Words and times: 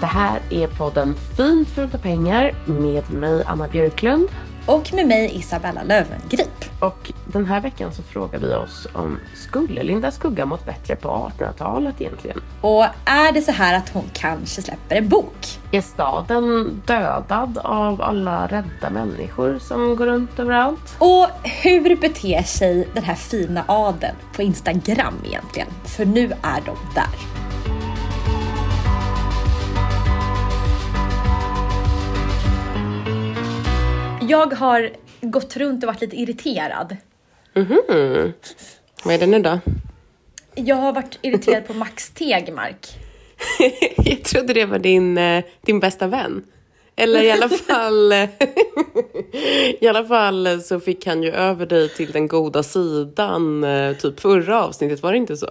Det 0.00 0.06
här 0.06 0.40
är 0.50 0.66
podden 0.66 1.14
Fint 1.36 1.68
fult 1.68 1.94
och 1.94 2.02
pengar 2.02 2.54
med 2.66 3.10
mig 3.10 3.44
Anna 3.46 3.68
Björklund. 3.68 4.28
Och 4.66 4.92
med 4.94 5.06
mig 5.06 5.36
Isabella 5.36 5.82
Löwengrip. 5.82 6.64
Och 6.80 7.12
den 7.26 7.46
här 7.46 7.60
veckan 7.60 7.92
så 7.92 8.02
frågar 8.02 8.38
vi 8.38 8.54
oss 8.54 8.86
om 8.92 9.18
skulle 9.34 9.82
Linda 9.82 10.10
Skugga 10.10 10.46
mått 10.46 10.66
bättre 10.66 10.96
på 10.96 11.32
1800-talet 11.38 12.00
egentligen? 12.00 12.40
Och 12.60 12.84
är 13.04 13.32
det 13.32 13.42
så 13.42 13.52
här 13.52 13.76
att 13.76 13.88
hon 13.88 14.04
kanske 14.12 14.62
släpper 14.62 14.96
en 14.96 15.08
bok? 15.08 15.58
Är 15.70 15.80
staden 15.80 16.82
dödad 16.86 17.58
av 17.58 18.02
alla 18.02 18.46
rädda 18.46 18.90
människor 18.90 19.58
som 19.58 19.96
går 19.96 20.06
runt 20.06 20.38
överallt? 20.38 20.96
Och 20.98 21.26
hur 21.42 21.96
beter 21.96 22.42
sig 22.42 22.88
den 22.94 23.04
här 23.04 23.14
fina 23.14 23.64
adeln 23.68 24.16
på 24.36 24.42
Instagram 24.42 25.14
egentligen? 25.24 25.68
För 25.84 26.04
nu 26.04 26.24
är 26.42 26.60
de 26.66 26.76
där. 26.94 27.39
Jag 34.30 34.54
har 34.54 34.90
gått 35.20 35.56
runt 35.56 35.84
och 35.84 35.86
varit 35.86 36.00
lite 36.00 36.16
irriterad. 36.16 36.96
Mhm. 37.54 38.32
Vad 39.04 39.14
är 39.14 39.18
det 39.18 39.26
nu 39.26 39.38
då? 39.38 39.60
Jag 40.54 40.76
har 40.76 40.92
varit 40.92 41.18
irriterad 41.22 41.66
på 41.66 41.74
Max 41.74 42.10
Tegmark. 42.10 42.86
jag 43.96 44.24
trodde 44.24 44.52
det 44.54 44.64
var 44.64 44.78
din, 44.78 45.18
eh, 45.18 45.44
din 45.60 45.80
bästa 45.80 46.06
vän. 46.06 46.44
Eller 46.96 47.22
i 47.22 47.30
alla 47.30 47.48
fall, 47.68 48.12
i 49.80 49.86
alla 49.88 50.04
fall 50.04 50.62
så 50.62 50.80
fick 50.80 51.06
han 51.06 51.22
ju 51.22 51.30
över 51.30 51.66
dig 51.66 51.88
till 51.88 52.12
den 52.12 52.28
goda 52.28 52.62
sidan 52.62 53.64
eh, 53.64 53.96
typ 53.96 54.20
förra 54.20 54.64
avsnittet, 54.64 55.02
var 55.02 55.12
det 55.12 55.18
inte 55.18 55.36
så? 55.36 55.50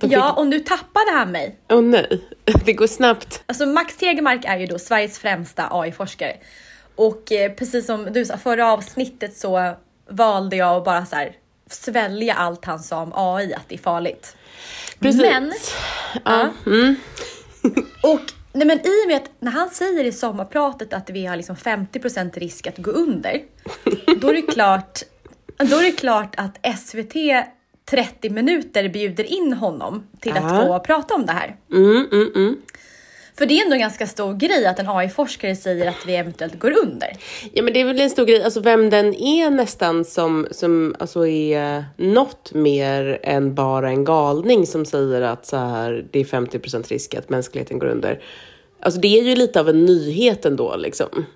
Ja, 0.00 0.32
och 0.32 0.46
nu 0.46 0.60
tappade 0.60 1.10
han 1.12 1.32
mig. 1.32 1.58
Åh 1.68 1.78
oh, 1.78 1.82
nej, 1.82 2.20
det 2.64 2.72
går 2.72 2.86
snabbt. 2.86 3.42
Alltså 3.46 3.66
Max 3.66 3.96
Tegmark 3.96 4.44
är 4.44 4.58
ju 4.58 4.66
då 4.66 4.78
Sveriges 4.78 5.18
främsta 5.18 5.68
AI-forskare. 5.70 6.36
Och 6.98 7.32
eh, 7.32 7.52
precis 7.52 7.86
som 7.86 8.12
du 8.12 8.24
sa, 8.24 8.36
förra 8.36 8.72
avsnittet 8.72 9.36
så 9.36 9.74
valde 10.10 10.56
jag 10.56 10.76
att 10.76 10.84
bara 10.84 11.06
så 11.06 11.16
här, 11.16 11.32
svälja 11.70 12.34
allt 12.34 12.64
han 12.64 12.78
sa 12.78 13.02
om 13.02 13.12
AI, 13.14 13.54
att 13.54 13.68
det 13.68 13.74
är 13.74 13.78
farligt. 13.78 14.36
Precis. 14.98 15.22
Men, 15.22 15.52
ja. 16.24 16.48
Mm. 16.66 16.94
och 18.02 18.20
nej 18.52 18.66
men 18.66 18.78
i 18.78 19.04
och 19.04 19.08
med 19.08 19.16
att 19.16 19.30
när 19.40 19.52
han 19.52 19.70
säger 19.70 20.04
i 20.04 20.12
sommarpratet 20.12 20.92
att 20.92 21.10
vi 21.10 21.26
har 21.26 21.36
liksom 21.36 21.56
50% 21.56 22.38
risk 22.38 22.66
att 22.66 22.78
gå 22.78 22.90
under, 22.90 23.42
då 24.20 24.28
är 24.28 24.34
det 24.34 24.42
klart, 24.42 25.02
då 25.56 25.76
är 25.76 25.82
det 25.82 25.92
klart 25.92 26.34
att 26.36 26.78
SVT 26.78 27.14
30 27.90 28.30
minuter 28.30 28.88
bjuder 28.88 29.24
in 29.24 29.52
honom 29.52 30.06
till 30.20 30.32
att 30.36 30.42
Ja. 30.54 30.66
få 30.66 30.78
prata 30.78 31.14
om 31.14 31.26
det 31.26 31.32
här. 31.32 31.56
Mm, 31.72 32.06
mm, 32.12 32.32
mm. 32.34 32.56
För 33.38 33.46
det 33.46 33.58
är 33.58 33.62
ändå 33.62 33.74
en 33.74 33.80
ganska 33.80 34.06
stor 34.06 34.34
grej 34.34 34.66
att 34.66 34.78
en 34.78 34.88
AI-forskare 34.88 35.56
säger 35.56 35.88
att 35.88 36.06
vi 36.06 36.16
eventuellt 36.16 36.58
går 36.58 36.78
under. 36.78 37.16
Ja 37.52 37.62
men 37.62 37.72
det 37.72 37.80
är 37.80 37.84
väl 37.84 38.00
en 38.00 38.10
stor 38.10 38.24
grej, 38.24 38.42
alltså 38.42 38.60
vem 38.60 38.90
den 38.90 39.14
är 39.14 39.50
nästan 39.50 40.04
som, 40.04 40.48
som 40.50 40.96
alltså 40.98 41.26
är 41.26 41.84
något 41.96 42.54
mer 42.54 43.20
än 43.22 43.54
bara 43.54 43.90
en 43.90 44.04
galning 44.04 44.66
som 44.66 44.84
säger 44.84 45.22
att 45.22 45.46
så 45.46 45.56
här, 45.56 46.06
det 46.10 46.20
är 46.20 46.24
50% 46.24 46.88
risk 46.88 47.14
att 47.14 47.28
mänskligheten 47.28 47.78
går 47.78 47.86
under. 47.86 48.22
Alltså 48.80 49.00
det 49.00 49.18
är 49.18 49.22
ju 49.22 49.36
lite 49.36 49.60
av 49.60 49.68
en 49.68 49.84
nyhet 49.84 50.44
ändå 50.44 50.76
liksom. 50.76 51.26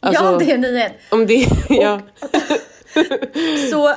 Alltså, 0.00 0.24
ja, 0.24 0.38
det 0.38 0.50
är 0.50 0.54
en 0.54 0.60
nyhet. 0.60 0.92
Om 1.10 1.26
det, 1.26 1.46
ja. 1.68 2.00
Så, 3.70 3.94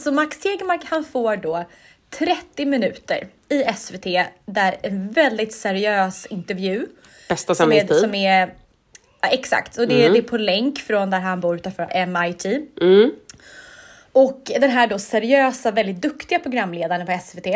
så 0.00 0.12
Max 0.12 0.38
Tegmark 0.38 0.80
han 0.84 1.04
får 1.04 1.36
då 1.36 1.64
30 2.10 2.66
minuter 2.66 3.28
i 3.52 3.64
SVT 3.76 4.06
där 4.46 4.76
en 4.82 5.10
väldigt 5.10 5.52
seriös 5.52 6.26
intervju 6.26 6.86
Bästa 7.28 7.54
som 7.54 7.72
är, 7.72 7.94
som 7.94 8.14
är 8.14 8.54
ja, 9.20 9.28
exakt 9.28 9.78
och 9.78 9.88
det, 9.88 10.08
det 10.08 10.18
är 10.18 10.22
på 10.22 10.36
länk 10.36 10.78
från 10.78 11.10
där 11.10 11.20
han 11.20 11.40
bor 11.40 11.56
utanför 11.56 12.06
MIT. 12.06 12.44
Mm. 12.80 13.10
Och 14.14 14.50
den 14.60 14.70
här 14.70 14.86
då 14.86 14.98
seriösa, 14.98 15.70
väldigt 15.70 16.02
duktiga 16.02 16.38
programledaren 16.38 17.06
på 17.06 17.18
SVT 17.24 17.46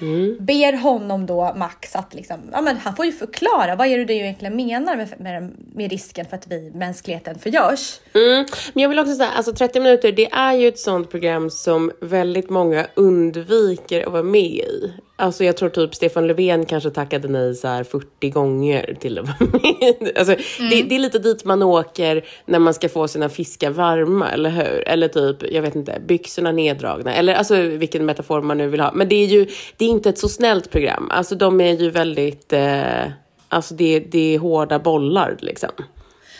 Mm. 0.00 0.36
ber 0.40 0.72
honom 0.72 1.26
då 1.26 1.54
Max 1.56 1.96
att 1.96 2.14
liksom, 2.14 2.36
ja 2.52 2.60
men 2.60 2.76
han 2.76 2.96
får 2.96 3.06
ju 3.06 3.12
förklara 3.12 3.76
vad 3.76 3.86
är 3.86 3.98
det 3.98 4.04
du 4.04 4.14
egentligen 4.14 4.56
menar 4.56 4.96
med, 4.96 5.20
med, 5.20 5.52
med 5.74 5.90
risken 5.90 6.26
för 6.26 6.36
att 6.36 6.46
vi, 6.46 6.70
mänskligheten 6.74 7.38
förgörs. 7.38 8.00
Mm. 8.14 8.46
Men 8.72 8.82
jag 8.82 8.88
vill 8.88 8.98
också 8.98 9.14
säga, 9.14 9.30
alltså 9.30 9.52
30 9.52 9.80
minuter, 9.80 10.12
det 10.12 10.30
är 10.32 10.52
ju 10.52 10.68
ett 10.68 10.78
sånt 10.78 11.10
program 11.10 11.50
som 11.50 11.92
väldigt 12.00 12.50
många 12.50 12.86
undviker 12.94 14.06
att 14.06 14.12
vara 14.12 14.22
med 14.22 14.40
i. 14.40 14.92
Alltså 15.18 15.44
jag 15.44 15.56
tror 15.56 15.68
typ 15.68 15.94
Stefan 15.94 16.26
Löfven 16.26 16.66
kanske 16.66 16.90
tackade 16.90 17.28
nej 17.28 17.54
så 17.54 17.68
här 17.68 17.84
40 17.84 18.30
gånger 18.30 18.96
till 19.00 19.20
vara 19.20 19.36
med. 19.52 20.18
Alltså, 20.18 20.36
det, 20.70 20.82
det 20.82 20.94
är 20.94 20.98
lite 20.98 21.18
dit 21.18 21.44
man 21.44 21.62
åker 21.62 22.24
när 22.44 22.58
man 22.58 22.74
ska 22.74 22.88
få 22.88 23.08
sina 23.08 23.28
fiskar 23.28 23.70
varma, 23.70 24.30
eller 24.30 24.50
hur? 24.50 24.88
Eller 24.88 25.08
typ, 25.08 25.52
jag 25.52 25.62
vet 25.62 25.76
inte, 25.76 26.00
byxorna 26.06 26.52
neddragna. 26.52 27.14
Eller 27.14 27.34
alltså 27.34 27.56
vilken 27.56 28.06
metafor 28.06 28.42
man 28.42 28.58
nu 28.58 28.68
vill 28.68 28.80
ha. 28.80 28.92
Men 28.92 29.08
det 29.08 29.16
är 29.16 29.26
ju, 29.26 29.46
det 29.76 29.84
är 29.84 29.88
inte 29.88 30.08
ett 30.08 30.18
så 30.18 30.28
snällt 30.28 30.70
program. 30.70 31.10
Alltså 31.10 31.34
de 31.34 31.60
är 31.60 31.72
ju 31.72 31.90
väldigt, 31.90 32.52
eh, 32.52 33.04
alltså 33.48 33.74
det, 33.74 34.00
det 34.00 34.34
är 34.34 34.38
hårda 34.38 34.78
bollar 34.78 35.36
liksom. 35.40 35.70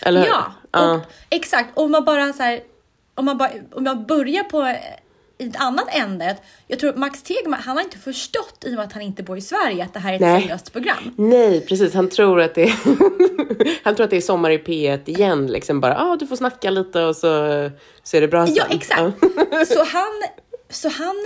Eller 0.02 0.20
hur? 0.20 0.28
Ja, 0.72 0.94
och, 0.94 1.00
exakt. 1.30 1.78
Om 1.78 1.90
man 1.90 2.04
bara 2.04 2.32
så 2.32 2.42
här, 2.42 2.60
om 3.14 3.24
man, 3.24 3.38
bara, 3.38 3.50
om 3.72 3.84
man 3.84 4.06
börjar 4.06 4.42
på 4.42 4.76
i 5.38 5.46
ett 5.48 5.56
annat 5.56 5.88
ände. 5.94 6.36
Jag 6.66 6.78
tror 6.78 6.92
Max 6.94 7.22
Tegmark, 7.22 7.60
han 7.64 7.76
har 7.76 7.84
inte 7.84 7.98
förstått 7.98 8.64
i 8.66 8.68
och 8.70 8.74
med 8.74 8.84
att 8.84 8.92
han 8.92 9.02
inte 9.02 9.22
bor 9.22 9.38
i 9.38 9.40
Sverige 9.40 9.84
att 9.84 9.94
det 9.94 10.00
här 10.00 10.10
är 10.12 10.14
ett 10.14 10.20
Nej. 10.20 10.42
seriöst 10.42 10.72
program. 10.72 11.14
Nej, 11.16 11.60
precis. 11.60 11.94
Han 11.94 12.08
tror 12.08 12.40
att 12.40 12.54
det 12.54 12.62
är, 12.62 12.74
han 13.84 13.94
tror 13.94 14.04
att 14.04 14.10
det 14.10 14.16
är 14.16 14.20
sommar 14.20 14.50
i 14.50 14.58
P1 14.58 15.00
igen. 15.08 15.46
Liksom 15.46 15.80
bara, 15.80 15.98
ah, 15.98 16.16
du 16.16 16.26
får 16.26 16.36
snacka 16.36 16.70
lite 16.70 17.02
och 17.02 17.16
så, 17.16 17.28
så 18.02 18.16
är 18.16 18.20
det 18.20 18.28
bra 18.28 18.46
sen. 18.46 18.54
Ja, 18.54 18.64
exakt. 18.70 19.18
Så 19.74 19.84
han, 19.84 20.22
så 20.70 20.88
han, 20.88 21.16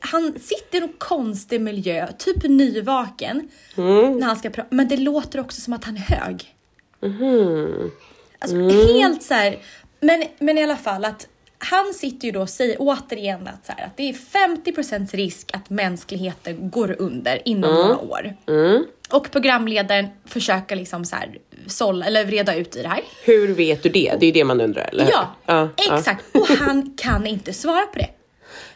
han 0.00 0.38
sitter 0.40 0.78
i 0.80 0.82
en 0.82 0.92
konstig 0.98 1.60
miljö, 1.60 2.06
typ 2.18 2.42
nyvaken, 2.42 3.48
Mm. 3.76 4.18
när 4.18 4.26
han 4.26 4.36
ska 4.36 4.50
prata. 4.50 4.68
Men 4.70 4.88
det 4.88 4.96
låter 4.96 5.40
också 5.40 5.60
som 5.60 5.72
att 5.72 5.84
han 5.84 5.96
är 5.96 6.00
hög. 6.00 6.54
Mhm. 7.02 7.90
Alltså 8.38 8.56
Mm. 8.56 8.70
helt 8.88 9.22
så 9.22 9.34
här. 9.34 9.58
Men, 10.00 10.24
men 10.38 10.58
i 10.58 10.62
alla 10.62 10.76
fall 10.76 11.04
att 11.04 11.26
han 11.64 11.94
sitter 11.94 12.26
ju 12.26 12.32
då 12.32 12.40
och 12.40 12.50
säger 12.50 12.76
återigen 12.78 13.48
att, 13.48 13.66
så 13.66 13.72
här, 13.76 13.86
att 13.86 13.96
det 13.96 14.08
är 14.08 14.12
50% 14.12 15.16
risk 15.16 15.50
att 15.52 15.70
mänskligheten 15.70 16.70
går 16.70 16.96
under 16.98 17.48
inom 17.48 17.74
några 17.74 17.98
år. 17.98 18.36
Mm. 18.46 18.84
Och 19.10 19.30
programledaren 19.30 20.06
försöker 20.26 20.76
liksom 20.76 21.04
så 21.04 21.16
här, 21.16 21.38
sålla, 21.66 22.06
eller 22.06 22.24
reda 22.24 22.54
ut 22.54 22.76
i 22.76 22.82
det 22.82 22.88
här. 22.88 23.00
Hur 23.24 23.54
vet 23.54 23.82
du 23.82 23.88
det? 23.88 24.16
Det 24.20 24.26
är 24.26 24.28
ju 24.28 24.32
det 24.32 24.44
man 24.44 24.60
undrar, 24.60 24.88
eller? 24.92 25.08
Ja, 25.10 25.34
ja. 25.46 25.68
exakt. 25.76 26.24
Och 26.34 26.48
han 26.48 26.94
kan 26.96 27.26
inte 27.26 27.52
svara 27.52 27.86
på 27.86 27.98
det. 27.98 28.08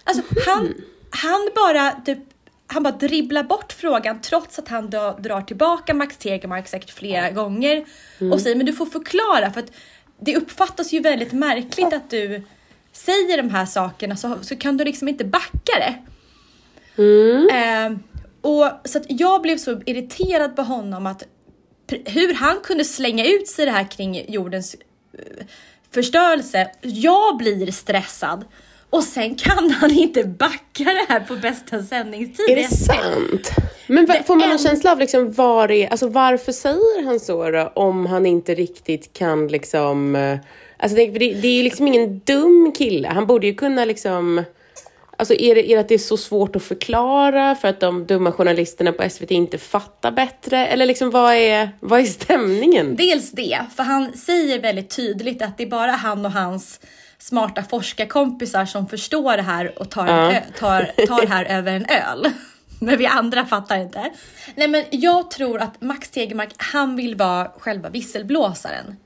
Alltså 0.05 0.23
han, 0.47 0.75
han 1.11 1.51
bara 1.55 1.91
typ 1.91 2.19
han 2.71 2.83
bara 2.83 2.95
dribblar 2.95 3.43
bort 3.43 3.73
frågan 3.73 4.21
trots 4.21 4.59
att 4.59 4.69
han 4.69 4.91
dra, 4.91 5.13
drar 5.13 5.41
tillbaka 5.41 5.95
Max 5.95 6.17
Tegmark 6.17 6.69
säkert 6.69 6.91
flera 6.91 7.31
gånger 7.31 7.85
och 8.33 8.41
säger 8.41 8.57
men 8.57 8.67
du 8.67 8.73
får 8.73 8.87
förklara 8.87 9.51
för 9.51 9.61
att 9.61 9.73
det 10.21 10.37
uppfattas 10.37 10.93
ju 10.93 11.01
väldigt 11.01 11.33
märkligt 11.33 11.93
att 11.93 12.11
du 12.11 12.43
säger 13.05 13.37
de 13.43 13.51
här 13.51 13.67
sakerna 13.67 14.17
så, 14.17 14.39
så 14.43 14.57
kan 14.57 14.77
du 14.77 14.85
liksom 14.85 15.09
inte 15.09 15.25
backa 15.25 15.73
det. 15.79 15.95
Eh, 17.53 17.93
och 18.41 18.71
så 18.85 19.01
jag 19.09 19.43
blev 19.43 19.57
så 19.59 19.81
irriterad 19.87 20.57
på 20.57 20.63
honom 20.63 21.07
att 21.07 21.23
hur 22.05 22.35
han 22.35 22.61
kunde 22.63 22.85
slänga 22.85 23.25
ut 23.27 23.49
sig 23.49 23.65
det 23.65 23.71
här 23.73 23.91
kring 23.91 24.25
jordens 24.33 24.75
eh, 24.75 25.45
förstörelse. 25.91 26.71
Jag 26.81 27.37
blir 27.37 27.73
stressad 27.73 28.45
och 28.91 29.05
sen 29.05 29.35
kan 29.35 29.71
han 29.81 29.91
inte 29.91 30.25
backa 30.25 30.85
det 30.85 31.07
här 31.09 31.21
på 31.21 31.37
bästa 31.37 31.83
sändningstid. 31.83 32.49
Är 32.51 32.57
det 32.57 32.69
sant? 32.77 33.51
Men 33.87 34.07
Det 34.07 34.23
får 34.27 34.35
man 34.37 34.45
en 34.45 34.53
en- 34.53 34.59
känsla 34.59 34.93
av 34.93 34.99
liksom 34.99 35.33
var 35.33 35.71
är, 35.71 35.89
alltså 35.89 36.09
varför 36.09 36.53
säger 36.53 37.05
han 37.05 37.21
så 37.21 37.51
då? 37.51 37.73
Om 37.75 38.07
han 38.07 38.27
inte 38.27 38.55
riktigt 38.55 39.13
kan 39.13 39.49
liksom, 39.49 40.17
eh, 40.17 40.39
alltså 40.79 40.97
det, 40.97 41.07
det, 41.11 41.49
är 41.49 41.57
ju 41.57 41.63
liksom 41.63 41.87
ingen 41.89 42.19
dum 42.19 42.73
kille. 42.79 43.09
Han 43.09 43.27
borde 43.27 43.47
ju 43.47 43.55
kunna 43.55 43.85
liksom, 43.85 44.45
alltså 45.17 45.35
är 45.35 45.55
det, 45.55 45.71
är 45.71 45.75
det 45.77 45.81
att 45.81 45.89
det 45.89 45.95
är 45.95 45.99
så 45.99 46.17
svårt 46.17 46.57
att 46.57 46.63
förklara 46.63 47.55
för 47.55 47.69
att 47.69 47.81
de 47.81 48.07
dumma 48.07 48.33
journalisterna 48.33 48.93
på 48.93 49.11
SVT 49.11 49.31
inte 49.31 49.59
fattar 49.59 50.11
bättre? 50.11 50.67
Eller 50.67 50.87
liksom 50.87 51.11
vad 51.11 51.35
är, 51.35 51.71
vad 51.81 52.01
är 52.01 52.05
stämningen? 52.05 52.97
Dels 52.97 53.31
det, 53.31 53.59
för 53.77 53.83
han 53.83 54.13
säger 54.17 54.61
väldigt 54.63 54.97
tydligt 54.97 55.43
att 55.43 55.59
det 55.59 55.63
är 55.65 55.71
bara 55.71 55.91
han 55.91 56.27
och 56.27 56.33
hans 56.33 56.81
smarta 57.19 57.63
forskarkompisar 57.63 58.65
som 58.67 58.89
förstår 58.89 59.37
det 59.37 59.43
här 59.43 59.79
och 59.79 59.91
tar, 59.91 60.07
Ja. 60.07 60.33
ö- 60.33 60.41
tar, 60.59 61.07
tar 61.07 61.21
det 61.21 61.29
här 61.29 61.45
över 61.59 61.73
en 61.73 61.85
öl. 61.87 62.31
Men 62.81 62.99
vi 62.99 63.07
andra 63.07 63.47
fattar 63.47 63.77
inte. 63.77 64.11
Nej 64.55 64.69
men 64.69 64.85
jag 64.91 65.31
tror 65.31 65.61
att 65.61 65.81
Max 65.83 66.11
Tegmark, 66.11 66.49
han 66.57 66.97
vill 66.97 67.15
vara 67.17 67.49
själva 67.59 67.89
visselblåsaren. 67.89 68.97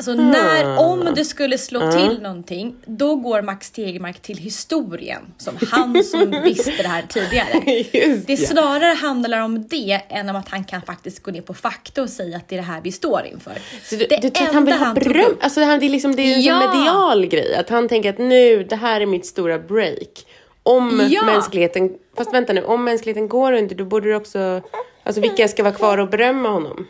Så 0.00 0.14
när, 0.14 0.78
om 0.78 1.08
det 1.14 1.24
skulle 1.24 1.58
slå 1.58 1.92
till 1.92 2.22
någonting, 2.22 2.74
då 2.86 3.16
går 3.16 3.42
Max 3.42 3.70
Tegmark 3.70 4.20
till 4.22 4.36
historien 4.38 5.22
som 5.38 5.54
han 5.70 6.04
som 6.04 6.30
visste 6.44 6.70
det 6.82 6.88
här 6.88 7.02
tidigare. 7.08 7.80
Just 8.08 8.26
Det 8.26 8.36
snarare 8.36 8.94
handlar 8.94 9.40
om 9.40 9.68
det 9.68 10.00
än 10.08 10.28
om 10.28 10.36
att 10.36 10.48
han 10.48 10.64
kan 10.64 10.82
faktiskt 10.82 11.22
gå 11.22 11.30
ner 11.30 11.40
på 11.42 11.54
fakta 11.54 12.02
och 12.02 12.08
säga 12.10 12.36
att 12.36 12.48
det 12.48 12.54
är 12.54 12.60
det 12.60 12.66
här 12.66 12.80
vi 12.84 12.92
står 12.92 13.22
inför. 13.32 13.52
Så 13.84 13.96
du, 13.96 14.06
det 14.06 14.18
du 14.22 14.30
tror 14.30 14.48
att 14.48 14.54
han 14.54 14.64
vill 14.64 14.74
ha 14.74 14.94
beröm? 14.94 15.36
Alltså 15.40 15.60
han, 15.62 15.78
det 15.80 15.86
är, 15.86 15.90
liksom, 15.90 16.16
det 16.16 16.22
är 16.22 16.34
en 16.34 16.42
Ja. 16.42 16.74
medial 16.74 17.26
grej. 17.26 17.54
Att 17.54 17.68
han 17.68 17.88
tänker 17.88 18.10
att 18.10 18.18
nu, 18.18 18.64
det 18.64 18.76
här 18.76 19.00
är 19.00 19.06
mitt 19.06 19.26
stora 19.26 19.58
break. 19.58 20.26
Om 20.62 21.08
Ja. 21.10 21.24
mänskligheten, 21.24 21.90
fast 22.16 22.34
vänta 22.34 22.52
nu, 22.52 22.62
om 22.64 22.84
mänskligheten 22.84 23.28
går 23.28 23.52
under 23.52 23.74
då 23.74 23.84
borde 23.84 24.08
det 24.10 24.16
också, 24.16 24.60
alltså 25.02 25.20
vilka 25.20 25.48
ska 25.48 25.62
vara 25.62 25.74
kvar 25.74 25.98
och 25.98 26.08
berömma 26.08 26.48
honom? 26.48 26.86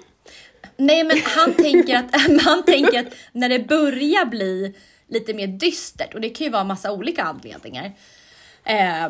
Nej 0.79 1.05
men 1.05 1.17
han 1.25 1.55
tänker, 1.55 1.97
att, 1.97 2.21
han 2.45 2.63
tänker 2.63 3.01
att 3.01 3.15
när 3.33 3.49
det 3.49 3.59
börjar 3.59 4.25
bli 4.25 4.75
lite 5.09 5.35
mer 5.35 5.47
dystert 5.47 6.15
och 6.15 6.21
det 6.21 6.29
kan 6.29 6.45
ju 6.45 6.51
vara 6.51 6.65
massa 6.65 6.93
olika 6.93 7.23
anledningar. 7.23 7.93
Eh, 8.65 9.09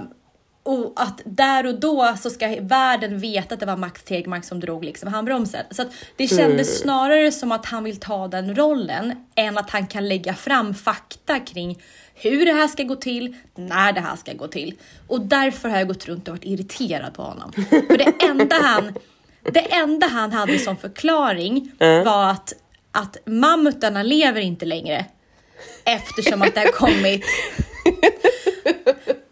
och 0.63 0.93
att 0.97 1.21
där 1.25 1.67
och 1.67 1.81
då 1.81 2.15
så 2.21 2.31
ska 2.31 2.57
världen 2.61 3.19
veta 3.19 3.55
att 3.55 3.61
det 3.61 3.67
var 3.67 3.77
Max 3.77 4.03
Tegmark 4.03 4.45
som 4.45 4.61
drog 4.61 4.85
liksom 4.85 5.13
handbromsen. 5.13 5.65
Så 5.71 5.85
det 6.17 6.27
kändes 6.27 6.81
snarare 6.81 7.33
som 7.33 7.53
att 7.53 7.67
han 7.67 7.85
vill 7.85 8.01
ta 8.01 8.29
den 8.29 8.55
rollen 8.55 9.27
än 9.35 9.59
att 9.59 9.71
han 9.71 9.87
kan 9.87 10.09
lägga 10.09 10.35
fram 10.35 10.75
fakta 10.75 11.41
kring 11.41 11.79
hur 12.15 12.47
det 12.47 12.53
här 12.53 12.69
ska 12.69 12.83
gå 12.83 12.97
till, 12.97 13.37
när 13.55 13.93
det 13.93 14.01
här 14.01 14.17
ska 14.17 14.33
gå 14.33 14.49
till. 14.49 14.75
Och 15.07 15.21
därför 15.21 15.69
har 15.69 15.79
jag 15.79 15.89
gått 15.89 16.07
runt 16.07 16.29
och 16.29 16.35
varit 16.35 16.45
irriterad 16.45 17.15
på 17.15 17.23
honom. 17.23 17.53
För 17.53 17.99
det 17.99 18.13
enda 18.25 18.57
han, 18.63 18.95
det 19.43 19.73
enda 19.73 20.07
han 20.07 20.33
hade 20.33 20.59
som 20.59 20.77
förklaring 20.77 21.73
var 22.05 22.31
att, 22.31 22.53
att 22.93 23.17
mammutarna 23.27 24.03
lever 24.03 24.41
inte 24.41 24.67
längre. 24.67 25.05
Eftersom 25.85 26.43
att 26.43 26.55
det 26.55 26.61
har 26.61 26.73
kommit 26.73 27.25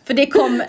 för 0.05 0.15
det 0.15 0.27
kom 0.27 0.63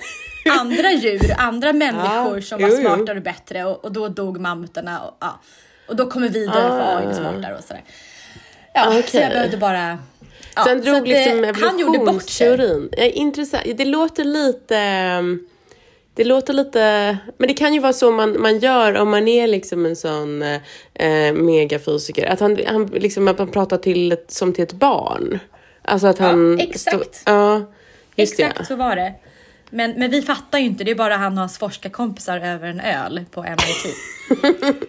andra 0.59 0.91
djur, 0.91 1.33
andra 1.37 1.73
människor 1.73 2.35
Ja, 2.35 2.41
som 2.41 2.61
var 2.61 2.69
jo, 2.69 2.75
smartare 2.77 3.17
och 3.17 3.23
bättre 3.23 3.65
och, 3.65 3.85
och 3.85 3.91
då 3.91 4.07
dog 4.07 4.39
mammutarna. 4.39 4.99
Och, 4.99 5.17
ja. 5.19 5.39
och 5.87 5.95
då 5.95 6.09
kommer 6.09 6.29
vi 6.29 6.45
dö 6.45 6.51
för 6.51 6.79
Ah. 6.81 6.97
AI 6.97 7.05
är 7.05 7.13
smartare 7.13 7.55
och 7.57 7.63
sådär. 7.63 7.83
Ja, 8.73 8.83
så 8.91 8.99
Okej. 8.99 9.21
jag 9.21 9.31
behövde 9.31 9.57
bara... 9.57 9.99
Ja, 10.55 10.63
Sen 10.63 10.83
så 10.83 10.89
drog 10.91 11.07
liksom 11.07 11.53
han 11.61 11.79
gjorde 11.79 11.99
bort 11.99 12.29
sig. 12.29 12.47
evolutionsteorin. 12.47 12.89
Ja, 12.97 13.03
intressant. 13.03 13.63
Det 13.77 13.85
låter 13.85 14.23
lite... 14.23 14.77
ehm, 14.77 15.47
Det 16.17 16.23
låter 16.23 16.53
lite... 16.53 17.17
Men 17.37 17.47
det 17.47 17.53
kan 17.53 17.73
ju 17.73 17.79
vara 17.79 17.93
så 17.93 18.11
man, 18.11 18.41
man 18.41 18.59
gör 18.59 18.97
om 18.97 19.09
man 19.09 19.27
är 19.27 19.47
liksom 19.47 19.85
en 19.85 19.95
sån 19.95 20.41
eh, 20.93 21.33
megafysiker. 21.33 22.25
Att 22.25 22.39
han, 22.39 22.57
han 22.67 22.85
liksom 22.85 23.27
att 23.27 23.37
man 23.37 23.47
pratar 23.51 23.77
till 23.77 24.11
ett, 24.11 24.31
som 24.31 24.53
till 24.53 24.63
ett 24.63 24.73
barn. 24.73 25.39
Alltså 25.81 26.07
att 26.07 26.17
han... 26.19 26.59
exakt. 26.59 27.15
stå- 27.15 27.31
ja, 27.31 27.71
Exakt 28.15 28.57
det. 28.57 28.65
så 28.65 28.75
var 28.75 28.95
det. 28.95 29.13
Men, 29.69 29.91
men 29.91 30.11
vi 30.11 30.21
fattar 30.21 30.59
ju 30.59 30.65
inte, 30.65 30.83
det 30.83 30.91
är 30.91 30.95
bara 30.95 31.15
han 31.17 31.33
och 31.33 31.39
hans 31.39 31.57
forskarkompisar 31.57 32.39
över 32.39 32.67
en 32.67 32.79
öl 32.79 33.25
på 33.31 33.41
MIT. 33.43 33.95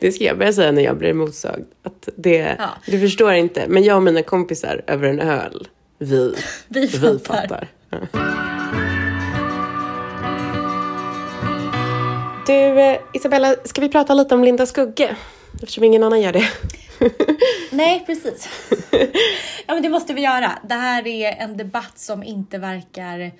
Det 0.00 0.12
ska 0.12 0.24
jag 0.24 0.38
börja 0.38 0.52
säga 0.52 0.72
när 0.72 0.82
jag 0.82 0.98
blir 0.98 1.12
motsagd. 1.12 1.64
Att 1.82 2.08
det, 2.16 2.56
Ja. 2.58 2.68
Du 2.86 3.00
förstår 3.00 3.32
inte, 3.32 3.64
men 3.68 3.82
jag 3.84 3.96
och 3.96 4.02
mina 4.02 4.22
kompisar 4.22 4.84
över 4.86 5.08
en 5.08 5.20
öl, 5.20 5.68
vi, 5.98 6.34
Vi 6.68 6.80
vi 6.80 6.88
fattar. 6.88 7.18
fattar. 7.18 7.68
Ja. 7.90 7.98
Du, 12.46 12.80
eh, 12.80 13.00
Isabella, 13.12 13.54
ska 13.64 13.80
vi 13.80 13.88
prata 13.88 14.14
lite 14.14 14.34
om 14.34 14.44
Linda 14.44 14.66
Skugge? 14.66 15.16
Eftersom 15.54 15.84
ingen 15.84 16.02
annan 16.02 16.20
gör 16.20 16.32
det. 16.32 16.48
Nej, 17.70 18.02
precis. 18.06 18.48
ja, 19.66 19.74
men 19.74 19.82
det 19.82 19.88
måste 19.88 20.14
vi 20.14 20.20
göra. 20.20 20.58
Det 20.68 20.74
här 20.74 21.06
är 21.06 21.32
en 21.32 21.56
debatt 21.56 21.98
som 21.98 22.22
inte 22.22 22.58
verkar 22.58 23.32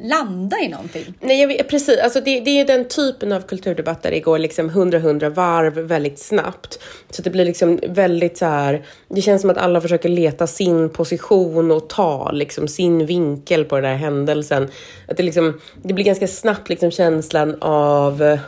landa 0.00 0.56
i 0.58 0.68
någonting. 0.68 1.14
Nej, 1.20 1.40
jag 1.40 1.48
vet, 1.48 1.68
precis. 1.68 1.98
Alltså 1.98 2.20
det, 2.20 2.40
det 2.40 2.50
är 2.50 2.64
den 2.64 2.88
typen 2.88 3.32
av 3.32 3.40
kulturdebatt 3.40 4.02
där 4.02 4.10
det 4.10 4.20
går 4.20 4.38
liksom 4.38 4.70
100-100 4.70 5.28
varv 5.28 5.74
väldigt 5.74 6.18
snabbt. 6.18 6.78
Så 7.10 7.22
det 7.22 7.30
blir 7.30 7.44
liksom 7.44 7.80
väldigt 7.88 8.38
så 8.38 8.46
här. 8.46 8.86
Det 9.08 9.22
känns 9.22 9.40
som 9.40 9.50
att 9.50 9.58
alla 9.58 9.80
försöker 9.80 10.08
leta 10.08 10.46
sin 10.46 10.90
position 10.90 11.70
och 11.70 11.88
ta 11.88 12.30
liksom 12.32 12.68
sin 12.68 13.06
vinkel 13.06 13.64
på 13.64 13.76
den 13.76 13.84
här 13.84 13.96
händelsen. 13.96 14.68
Att 15.08 15.16
det, 15.16 15.22
liksom, 15.22 15.60
det 15.82 15.94
blir 15.94 16.04
ganska 16.04 16.28
snabbt 16.28 16.68
liksom 16.68 16.90
känslan 16.90 17.56
av 17.60 18.38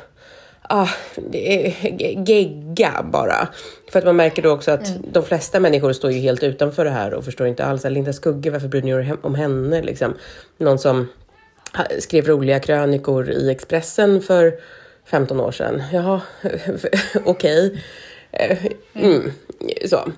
Ah, 0.69 0.89
gegga 2.27 3.05
bara. 3.13 3.49
För 3.93 3.99
att 3.99 4.05
man 4.05 4.17
märker 4.17 4.43
då 4.43 4.51
också 4.51 4.71
att 4.71 4.93
de 5.13 5.23
flesta 5.23 5.61
människor 5.61 5.93
står 5.93 6.11
ju 6.11 6.19
helt 6.19 6.43
utanför 6.43 6.85
det 6.85 6.91
här 6.91 7.15
och 7.15 7.25
förstår 7.25 7.47
inte 7.47 7.65
alls. 7.65 7.85
Linda 7.85 8.13
Skugge, 8.13 8.51
varför 8.51 8.69
bryr 8.69 8.83
ni 8.83 8.91
er 8.91 9.17
om 9.23 9.35
henne? 9.35 9.83
Liksom. 9.83 10.15
Någon 10.59 10.79
som 10.79 11.09
skrev 11.99 12.27
roliga 12.27 12.61
krönikor 12.61 13.31
i 13.31 13.51
Expressen 13.51 14.23
för 14.23 14.55
15 15.05 15.41
år 15.41 15.53
sedan. 15.53 15.83
Ja, 15.93 16.21
okej. 17.25 17.83
Eh, 18.33 18.59
Mm, 18.95 19.33
så. 19.87 20.13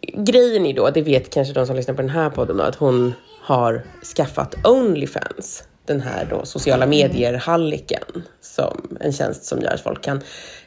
Grejen 0.00 0.66
är 0.66 0.74
då, 0.74 0.90
det 0.90 1.02
vet 1.02 1.30
kanske 1.30 1.54
de 1.54 1.66
som 1.66 1.76
lyssnar 1.76 1.94
på 1.94 2.02
den 2.02 2.10
här 2.10 2.30
podden, 2.30 2.56
då, 2.56 2.62
att 2.62 2.74
hon 2.74 3.14
har 3.40 3.82
skaffat 4.16 4.54
Onlyfans. 4.66 5.64
Den 5.86 6.00
här 6.00 6.26
då 6.30 6.44
sociala 6.44 6.86
medier-halliken. 6.86 8.22
Som 8.40 8.98
en 9.00 9.12
tjänst 9.12 9.44
som 9.44 9.60
gör 9.60 9.74
att 9.74 9.80
folk 9.80 10.02
kan 10.02 10.20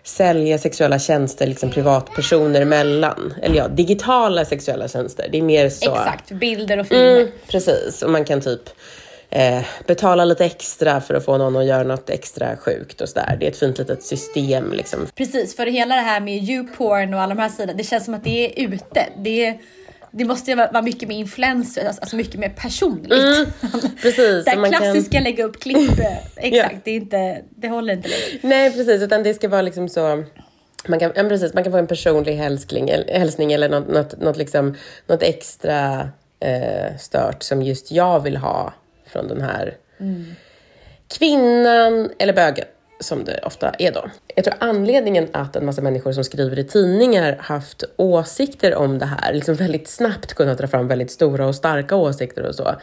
sälja 0.04 0.58
sexuella 0.58 1.00
tjänster 1.00 1.48
liksom 1.48 1.70
privatpersoner 1.72 2.62
emellan. 2.62 3.34
Eller 3.42 3.56
ja, 3.56 3.68
digitala 3.68 4.46
sexuella 4.46 4.88
tjänster. 4.88 5.30
Det 5.32 5.38
är 5.38 5.42
mer 5.42 5.70
så. 5.70 5.92
Exakt, 5.92 6.32
bilder 6.32 6.80
och 6.80 6.88
filmer. 6.88 7.20
Mm, 7.20 7.28
precis, 7.48 8.02
och 8.04 8.10
man 8.12 8.26
kan 8.26 8.42
typ 8.42 8.62
eh, 9.30 9.62
betala 9.88 10.26
lite 10.26 10.46
extra 10.46 11.02
för 11.02 11.14
att 11.14 11.26
få 11.26 11.38
någon 11.38 11.56
att 11.56 11.66
göra 11.66 11.84
något 11.84 12.10
extra 12.10 12.58
sjukt 12.58 13.02
och 13.02 13.10
sådär. 13.10 13.38
Det 13.40 13.46
är 13.46 13.52
ett 13.52 13.60
fint 13.60 13.78
litet 13.78 14.04
system 14.04 14.74
liksom. 14.74 15.08
Precis, 15.16 15.56
för 15.56 15.66
hela 15.66 15.96
det 15.96 16.02
här 16.02 16.20
med 16.20 16.44
YouPorn 16.44 17.14
och 17.14 17.22
alla 17.22 17.36
de 17.36 17.42
här 17.42 17.50
sidorna, 17.50 17.74
det 17.74 17.84
känns 17.84 18.06
som 18.06 18.14
att 18.14 18.24
det 18.24 18.46
är 18.62 18.68
ute. 18.68 19.06
Det, 19.18 19.58
det 20.12 20.26
måste 20.26 20.56
vara 20.56 20.82
mycket 20.82 21.10
mer 21.10 21.18
influencer, 21.18 21.86
alltså 21.86 22.16
mycket 22.16 22.40
mer 22.40 22.50
personligt. 22.50 23.48
Precis. 24.02 24.46
det 24.46 24.56
man 24.56 24.72
kan- 24.72 24.82
klassiska 24.82 25.20
lägga 25.20 25.44
upp 25.44 25.60
klipp, 25.60 25.92
exakt, 26.36 26.74
Ja. 26.74 26.80
det, 26.84 26.92
är 26.92 26.96
inte, 26.96 27.42
det 27.50 27.68
håller 27.70 27.94
inte 27.94 28.10
längre. 28.10 28.40
Nej, 28.42 28.72
precis, 28.72 29.02
utan 29.02 29.24
det 29.24 29.34
ska 29.34 29.50
vara 29.50 29.62
liksom 29.62 29.90
så. 29.90 30.24
Man 30.88 31.00
kan, 31.00 31.12
ja, 31.16 31.24
precis, 31.24 31.54
man 31.54 31.64
kan 31.64 31.72
få 31.72 31.78
en 31.78 31.88
personlig 31.88 32.36
hälsning, 32.36 32.90
eller- 32.90 33.20
hälsning 33.20 33.52
eller 33.54 33.70
något, 33.70 33.88
något, 33.88 34.20
något, 34.20 34.38
liksom, 34.38 34.76
något 35.08 35.24
extra 35.24 36.10
eh, 36.40 36.98
stört 37.00 37.44
som 37.44 37.62
just 37.62 37.92
jag 37.92 38.20
vill 38.20 38.38
ha 38.38 38.74
från 39.12 39.28
den 39.28 39.42
här 39.42 39.78
kvinnan 41.18 42.10
eller 42.20 42.34
bögen 42.34 42.66
som 43.00 43.24
det 43.24 43.40
ofta 43.44 43.70
är 43.80 43.92
då. 43.92 44.10
Jag 44.36 44.46
tror 44.46 44.56
anledningen 44.60 45.28
att 45.32 45.56
en 45.56 45.66
massa 45.66 45.82
människor 45.82 46.12
som 46.12 46.24
skriver 46.24 46.60
i 46.60 46.64
tidningar 46.64 47.38
haft 47.40 47.84
åsikter 47.98 48.76
om 48.76 49.00
det 49.00 49.06
här, 49.06 49.34
liksom 49.34 49.56
väldigt 49.56 49.88
snabbt 49.88 50.34
kunnat 50.34 50.58
dra 50.58 50.68
fram 50.68 50.88
väldigt 50.88 51.12
stora 51.12 51.48
och 51.48 51.56
starka 51.56 51.96
åsikter 51.96 52.46
och 52.46 52.56
så, 52.56 52.76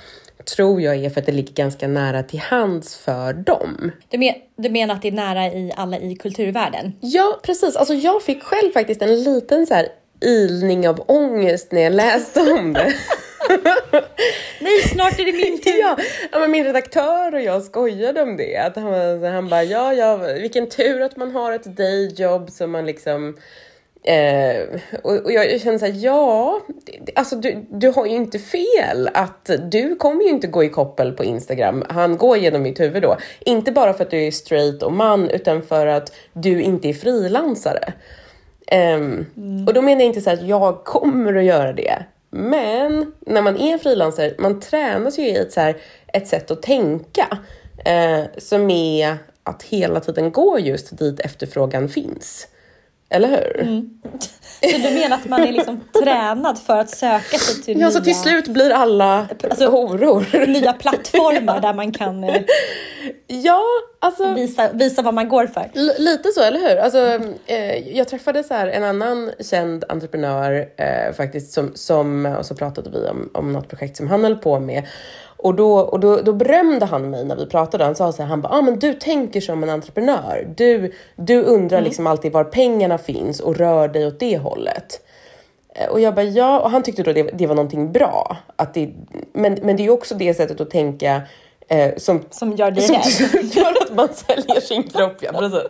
tror 0.56 0.80
jag 0.80 0.96
är 0.96 1.10
för 1.10 1.20
att 1.20 1.26
det 1.26 1.32
ligger 1.32 1.54
ganska 1.54 1.88
nära 1.88 2.22
till 2.22 2.38
hands 2.38 2.96
för 2.96 3.32
dem. 3.32 3.92
Du, 4.08 4.18
men, 4.18 4.34
du 4.56 4.68
menar 4.68 4.94
att 4.94 5.02
det 5.02 5.08
är 5.08 5.12
nära 5.12 5.46
i 5.46 5.72
alla 5.76 5.98
i 5.98 6.16
kulturvärlden? 6.16 6.92
Ja, 7.00 7.40
precis. 7.42 7.76
Alltså 7.76 7.94
jag 7.94 8.22
fick 8.22 8.42
själv 8.42 8.72
faktiskt 8.72 9.02
en 9.02 9.22
liten 9.22 9.66
så 9.66 9.74
här 9.74 9.88
ilning 10.20 10.88
av 10.88 11.04
ångest 11.06 11.72
när 11.72 11.80
jag 11.82 11.92
läste 11.92 12.40
om 12.40 12.72
det. 12.72 12.92
Nej, 14.60 14.82
snart 14.92 15.18
är 15.20 15.24
det 15.24 15.32
min 15.32 15.60
tur! 15.60 15.80
ja, 15.80 15.96
ja, 16.32 16.38
men 16.38 16.50
min 16.50 16.64
redaktör 16.64 17.34
och 17.34 17.40
jag 17.40 17.62
skojade 17.62 18.22
om 18.22 18.36
det. 18.36 18.56
Att 18.56 18.76
han, 18.76 19.22
han 19.24 19.48
bara, 19.48 19.64
ja, 19.64 19.94
ja, 19.94 20.16
vilken 20.16 20.68
tur 20.68 21.02
att 21.02 21.16
man 21.16 21.30
har 21.30 21.52
ett 21.52 21.76
dayjob 21.76 22.50
som 22.50 22.70
man 22.70 22.86
liksom 22.86 23.36
Eh, 24.08 24.62
och, 25.02 25.12
och 25.24 25.32
jag 25.32 25.60
känner 25.60 25.78
såhär, 25.78 25.92
ja, 26.04 26.60
det- 26.86 27.12
alltså 27.14 27.36
du, 27.36 27.66
du 27.70 27.88
har 27.88 28.06
ju 28.06 28.12
inte 28.14 28.38
fel 28.38 29.08
att 29.14 29.50
du 29.70 29.96
kommer 29.96 30.22
ju 30.22 30.28
inte 30.28 30.46
gå 30.46 30.64
i 30.64 30.68
koppel 30.68 31.12
på 31.12 31.24
Instagram. 31.24 31.84
Han 31.88 32.16
går 32.16 32.36
genom 32.36 32.62
mitt 32.62 32.80
huvud 32.80 33.02
då. 33.02 33.16
Inte 33.40 33.72
bara 33.72 33.94
för 33.94 34.04
att 34.04 34.10
du 34.10 34.26
är 34.26 34.30
straight 34.30 34.82
och 34.82 34.92
man, 34.92 35.30
utan 35.30 35.62
för 35.62 35.86
att 35.86 36.12
du 36.32 36.62
inte 36.62 36.88
är 36.88 36.92
frilansare. 36.92 37.92
Ehm, 38.66 39.26
Och 39.66 39.74
då 39.74 39.82
menar 39.82 40.00
jag 40.00 40.06
inte 40.06 40.20
så 40.20 40.30
att 40.30 40.42
jag 40.42 40.84
kommer 40.84 41.34
att 41.34 41.44
göra 41.44 41.72
det. 41.72 42.04
Men 42.30 43.12
när 43.20 43.42
man 43.42 43.56
är 43.56 43.78
frilansare, 43.78 44.34
man 44.38 44.60
tränas 44.60 45.18
ju 45.18 45.22
i 45.22 45.36
ett, 45.36 45.52
så 45.52 45.60
här, 45.60 45.76
ett 46.12 46.28
sätt 46.28 46.50
att 46.50 46.62
tänka 46.62 47.38
eh, 47.84 48.24
som 48.38 48.70
är 48.70 49.16
att 49.42 49.62
hela 49.62 50.00
tiden 50.00 50.32
gå 50.32 50.58
just 50.58 50.98
dit 50.98 51.20
efterfrågan 51.20 51.88
finns. 51.88 52.48
Eller 53.10 53.28
hur? 53.28 53.60
Mm. 53.60 53.90
Så 54.72 54.78
du 54.88 54.94
menar 54.94 55.16
att 55.16 55.28
man 55.28 55.42
är 55.42 55.52
liksom 55.52 55.80
tränad 56.02 56.58
för 56.58 56.78
att 56.78 56.90
söka 56.90 57.38
sig 57.38 57.62
till 57.62 57.80
Ja, 57.80 57.86
nya, 57.86 57.90
så 57.90 58.00
till 58.04 58.14
slut 58.14 58.48
blir 58.48 58.70
alla 58.70 59.28
Alltså- 59.44 59.70
horor. 59.70 60.46
nya 60.46 60.72
plattformar 60.72 61.60
där 61.60 61.74
man 61.74 61.92
kan 61.92 62.24
eh, 62.24 62.42
Ja, 63.26 63.62
alltså 64.00 64.34
visa, 64.34 64.72
visa 64.72 65.02
vad 65.02 65.14
man 65.14 65.28
går 65.28 65.46
för? 65.46 65.70
Lite 65.98 66.28
så, 66.32 66.42
eller 66.42 66.60
hur? 66.60 66.76
Alltså, 66.76 67.20
eh, 67.46 67.96
jag 67.96 68.08
träffade 68.08 68.44
så 68.44 68.54
här 68.54 68.66
en 68.68 68.84
annan 68.84 69.30
känd 69.40 69.84
entreprenör 69.88 70.68
eh, 70.76 71.12
faktiskt 71.16 71.52
som, 71.52 71.72
som, 71.74 72.26
och 72.26 72.46
så 72.46 72.54
pratade 72.54 72.90
vi 72.90 73.08
om, 73.08 73.30
om 73.34 73.52
något 73.52 73.68
projekt 73.68 73.96
som 73.96 74.08
han 74.08 74.24
höll 74.24 74.36
på 74.36 74.60
med. 74.60 74.82
Och 75.36 75.54
då, 75.54 75.78
och 75.78 76.00
då, 76.00 76.20
då 76.22 76.32
berömde 76.32 76.86
han 76.86 77.10
mig 77.10 77.24
när 77.24 77.36
vi 77.36 77.46
pratade. 77.46 77.84
Han 77.84 77.94
sa 77.94 78.12
så 78.12 78.22
här, 78.22 78.28
han 78.28 78.40
bara, 78.40 78.52
ah, 78.52 78.62
men 78.62 78.78
du 78.78 78.94
tänker 78.94 79.40
som 79.40 79.62
en 79.62 79.70
entreprenör. 79.70 80.48
Du, 80.56 80.92
du 81.16 81.42
undrar 81.42 81.80
liksom 81.80 82.06
alltid 82.06 82.32
var 82.32 82.44
pengarna 82.44 82.98
finns 82.98 83.40
och 83.40 83.56
rör 83.56 83.88
dig 83.88 84.06
åt 84.06 84.20
det 84.20 84.38
hållet. 84.38 85.00
Eh, 85.74 85.88
Och 85.88 86.00
jag 86.00 86.14
bara 86.14 86.24
ja, 86.24 86.60
och 86.60 86.70
han 86.70 86.82
tyckte 86.82 87.02
då 87.02 87.12
det, 87.12 87.22
det 87.22 87.46
var 87.46 87.54
någonting 87.54 87.92
bra. 87.92 88.36
Att 88.56 88.74
det, 88.74 88.90
men, 89.32 89.58
men 89.62 89.76
det 89.76 89.86
är 89.86 89.90
också 89.90 90.14
det 90.14 90.34
sättet 90.34 90.60
att 90.60 90.70
tänka 90.70 91.22
eh, 91.68 91.90
som 91.96 92.22
Som 92.30 92.52
gör 92.52 92.70
dig 92.70 92.82
som 92.84 92.94
rädd? 92.96 93.44
gör 93.56 93.72
att 93.82 93.94
man 93.94 94.08
säljer 94.14 94.60
sin 94.60 94.82
kropp, 94.82 95.16
ja 95.20 95.32
precis. 95.32 95.60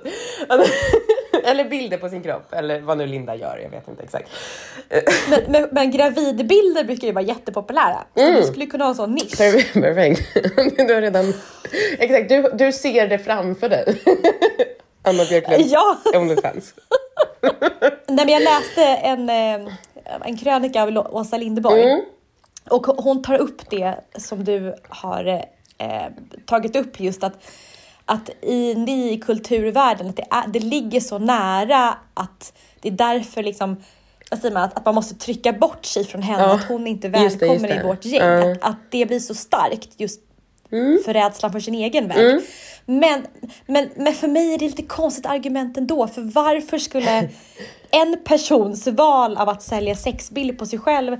Eller 1.46 1.64
bilder 1.64 1.98
på 1.98 2.08
sin 2.08 2.22
kropp, 2.22 2.52
eller 2.52 2.80
vad 2.80 2.98
nu 2.98 3.06
Linda 3.06 3.34
gör, 3.36 3.58
jag 3.62 3.70
vet 3.70 3.88
inte 3.88 4.02
exakt. 4.02 4.30
Men, 5.30 5.42
men, 5.48 5.68
men 5.72 5.90
gravidbilder 5.90 6.84
brukar 6.84 7.06
ju 7.06 7.12
vara 7.12 7.24
jättepopulära. 7.24 8.04
Så 8.14 8.20
Mm. 8.20 8.34
du 8.34 8.42
skulle 8.46 8.66
kunna 8.66 8.84
ha 8.84 8.88
en 8.90 8.94
sån 8.96 9.12
nisch. 9.14 9.38
Perfekt. 9.38 10.20
Du 10.88 10.94
har 10.94 11.00
redan... 11.00 11.34
Exakt, 11.98 12.28
du, 12.28 12.42
du 12.54 12.72
ser 12.72 13.08
det 13.08 13.18
framför 13.18 13.68
dig. 13.68 14.02
Anna 15.02 15.24
Björklund, 15.24 15.62
Ja, 15.66 15.96
Onlyfans. 16.14 16.74
Nej, 18.08 18.26
men 18.26 18.28
jag 18.28 18.42
läste 18.42 18.84
en, 18.84 19.28
eh, 19.30 19.72
en 20.24 20.36
krönika 20.36 20.82
av 20.82 21.14
Åsa 21.16 21.36
Linderborg 21.36 21.82
Mm. 21.82 22.00
och 22.70 22.86
hon 22.86 23.22
tar 23.22 23.38
upp 23.38 23.70
det 23.70 23.94
som 24.18 24.44
du 24.44 24.74
har 24.88 25.26
eh, 25.78 26.06
tagit 26.46 26.76
upp 26.76 27.00
just 27.00 27.24
att 27.24 27.32
att 28.06 28.30
i, 28.42 28.70
i 29.12 29.20
kulturvärlden, 29.26 30.08
att 30.08 30.16
det, 30.16 30.26
är, 30.30 30.48
det 30.48 30.60
ligger 30.60 31.00
så 31.00 31.18
nära 31.18 31.96
att 32.14 32.52
det 32.80 32.88
är 32.88 32.92
därför 32.92 33.42
liksom 33.42 33.76
vad 34.30 34.40
säger 34.40 34.54
man, 34.54 34.62
att, 34.62 34.76
att 34.78 34.84
man 34.84 34.94
måste 34.94 35.14
trycka 35.14 35.52
bort 35.52 35.84
sig 35.84 36.04
från 36.04 36.22
henne, 36.22 36.42
Ja, 36.42 36.54
att 36.54 36.64
hon 36.64 36.86
inte 36.86 37.08
är 37.08 37.22
just 37.22 37.40
det, 37.40 37.46
välkommen 37.46 37.70
just 37.70 37.82
det. 37.82 37.84
i 37.84 37.88
vårt 37.88 38.04
gäng. 38.04 38.22
Ja. 38.48 38.52
Att, 38.52 38.62
att 38.62 38.76
det 38.90 39.06
blir 39.06 39.20
så 39.20 39.34
starkt 39.34 39.88
just 39.96 40.20
Mm. 40.72 40.98
för 41.04 41.12
rädslan 41.14 41.52
för 41.52 41.60
sin 41.60 41.74
egen 41.74 42.08
väg. 42.08 42.40
Men, 42.86 43.26
men, 43.66 43.88
men 43.96 44.14
för 44.14 44.28
mig 44.28 44.54
är 44.54 44.58
det 44.58 44.64
lite 44.64 44.82
konstigt 44.82 45.26
argument 45.26 45.76
ändå, 45.76 46.06
för 46.06 46.22
varför 46.22 46.78
skulle 46.78 47.28
en 47.90 48.16
persons 48.24 48.86
val 48.86 49.36
av 49.36 49.48
att 49.48 49.62
sälja 49.62 49.94
sexbilder 49.94 50.54
på 50.54 50.66
sig 50.66 50.78
själv 50.78 51.16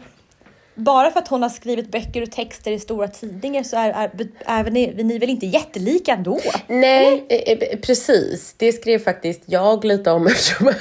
bara 0.77 1.11
för 1.11 1.19
att 1.19 1.29
hon 1.29 1.43
har 1.43 1.49
skrivit 1.49 1.91
böcker 1.91 2.23
och 2.23 2.31
texter 2.31 2.73
i 2.73 2.79
stora 2.79 3.09
tidningar 3.09 3.63
så 3.63 3.77
är, 3.77 3.91
är, 3.91 4.11
är, 4.45 4.65
är 4.65 4.71
ni, 4.71 4.95
ni 5.05 5.19
väl 5.19 5.31
inte 5.31 5.47
jättelika 5.47 6.13
ändå? 6.13 6.41
Nej, 6.67 7.27
eh, 7.29 7.53
eh 7.53 7.79
precis. 7.81 8.55
Det 8.57 8.73
skrev 8.73 8.99
faktiskt 8.99 9.43
jag 9.47 9.85
lite 9.85 10.11
om 10.11 10.27
eftersom 10.27 10.73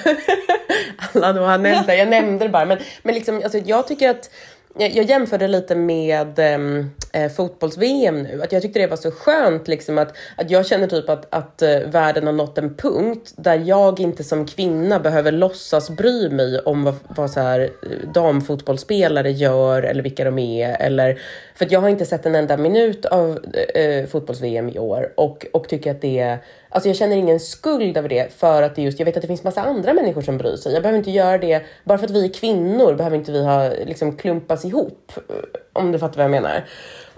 alla 1.13 1.41
och 1.41 1.47
har 1.47 1.57
nämnt 1.57 1.87
det. 1.87 1.95
Jag 1.95 2.07
nämnde 2.07 2.45
det 2.45 2.49
bara. 2.49 2.65
Men, 2.65 2.77
men 3.03 3.15
liksom, 3.15 3.41
alltså, 3.43 3.57
jag 3.57 3.87
tycker 3.87 4.09
att 4.09 4.29
jag, 4.77 5.05
jämförde 5.05 5.47
lite 5.47 5.75
med 5.75 6.39
ehm, 6.39 6.91
eh, 7.13 7.31
fotbolls-VM 7.31 8.23
nu. 8.23 8.41
Att 8.43 8.51
jag 8.51 8.61
tyckte 8.61 8.79
det 8.79 8.87
var 8.87 8.97
så 8.97 9.11
skönt 9.11 9.67
liksom 9.67 9.97
att, 9.97 10.17
att 10.35 10.49
jag 10.49 10.65
känner 10.65 10.87
typ 10.87 11.09
att, 11.09 11.27
att 11.29 11.61
eh, 11.61 11.79
världen 11.79 12.25
har 12.25 12.33
nått 12.33 12.57
en 12.57 12.75
punkt 12.75 13.33
där 13.37 13.61
jag 13.65 13.99
inte 13.99 14.23
som 14.23 14.47
kvinna 14.47 14.99
behöver 14.99 15.31
låtsas 15.31 15.89
bry 15.89 16.29
mig 16.29 16.59
om 16.59 16.83
vad, 16.83 16.95
vad 17.07 17.31
så 17.31 17.39
här, 17.39 17.59
eh, 17.59 18.09
damfotbollsspelare 18.13 19.31
gör 19.31 19.83
eller 19.83 20.03
vilka 20.03 20.23
de 20.23 20.39
är. 20.39 20.81
Eller, 20.81 21.19
för 21.55 21.65
att 21.65 21.71
jag 21.71 21.81
har 21.81 21.89
inte 21.89 22.05
sett 22.05 22.25
en 22.25 22.35
enda 22.35 22.57
minut 22.57 23.05
av 23.05 23.39
eh, 23.73 23.83
eh 23.83 24.05
fotbolls-VM 24.05 24.69
i 24.69 24.79
år 24.79 25.13
och, 25.17 25.45
och 25.53 25.69
tycker 25.69 25.91
att 25.91 26.01
det 26.01 26.19
är 26.19 26.37
Alltså 26.75 26.89
jag 26.89 26.95
känner 26.97 27.15
ingen 27.15 27.39
skuld 27.39 27.97
över 27.97 28.09
det 28.09 28.33
för 28.33 28.61
att 28.63 28.75
det 28.75 28.81
just, 28.81 28.99
jag 28.99 29.05
vet 29.05 29.15
att 29.15 29.21
det 29.21 29.27
finns 29.27 29.43
massa 29.43 29.61
andra 29.61 29.93
människor 29.93 30.21
som 30.21 30.37
bryr 30.37 30.55
sig. 30.55 30.73
Jag 30.73 30.81
behöver 30.81 30.97
inte 30.97 31.11
göra 31.11 31.37
det, 31.37 31.61
bara 31.83 31.97
för 31.97 32.05
att 32.05 32.11
vi 32.11 32.25
är 32.25 32.33
kvinnor 32.33 32.93
behöver 32.93 33.17
inte 33.17 33.31
vi 33.31 33.43
ha 33.45 33.69
liksom 33.85 34.17
klumpas 34.17 34.65
ihop. 34.65 35.11
eh, 35.29 35.35
Om 35.73 35.91
du 35.91 35.99
fattar 35.99 36.15
vad 36.17 36.23
jag 36.23 36.31
menar. 36.31 36.65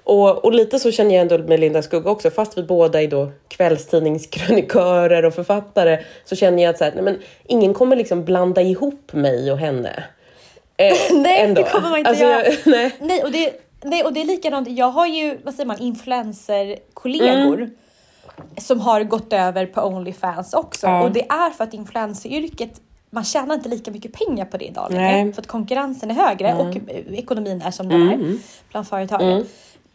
Och, 0.03 0.45
och 0.45 0.51
lite 0.53 0.79
så 0.79 0.91
känner 0.91 1.15
jag 1.15 1.21
ändå 1.21 1.37
med 1.37 1.59
Linda 1.59 1.81
Skugga 1.81 2.09
också, 2.09 2.29
fast 2.29 2.57
vi 2.57 2.63
båda 2.63 3.01
är 3.01 3.07
då 3.07 3.31
kvällstidningskrönikörer 3.47 5.25
och 5.25 5.33
författare 5.33 5.99
så 6.25 6.35
känner 6.35 6.63
jag 6.63 6.69
att 6.69 6.77
så 6.77 6.83
här, 6.83 6.91
nej, 6.95 7.03
men 7.03 7.19
ingen 7.47 7.73
kommer 7.73 7.95
liksom 7.95 8.25
blanda 8.25 8.61
ihop 8.61 9.13
mig 9.13 9.51
och 9.51 9.57
henne. 9.57 10.03
Eh, 10.79 10.93
Nej, 11.11 11.41
ändå. 11.41 11.61
det 11.61 11.69
kommer 11.69 11.89
man 11.89 11.99
inte 11.99 12.09
alltså, 12.09 12.23
göra. 12.25 12.45
Jag, 12.45 12.55
nej. 12.65 12.91
Nej, 12.99 13.23
och 13.23 13.31
det, 13.31 13.53
nej, 13.83 14.03
och 14.03 14.13
det 14.13 14.21
är 14.21 14.25
likadant. 14.25 14.69
Jag 14.69 14.89
har 14.89 15.07
ju, 15.07 15.37
vad 15.43 15.53
säger 15.53 15.67
man, 15.67 15.79
influencerkollegor 15.79 17.69
som 18.57 18.79
har 18.79 19.03
gått 19.03 19.33
över 19.33 19.65
på 19.65 19.81
Onlyfans 19.81 20.53
också. 20.53 20.87
Ja. 20.87 21.03
Och 21.03 21.11
det 21.11 21.21
är 21.29 21.49
för 21.49 21.63
att 21.63 21.73
influenceryrket, 21.73 22.81
man 23.09 23.23
tjänar 23.23 23.55
inte 23.55 23.69
lika 23.69 23.91
mycket 23.91 24.13
pengar 24.13 24.45
på 24.45 24.57
det 24.57 24.65
idag 24.65 24.87
längre. 24.91 25.33
För 25.33 25.41
att 25.41 25.47
konkurrensen 25.47 26.11
är 26.11 26.15
högre 26.15 26.53
och 26.55 26.75
eh, 26.75 27.13
ekonomin 27.13 27.61
är 27.61 27.71
som 27.71 27.89
den 27.89 28.01
är 28.09 28.37
bland 28.71 28.87
företagen. 28.87 29.45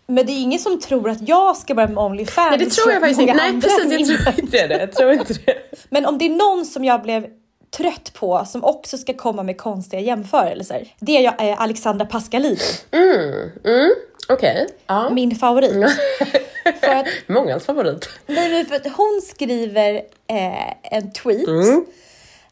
Men 0.06 0.26
det 0.26 0.32
är 0.32 0.42
ingen 0.42 0.58
som 0.58 0.80
tror 0.80 1.10
att 1.10 1.28
jag 1.28 1.56
ska 1.56 1.74
börja 1.74 1.88
med 1.88 1.98
Onlyfans. 1.98 2.50
Nej, 2.50 2.58
det 2.58 2.70
tror 2.70 2.92
jag 2.92 3.00
faktiskt 3.00 3.20
inte. 3.20 3.34
Nej, 3.34 3.60
precis. 3.60 4.10
Jag 4.10 4.18
tror 4.24 4.40
inte 4.44 4.66
det. 4.66 4.78
Jag 4.80 4.92
tror 4.92 5.12
inte 5.12 5.32
det. 5.32 5.54
men 5.90 6.06
om 6.06 6.18
det 6.18 6.24
är 6.24 6.30
någon 6.56 6.64
som 6.66 6.84
jag 6.84 7.02
blev 7.02 7.26
trött 7.76 8.12
på 8.14 8.44
som 8.46 8.64
också 8.64 8.98
ska 8.98 9.14
komma 9.14 9.42
med 9.42 9.58
konstiga 9.58 10.00
jämförelser. 10.02 10.94
Det 10.98 11.26
är 11.26 11.56
Alexandra 11.56 12.06
Pascalidou, 12.06 12.64
Mm, 12.90 13.90
Okej. 14.28 14.68
Ja. 14.86 15.10
min 15.10 15.34
favorit. 15.36 15.72
för 16.80 16.94
att, 16.94 17.06
Mångas 17.26 17.64
favorit. 17.64 18.08
nej, 18.26 18.64
för 18.64 18.74
att 18.76 18.86
hon 18.96 19.20
skriver 19.24 19.94
eh, 20.26 20.72
en 20.82 21.12
tweet 21.12 21.48
Mm. 21.48 21.84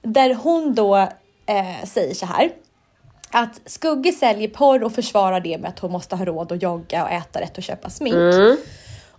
där 0.03 0.35
hon 0.35 0.75
då 0.75 0.97
eh, 1.47 1.85
säger 1.87 2.15
så 2.15 2.27
här. 2.27 2.51
Att 3.33 3.61
Skugge 3.67 4.13
säljer 4.13 4.49
porr 4.49 4.85
och 4.85 4.93
försvarar 4.93 5.41
det 5.41 5.59
med 5.59 5.69
att 5.69 5.79
hon 5.79 5.93
måste 5.93 6.17
ha 6.17 6.25
råd 6.25 6.53
att 6.53 6.63
jogga 6.63 7.05
och 7.05 7.11
äta 7.11 7.41
rätt 7.41 7.57
och 7.59 7.63
köpa 7.65 7.91
smink. 7.91 8.15
Mm. 8.15 8.57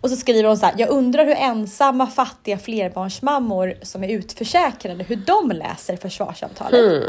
Och 0.02 0.10
så 0.10 0.16
skriver 0.16 0.48
hon 0.48 0.58
så 0.58 0.66
här, 0.66 0.76
jag 0.78 0.90
undrar 0.90 1.26
hur 1.26 1.36
ensamma 1.36 2.08
fattiga 2.08 2.58
flerbarnsmammor 2.58 3.76
som 3.82 4.04
är 4.04 4.10
utförsäkrade, 4.10 5.04
hur 5.04 5.16
de 5.16 5.52
läser 5.52 5.98
försvarsavtalet. 5.98 7.04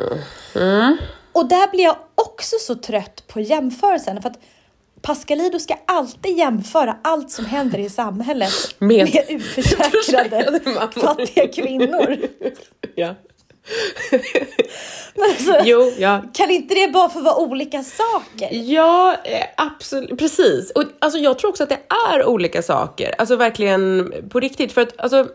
Mm. 0.54 0.96
Och 1.32 1.48
där 1.48 1.70
blir 1.70 1.84
jag 1.84 1.96
också 2.14 2.56
så 2.60 2.74
trött 2.74 3.24
på 3.28 3.40
jämförelsen 3.40 4.22
för 4.22 4.28
att 4.30 4.38
Pascalidou 5.02 5.58
ska 5.58 5.74
alltid 5.86 6.38
jämföra 6.38 6.96
allt 7.02 7.30
som 7.30 7.46
händer 7.46 7.78
i 7.78 7.90
samhället 7.90 8.52
Med- 8.78 9.14
med, 9.14 9.24
utförsäkrade 9.28 10.60
fattiga 11.00 11.48
kvinnor. 11.48 12.16
Ja. 12.94 13.14
Men 15.14 15.30
alltså, 15.30 15.56
Jo, 15.64 15.92
ja. 15.98 16.22
Kan 16.34 16.50
inte 16.50 16.74
det 16.74 16.92
bara 16.92 17.08
få 17.08 17.20
vara 17.20 17.36
olika 17.36 17.82
saker? 17.82 18.48
Ja, 18.52 19.16
eh, 19.24 19.44
absolut. 19.56 20.18
Precis. 20.18 20.70
Och 20.70 20.84
alltså, 20.98 21.18
jag 21.18 21.38
tror 21.38 21.50
också 21.50 21.62
att 21.62 21.68
det 21.68 21.80
är 22.12 22.24
olika 22.24 22.62
saker. 22.62 23.14
Alltså 23.18 23.36
verkligen 23.36 24.12
på 24.30 24.40
riktigt. 24.40 24.72
För 24.72 24.80
att 24.80 25.00
alltså, 25.00 25.26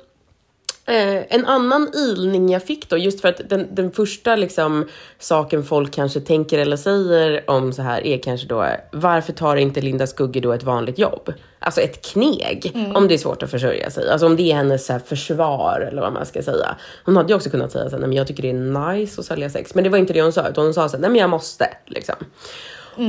Eh, 0.90 1.24
en 1.30 1.46
annan 1.46 1.92
ilning 1.94 2.50
jag 2.50 2.64
fick 2.64 2.90
då, 2.90 2.98
just 2.98 3.22
för 3.22 3.30
att 3.30 3.50
den, 3.50 3.68
den 3.76 3.92
första 3.92 4.36
liksom, 4.36 4.88
saken 5.20 5.64
folk 5.64 5.94
kanske 5.94 6.20
tänker 6.20 6.60
eller 6.60 6.78
säger 6.78 7.50
om 7.50 7.74
så 7.74 7.82
här 7.82 8.08
är 8.08 8.18
kanske 8.18 8.48
då, 8.48 8.68
varför 8.92 9.34
tar 9.34 9.56
inte 9.56 9.82
Linda 9.82 10.08
Skugge 10.08 10.40
då 10.40 10.52
ett 10.52 10.64
vanligt 10.64 11.00
jobb? 11.00 11.34
Alltså 11.60 11.82
ett 11.82 12.06
kneg, 12.06 12.72
om 12.96 13.08
det 13.08 13.14
är 13.14 13.18
svårt 13.18 13.44
att 13.44 13.52
försörja 13.52 13.90
sig. 13.90 14.10
Alltså 14.10 14.26
om 14.26 14.36
det 14.36 14.52
är 14.52 14.56
hennes 14.56 14.86
så 14.86 14.94
här, 14.94 15.00
försvar 15.00 15.88
eller 15.92 16.02
vad 16.02 16.14
man 16.14 16.26
ska 16.26 16.42
säga. 16.42 16.76
Hon 17.06 17.18
hade 17.18 17.30
ju 17.30 17.36
också 17.36 17.50
kunnat 17.50 17.72
säga 17.72 17.90
så 17.90 17.92
här, 17.92 18.00
nej 18.00 18.08
men 18.08 18.18
jag 18.18 18.28
tycker 18.28 18.44
det 18.44 18.50
är 18.50 18.94
nice 18.94 19.22
att 19.22 19.26
sälja 19.26 19.50
sex. 19.50 19.76
Men 19.76 19.84
det 19.84 19.90
var 19.90 19.98
inte 19.98 20.14
det 20.14 20.22
hon 20.22 20.34
sa, 20.34 20.50
utan 20.50 20.64
hon 20.64 20.74
sa 20.74 20.90
så 20.90 20.98
här, 20.98 21.02
nej 21.02 21.10
men 21.10 21.20
jag 21.20 21.30
måste. 21.30 21.70
Liksom. 21.86 22.16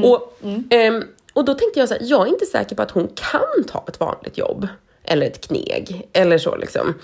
Och, 0.04 0.38
ehm, 0.70 1.04
och 1.32 1.44
då 1.44 1.54
tänkte 1.54 1.80
jag 1.80 1.88
så 1.88 1.94
här, 1.94 2.02
jag 2.04 2.26
är 2.26 2.30
inte 2.30 2.46
säker 2.46 2.76
på 2.76 2.82
att 2.82 2.90
hon 2.90 3.08
kan 3.14 3.64
ta 3.72 3.84
ett 3.88 4.00
vanligt 4.00 4.38
jobb. 4.38 4.68
Eller 5.04 5.26
ett 5.26 5.46
kneg, 5.48 6.08
eller 6.12 6.38
så 6.38 6.56
liksom. 6.56 6.94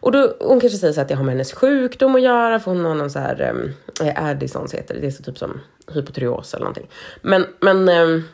Och 0.00 0.12
då, 0.12 0.34
hon 0.40 0.60
kanske 0.60 0.78
säger 0.78 0.92
så 0.92 1.00
att 1.00 1.08
det 1.08 1.14
har 1.14 1.24
med 1.24 1.34
hennes 1.34 1.52
sjukdom 1.52 2.14
att 2.14 2.22
göra, 2.22 2.60
för 2.60 2.70
hon 2.70 2.84
har 2.84 2.94
någon 2.94 3.10
så 3.10 3.18
här, 3.18 3.50
um, 3.50 3.74
Addisons 4.16 4.74
heter 4.74 4.94
det, 4.94 5.00
det 5.00 5.06
är 5.06 5.10
så 5.10 5.22
typ 5.22 5.38
som 5.38 5.60
hypotyreos 5.94 6.54
eller 6.54 6.64
någonting. 6.64 6.88
Men, 7.22 7.46
men, 7.60 7.88
ehm, 7.88 8.24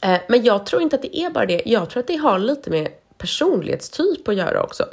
eh, 0.00 0.20
men 0.28 0.44
jag 0.44 0.66
tror 0.66 0.82
inte 0.82 0.96
att 0.96 1.02
det 1.02 1.16
är 1.16 1.30
bara 1.30 1.46
det, 1.46 1.62
jag 1.66 1.90
tror 1.90 2.00
att 2.00 2.06
det 2.06 2.16
har 2.16 2.38
lite 2.38 2.70
med 2.70 2.88
personlighetstyp 3.18 4.28
att 4.28 4.36
göra 4.36 4.62
också. 4.62 4.84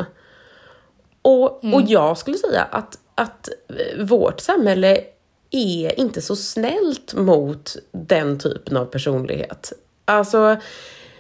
Och, 1.22 1.74
och 1.74 1.82
jag 1.88 2.18
skulle 2.18 2.38
säga 2.38 2.62
att, 2.62 2.98
att 3.16 3.50
eh, 3.70 4.06
vårt 4.06 4.40
samhälle 4.40 5.02
är 5.52 6.00
inte 6.00 6.22
så 6.22 6.36
snällt 6.36 7.14
mot 7.14 7.76
den 7.92 8.40
typen 8.40 8.78
av 8.78 8.86
personlighet. 8.86 9.74
Alltså, 10.06 10.58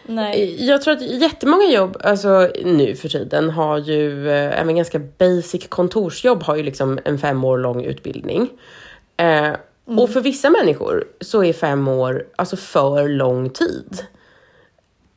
Nej. 0.05 0.65
Jag 0.67 0.81
tror 0.81 0.93
att 0.93 1.01
jättemånga 1.01 1.65
jobb, 1.65 1.97
alltså 2.03 2.49
nu 2.65 2.95
för 2.95 3.09
tiden, 3.09 3.49
har 3.49 3.77
ju 3.77 4.29
eh, 4.29 4.61
även 4.61 4.75
ganska 4.75 4.99
basic 4.99 5.67
kontorsjobb 5.67 6.43
har 6.43 6.55
ju 6.55 6.63
liksom 6.63 6.99
en 7.05 7.19
fem 7.19 7.43
år 7.43 7.57
lång 7.57 7.83
utbildning. 7.83 8.49
Eh, 9.17 9.51
Och 9.85 10.09
för 10.09 10.21
vissa 10.21 10.49
människor 10.49 11.05
så 11.21 11.43
är 11.43 11.53
fem 11.53 11.87
år 11.87 12.25
alltså 12.35 12.55
för 12.55 13.07
lång 13.07 13.49
tid. 13.49 14.03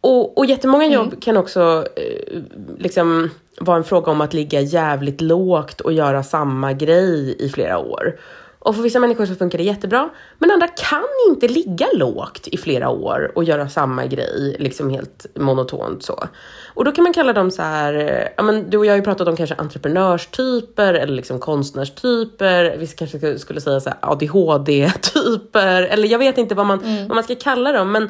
Och, 0.00 0.38
och 0.38 0.46
jättemånga 0.46 0.86
jobb 0.86 1.22
kan 1.22 1.36
också 1.36 1.86
eh, 1.96 2.42
liksom 2.78 3.30
vara 3.60 3.76
en 3.76 3.84
fråga 3.84 4.12
om 4.12 4.20
att 4.20 4.34
ligga 4.34 4.60
jävligt 4.60 5.20
lågt 5.20 5.80
och 5.80 5.92
göra 5.92 6.22
samma 6.22 6.72
grej 6.72 7.36
i 7.38 7.48
flera 7.48 7.78
år. 7.78 8.18
Och 8.66 8.76
för 8.76 8.82
vissa 8.82 9.00
människor 9.00 9.26
så 9.26 9.34
funkar 9.34 9.58
det 9.58 9.64
jättebra, 9.64 10.10
men 10.38 10.50
andra 10.50 10.68
kan 10.68 11.04
inte 11.28 11.48
ligga 11.48 11.86
lågt 11.94 12.48
i 12.48 12.56
flera 12.56 12.88
år 12.88 13.32
och 13.34 13.44
göra 13.44 13.68
samma 13.68 14.06
grej, 14.06 14.56
liksom 14.58 14.90
helt 14.90 15.26
monotont 15.34 16.02
så. 16.02 16.24
Och 16.74 16.84
då 16.84 16.92
kan 16.92 17.04
man 17.04 17.12
kalla 17.12 17.32
dem 17.32 17.50
så 17.50 17.62
här, 17.62 18.28
ja 18.36 18.42
men 18.42 18.70
du 18.70 18.78
och 18.78 18.86
jag 18.86 18.92
har 18.92 18.96
ju 18.96 19.02
pratat 19.02 19.28
om 19.28 19.36
kanske 19.36 19.54
entreprenörstyper 19.54 20.94
eller 20.94 21.12
liksom 21.12 21.40
konstnärstyper, 21.40 22.76
vi 22.78 22.86
kanske 22.86 23.38
skulle 23.38 23.60
säga 23.60 23.80
så 23.80 23.90
här 23.90 23.98
ADHD-typer, 24.02 25.82
eller 25.82 26.08
jag 26.08 26.18
vet 26.18 26.38
inte 26.38 26.54
vad 26.54 26.66
man, 26.66 26.78
vad 27.08 27.14
man 27.14 27.24
ska 27.24 27.34
kalla 27.34 27.72
dem, 27.72 27.92
men 27.92 28.08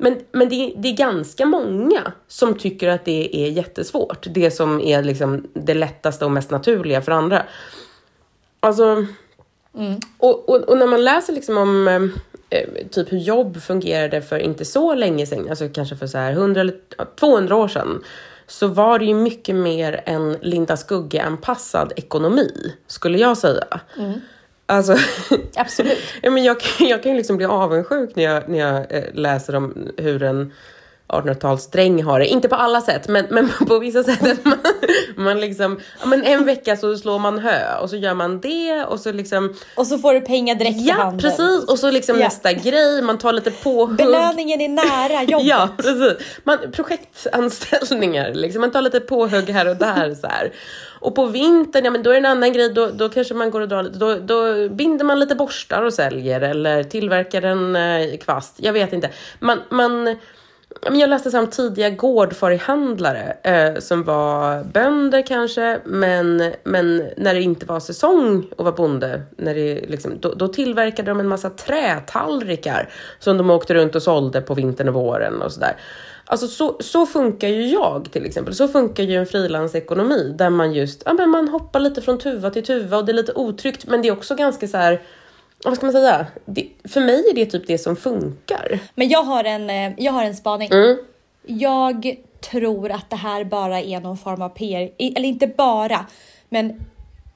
men, 0.00 0.18
men 0.32 0.48
det, 0.48 0.72
det 0.76 0.88
är 0.88 0.96
ganska 0.96 1.46
många 1.46 2.12
som 2.28 2.54
tycker 2.54 2.88
att 2.88 3.04
det 3.04 3.36
är 3.36 3.50
jättesvårt. 3.50 4.26
Det 4.30 4.50
som 4.50 4.80
är 4.80 5.02
liksom 5.02 5.46
det 5.52 5.74
lättaste 5.74 6.24
och 6.24 6.30
mest 6.30 6.50
naturliga 6.50 7.02
för 7.02 7.12
andra. 7.12 7.42
Alltså, 8.60 9.06
och, 10.18 10.48
och, 10.48 10.56
och 10.56 10.78
när 10.78 10.86
man 10.86 11.04
läser 11.04 11.32
liksom 11.32 11.56
om 11.58 11.88
eh, 12.50 12.62
typ 12.90 13.12
hur 13.12 13.18
jobb 13.18 13.62
fungerade 13.62 14.22
för 14.22 14.38
inte 14.38 14.64
så 14.64 14.94
länge 14.94 15.26
sedan, 15.26 15.46
alltså 15.50 15.68
kanske 15.68 15.96
för 15.96 16.06
så 16.06 16.18
här 16.18 16.32
100 16.32 16.60
eller 16.60 16.74
ja, 16.98 17.04
200 17.20 17.56
år 17.56 17.68
sedan, 17.68 18.02
så 18.46 18.66
var 18.66 18.98
det 18.98 19.04
ju 19.04 19.14
mycket 19.14 19.54
mer 19.54 20.02
en 20.06 20.32
Linda 20.40 20.76
Skugge-anpassad 20.76 21.92
ekonomi, 21.96 22.72
skulle 22.86 23.18
jag 23.18 23.38
säga. 23.38 23.80
Alltså, 24.66 24.96
Absolut. 25.56 25.98
ja, 26.22 26.30
men 26.30 26.44
jag, 26.44 26.60
kan- 26.60 26.86
jag 26.88 27.02
kan 27.02 27.12
ju 27.12 27.18
liksom 27.18 27.36
bli 27.36 27.46
avundsjuk 27.46 28.16
när 28.16 28.24
jag, 28.24 28.48
när 28.48 28.58
jag 28.58 28.86
eh, 28.92 29.04
läser 29.14 29.54
om 29.54 29.88
hur 29.96 30.22
en 30.22 30.52
1800-talsdräng 31.08 32.02
har 32.04 32.18
det. 32.20 32.26
Inte 32.26 32.48
på 32.48 32.54
alla 32.54 32.80
sätt, 32.80 33.08
men, 33.08 33.26
men 33.30 33.48
på 33.68 33.78
vissa 33.78 34.02
sätt. 34.02 34.32
Att 34.32 34.44
man, 34.44 34.58
man 35.16 35.40
liksom, 35.40 35.80
ja, 36.00 36.06
men 36.06 36.24
en 36.24 36.44
vecka 36.44 36.76
så 36.76 36.96
slår 36.96 37.18
man 37.18 37.38
hö 37.38 37.78
och 37.82 37.90
så 37.90 37.96
gör 37.96 38.14
man 38.14 38.40
det 38.40 38.84
och 38.84 39.00
så 39.00 39.12
liksom... 39.12 39.54
Och 39.76 39.86
så 39.86 39.98
får 39.98 40.14
du 40.14 40.20
pengar 40.20 40.54
direkt 40.54 40.76
i 40.80 40.84
Ja, 40.88 40.94
handen. 40.94 41.18
precis! 41.20 41.64
Och 41.68 41.78
så 41.78 41.90
liksom 41.90 42.18
Ja. 42.18 42.24
nästa 42.24 42.52
grej, 42.52 43.02
man 43.02 43.18
tar 43.18 43.32
lite 43.32 43.50
påhugg. 43.50 43.96
Belöningen 43.96 44.60
är 44.60 44.68
nära 44.68 45.22
jobbet. 45.28 45.46
Ja, 45.46 45.68
precis. 45.76 46.26
Man, 46.44 46.58
projektanställningar, 46.72 48.34
liksom. 48.34 48.60
man 48.60 48.70
tar 48.70 48.82
lite 48.82 49.00
påhugg 49.00 49.50
här 49.50 49.68
och 49.68 49.76
där. 49.76 50.14
så 50.14 50.26
här. 50.26 50.52
Och 51.00 51.14
på 51.14 51.26
vintern, 51.26 51.84
ja 51.84 51.90
men 51.90 52.02
då 52.02 52.10
är 52.10 52.14
det 52.14 52.18
en 52.18 52.26
annan 52.26 52.52
grej, 52.52 52.72
då, 52.74 52.86
då 52.86 53.08
kanske 53.08 53.34
man 53.34 53.50
går 53.50 53.60
och 53.60 53.68
drar 53.68 53.82
lite, 53.82 53.98
då, 53.98 54.14
då 54.14 54.68
binder 54.68 55.04
man 55.04 55.20
lite 55.20 55.34
borstar 55.34 55.82
och 55.82 55.92
säljer 55.94 56.40
eller 56.40 56.82
tillverkar 56.84 57.42
en 57.42 57.76
eh, 57.76 58.16
kvast, 58.18 58.54
jag 58.56 58.72
vet 58.72 58.92
inte. 58.92 59.10
Man, 59.38 59.58
man, 59.70 60.06
ja, 60.06 60.14
jag 60.82 61.10
läste 61.10 61.30
så 61.30 61.38
om 61.38 61.46
tidiga 61.46 61.90
gårdfarihandlare 61.90 63.36
eh, 63.42 63.80
som 63.80 64.04
var 64.04 64.64
bönder 64.64 65.22
kanske, 65.26 65.80
men, 65.84 66.52
men 66.64 67.10
när 67.16 67.34
det 67.34 67.42
inte 67.42 67.66
var 67.66 67.80
säsong 67.80 68.46
att 68.50 68.64
vara 68.64 68.74
bonde, 68.74 69.22
när 69.36 69.54
det, 69.54 69.84
liksom, 69.88 70.18
då, 70.20 70.34
då 70.34 70.48
tillverkade 70.48 71.10
de 71.10 71.20
en 71.20 71.28
massa 71.28 71.50
trätallrikar 71.50 72.88
som 73.18 73.38
de 73.38 73.50
åkte 73.50 73.74
runt 73.74 73.94
och 73.94 74.02
sålde 74.02 74.40
på 74.40 74.54
vintern 74.54 74.88
och 74.88 74.94
våren 74.94 75.42
och 75.42 75.52
sådär. 75.52 75.76
Alltså 76.30 76.46
så, 76.48 76.76
så 76.80 77.06
funkar 77.06 77.48
ju 77.48 77.66
jag 77.66 78.08
till 78.12 78.26
exempel. 78.26 78.54
Så 78.54 78.68
funkar 78.68 79.02
ju 79.04 79.16
en 79.16 79.26
frilansekonomi 79.26 80.34
där 80.38 80.50
man 80.50 80.72
just, 80.72 81.02
ja 81.04 81.12
men 81.12 81.30
man 81.30 81.48
hoppar 81.48 81.80
lite 81.80 82.02
från 82.02 82.18
tuva 82.18 82.50
till 82.50 82.64
tuva 82.64 82.96
och 82.96 83.04
det 83.04 83.12
är 83.12 83.14
lite 83.14 83.32
otryggt 83.32 83.86
men 83.86 84.02
det 84.02 84.08
är 84.08 84.12
också 84.12 84.34
ganska 84.34 84.68
så 84.68 84.76
här, 84.76 85.02
vad 85.64 85.76
ska 85.76 85.86
man 85.86 85.92
säga? 85.92 86.26
Det, 86.44 86.68
för 86.84 87.00
mig 87.00 87.24
är 87.30 87.34
det 87.34 87.46
typ 87.46 87.66
det 87.66 87.78
som 87.78 87.96
funkar. 87.96 88.78
Men 88.94 89.08
jag 89.08 89.22
har 89.22 89.44
en, 89.44 89.70
eh, 89.70 89.92
jag 89.96 90.12
har 90.12 90.24
en 90.24 90.36
spaning. 90.36 90.68
Mm. 90.72 90.98
Jag 91.46 92.16
tror 92.40 92.90
att 92.90 93.10
det 93.10 93.16
här 93.16 93.44
bara 93.44 93.80
är 93.80 94.00
någon 94.00 94.18
form 94.18 94.42
av 94.42 94.48
PR, 94.48 94.90
eller 94.98 95.28
inte 95.28 95.46
bara, 95.46 96.06
men 96.48 96.80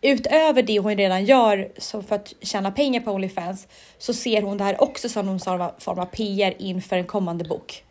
utöver 0.02 0.62
det 0.62 0.78
hon 0.78 0.96
redan 0.96 1.24
gör 1.24 1.68
så 1.78 2.02
för 2.02 2.16
att 2.16 2.34
tjäna 2.40 2.70
pengar 2.70 3.00
på 3.00 3.12
Onlyfans 3.12 3.68
så 3.98 4.12
ser 4.12 4.42
hon 4.42 4.58
det 4.58 4.64
här 4.64 4.82
också 4.82 5.08
som 5.08 5.26
någon 5.26 5.40
form 5.40 5.98
av, 5.98 6.06
PR 6.06 6.54
inför 6.58 6.96
en 6.96 7.06
kommande 7.06 7.44
bok. 7.44 7.84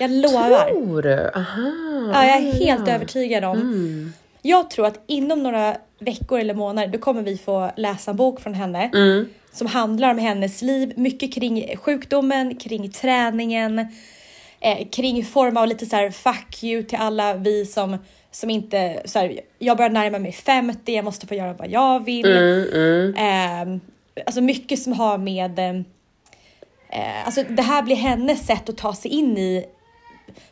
Jag 0.00 0.10
lovar. 0.10 0.68
Tror 0.70 1.02
du? 1.02 1.30
Aha. 1.34 2.12
Ja, 2.14 2.26
jag 2.26 2.36
är 2.36 2.52
helt 2.52 2.88
övertygad 2.88 3.44
om. 3.44 3.60
Mm. 3.60 4.12
Jag 4.42 4.70
tror 4.70 4.86
att 4.86 5.00
inom 5.06 5.42
några 5.42 5.76
veckor 5.98 6.38
eller 6.38 6.54
månader 6.54 6.88
då 6.88 6.98
kommer 6.98 7.22
vi 7.22 7.38
få 7.38 7.70
läsa 7.76 8.10
en 8.10 8.16
bok 8.16 8.40
från 8.40 8.54
henne 8.54 8.90
Mm. 8.94 9.28
som 9.52 9.66
handlar 9.66 10.10
om 10.10 10.18
hennes 10.18 10.62
liv, 10.62 10.92
mycket 10.96 11.34
kring 11.34 11.76
sjukdomen, 11.76 12.56
kring 12.56 12.90
träningen, 12.90 13.78
eh, 14.60 14.88
kring 14.88 15.24
form 15.24 15.56
av 15.56 15.66
lite 15.66 15.86
så 15.86 15.96
här 15.96 16.10
fuck 16.10 16.62
you 16.64 16.82
till 16.82 16.98
alla 16.98 17.34
vi 17.34 17.66
som 17.66 17.98
som 18.30 18.50
inte, 18.50 19.02
så 19.04 19.18
här, 19.18 19.40
jag 19.58 19.76
börjar 19.76 19.90
närma 19.90 20.18
mig 20.18 20.32
50, 20.32 20.92
jag 20.94 21.04
måste 21.04 21.26
få 21.26 21.34
göra 21.34 21.52
vad 21.52 21.70
jag 21.70 22.04
vill. 22.04 22.26
Mm, 22.36 22.68
mm. 22.72 23.14
Eh, 23.14 23.80
alltså 24.26 24.40
mycket 24.40 24.78
som 24.82 24.92
har 24.92 25.18
med, 25.18 25.58
eh, 25.58 27.26
alltså 27.26 27.42
det 27.48 27.62
här 27.62 27.82
blir 27.82 27.96
hennes 27.96 28.46
sätt 28.46 28.68
att 28.68 28.76
ta 28.76 28.94
sig 28.94 29.10
in 29.10 29.38
i 29.38 29.64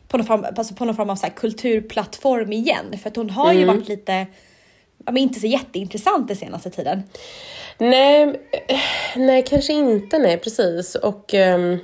på 0.07 0.17
någon 0.17 0.25
form, 0.27 0.45
alltså 0.57 0.75
på 0.75 0.85
någon 0.85 0.95
form 0.95 1.09
av 1.09 1.15
så 1.15 1.27
kulturplattform 1.35 2.53
igen. 2.53 2.85
För 3.01 3.09
att 3.09 3.15
hon 3.15 3.29
har 3.29 3.53
ju 3.53 3.63
Mm. 3.63 3.75
varit 3.75 3.87
lite, 3.87 4.25
men 4.97 5.17
inte 5.17 5.39
så 5.39 5.47
jätteintressant 5.47 6.27
den 6.27 6.37
senaste 6.37 6.69
tiden. 6.69 7.03
Nej, 7.77 8.23
eh, 8.67 8.77
nej, 9.15 9.43
kanske 9.43 9.73
inte. 9.73 10.17
Nej, 10.19 10.37
precis. 10.37 10.95
Och, 10.95 11.33
ehm, 11.33 11.77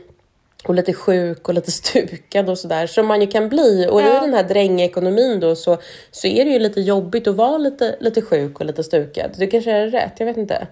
och 0.64 0.76
lite 0.76 0.94
sjuk 0.94 1.48
och 1.48 1.54
lite 1.54 1.72
stukad 1.82 2.50
och 2.50 2.58
sådär 2.58 2.88
som 2.88 3.08
man 3.08 3.22
ju 3.22 3.28
kan 3.28 3.50
bli. 3.50 3.88
Och 3.92 4.02
i 4.02 4.04
Ja. 4.04 4.22
den 4.22 4.34
här 4.34 4.44
drängekonomin 4.44 5.40
då 5.40 5.56
så, 5.56 5.78
så 6.12 6.28
är 6.28 6.46
det 6.46 6.52
ju 6.52 6.60
lite 6.60 6.82
jobbigt 6.82 7.28
att 7.28 7.36
vara 7.36 7.58
lite, 7.58 7.96
lite 8.00 8.22
sjuk 8.22 8.60
och 8.60 8.66
lite 8.66 8.84
stukad. 8.84 9.32
Du 9.38 9.48
kanske 9.48 9.72
är 9.72 9.88
rätt, 9.88 10.14
jag 10.18 10.26
vet 10.26 10.38
inte. 10.38 10.68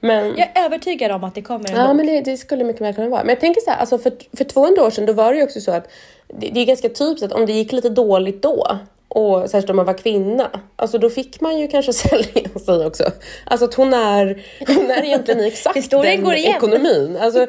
Men... 0.00 0.26
Jag 0.36 0.50
är 0.54 0.64
övertygad 0.64 1.12
om 1.12 1.24
att 1.24 1.34
det 1.34 1.42
kommer 1.42 1.70
en 1.70 1.76
Ja, 1.76 1.86
bok. 1.86 1.96
men 1.96 2.06
det, 2.06 2.20
det 2.20 2.36
skulle 2.36 2.64
mycket 2.64 2.82
väl 2.82 2.94
kunna 2.94 3.08
vara. 3.08 3.20
Men 3.20 3.28
jag 3.28 3.40
tänker 3.40 3.60
så 3.60 3.70
här, 3.70 3.78
alltså 3.78 3.98
för, 3.98 4.12
för 4.36 4.44
200 4.44 4.82
år 4.84 4.90
sedan 4.90 5.06
då 5.06 5.12
var 5.12 5.32
det 5.32 5.38
ju 5.38 5.44
också 5.44 5.60
så 5.60 5.70
att 5.72 5.88
det, 6.28 6.50
det 6.50 6.60
är 6.60 6.64
ganska 6.66 6.88
typiskt 6.88 7.22
att 7.22 7.32
om 7.32 7.46
det 7.46 7.52
gick 7.52 7.72
lite 7.72 7.88
dåligt 7.88 8.42
då 8.42 8.78
och 9.16 9.50
särskilt 9.50 9.70
om 9.70 9.76
man 9.76 9.86
var 9.86 9.98
kvinna, 9.98 10.50
alltså 10.76 10.98
då 10.98 11.10
fick 11.10 11.40
man 11.40 11.58
ju 11.58 11.68
kanske 11.68 11.92
sälja 12.08 12.58
sig 12.66 12.86
också. 12.86 13.04
Alltså 13.44 13.64
att 13.64 13.74
hon 13.74 13.94
är, 13.94 14.42
hon 14.66 14.90
är 14.90 15.04
egentligen 15.04 15.40
i 15.40 15.46
exakt 15.46 15.90
den 15.90 16.24
går 16.24 16.34
igen. 16.34 16.56
ekonomin. 16.56 17.18
Alltså, 17.20 17.46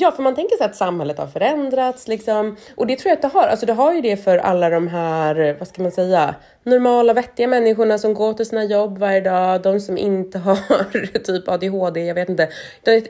Ja, 0.00 0.10
för 0.10 0.22
man 0.22 0.34
tänker 0.34 0.56
sig 0.56 0.66
att 0.66 0.76
samhället 0.76 1.18
har 1.18 1.26
förändrats 1.26 2.08
liksom. 2.08 2.56
Och 2.74 2.86
det 2.86 2.96
tror 2.96 3.10
jag 3.10 3.16
att 3.16 3.22
det 3.22 3.38
har. 3.38 3.46
Alltså 3.46 3.66
det 3.66 3.72
har 3.72 3.92
ju 3.92 4.00
det 4.00 4.16
för 4.16 4.38
alla 4.38 4.70
de 4.70 4.88
här, 4.88 5.56
vad 5.58 5.68
ska 5.68 5.82
man 5.82 5.90
säga, 5.90 6.34
normala 6.62 7.12
vettiga 7.12 7.48
människorna 7.48 7.98
som 7.98 8.14
går 8.14 8.32
till 8.32 8.46
sina 8.46 8.64
jobb 8.64 8.98
varje 8.98 9.20
dag, 9.20 9.62
de 9.62 9.80
som 9.80 9.98
inte 9.98 10.38
har 10.38 11.18
typ 11.18 11.48
ADHD, 11.48 12.00
jag 12.00 12.14
vet 12.14 12.28
inte. 12.28 12.48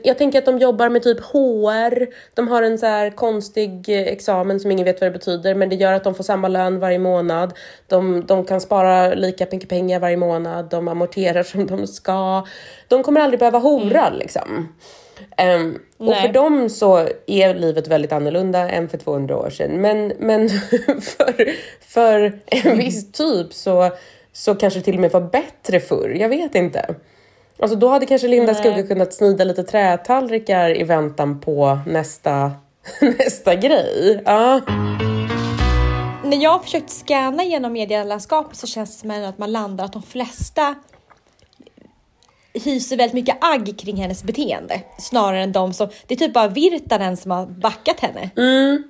Jag 0.03 0.17
tänker 0.17 0.39
att 0.39 0.45
de 0.45 0.57
jobbar 0.57 0.89
med 0.89 1.03
typ 1.03 1.19
HR, 1.19 2.07
de 2.33 2.47
har 2.47 2.61
en 2.61 2.77
så 2.77 2.85
här 2.85 3.09
konstig 3.09 3.89
eh, 3.89 4.07
examen 4.07 4.59
som 4.59 4.71
ingen 4.71 4.85
vet 4.85 5.01
vad 5.01 5.07
det 5.07 5.19
betyder, 5.19 5.55
men 5.55 5.69
det 5.69 5.75
gör 5.75 5.93
att 5.93 6.03
de 6.03 6.15
får 6.15 6.23
samma 6.23 6.47
lön 6.47 6.79
varje 6.79 6.99
månad. 6.99 7.53
De, 7.87 8.25
de 8.25 8.45
kan 8.45 8.61
spara 8.61 9.13
lika 9.13 9.47
mycket 9.51 9.69
pengar 9.69 9.99
varje 9.99 10.17
månad, 10.17 10.69
de 10.69 10.87
amorterar 10.87 11.43
som 11.43 11.67
de 11.67 11.87
ska. 11.87 12.45
De 12.87 13.03
kommer 13.03 13.21
aldrig 13.21 13.39
behöva 13.39 13.59
hora 13.59 14.09
liksom. 14.09 14.67
Ehm, 15.37 15.79
och 15.97 16.15
för 16.15 16.33
dem 16.33 16.69
så 16.69 17.07
är 17.27 17.53
livet 17.53 17.87
väldigt 17.87 18.11
annorlunda 18.11 18.69
än 18.69 18.89
för 18.89 18.97
200 18.97 19.37
år 19.37 19.49
sedan. 19.49 19.81
Men, 19.81 20.13
men 20.19 20.49
för, 21.01 21.53
för 21.81 22.39
en 22.45 22.77
viss 22.77 23.11
typ 23.11 23.53
så, 23.53 23.91
så 24.33 24.55
kanske 24.55 24.79
det 24.79 24.83
till 24.83 24.95
och 24.95 25.01
med 25.01 25.11
var 25.11 25.21
bättre 25.21 25.79
förr. 25.79 26.09
Jag 26.19 26.29
vet 26.29 26.55
inte. 26.55 26.95
Alltså 27.59 27.77
då 27.77 27.87
hade 27.87 28.05
kanske 28.05 28.27
Linda. 28.27 28.53
Skugge 28.53 28.83
kunnat 28.83 29.13
snida 29.13 29.43
lite 29.43 29.63
trätallrikar 29.63 30.77
i 30.81 30.83
väntan 30.83 31.39
på 31.39 31.79
nästa, 31.87 32.51
nästa 33.01 33.55
grej. 33.55 34.21
Ja. 34.25 34.61
När 36.23 36.43
jag 36.43 36.49
har 36.49 36.59
försökt 36.59 36.89
scanna 36.89 37.43
genom 37.43 37.73
medielandskapet 37.73 38.57
så 38.57 38.67
känns 38.67 39.01
det 39.01 39.09
som 39.09 39.23
att 39.29 39.37
man 39.37 39.51
landar 39.51 39.85
att 39.85 39.93
de 39.93 40.03
flesta 40.03 40.75
hyser 42.53 42.97
väldigt 42.97 43.13
mycket 43.13 43.37
agg 43.41 43.73
kring 43.77 43.95
hennes 43.95 44.23
beteende 44.23 44.81
snarare 44.99 45.43
än 45.43 45.51
de 45.51 45.73
som, 45.73 45.89
det 46.07 46.13
är 46.13 46.17
typ 46.17 46.33
bara 46.33 46.47
Virtanen 46.47 47.17
som 47.17 47.31
har 47.31 47.45
backat 47.45 47.99
henne. 47.99 48.29
Mm. 48.37 48.83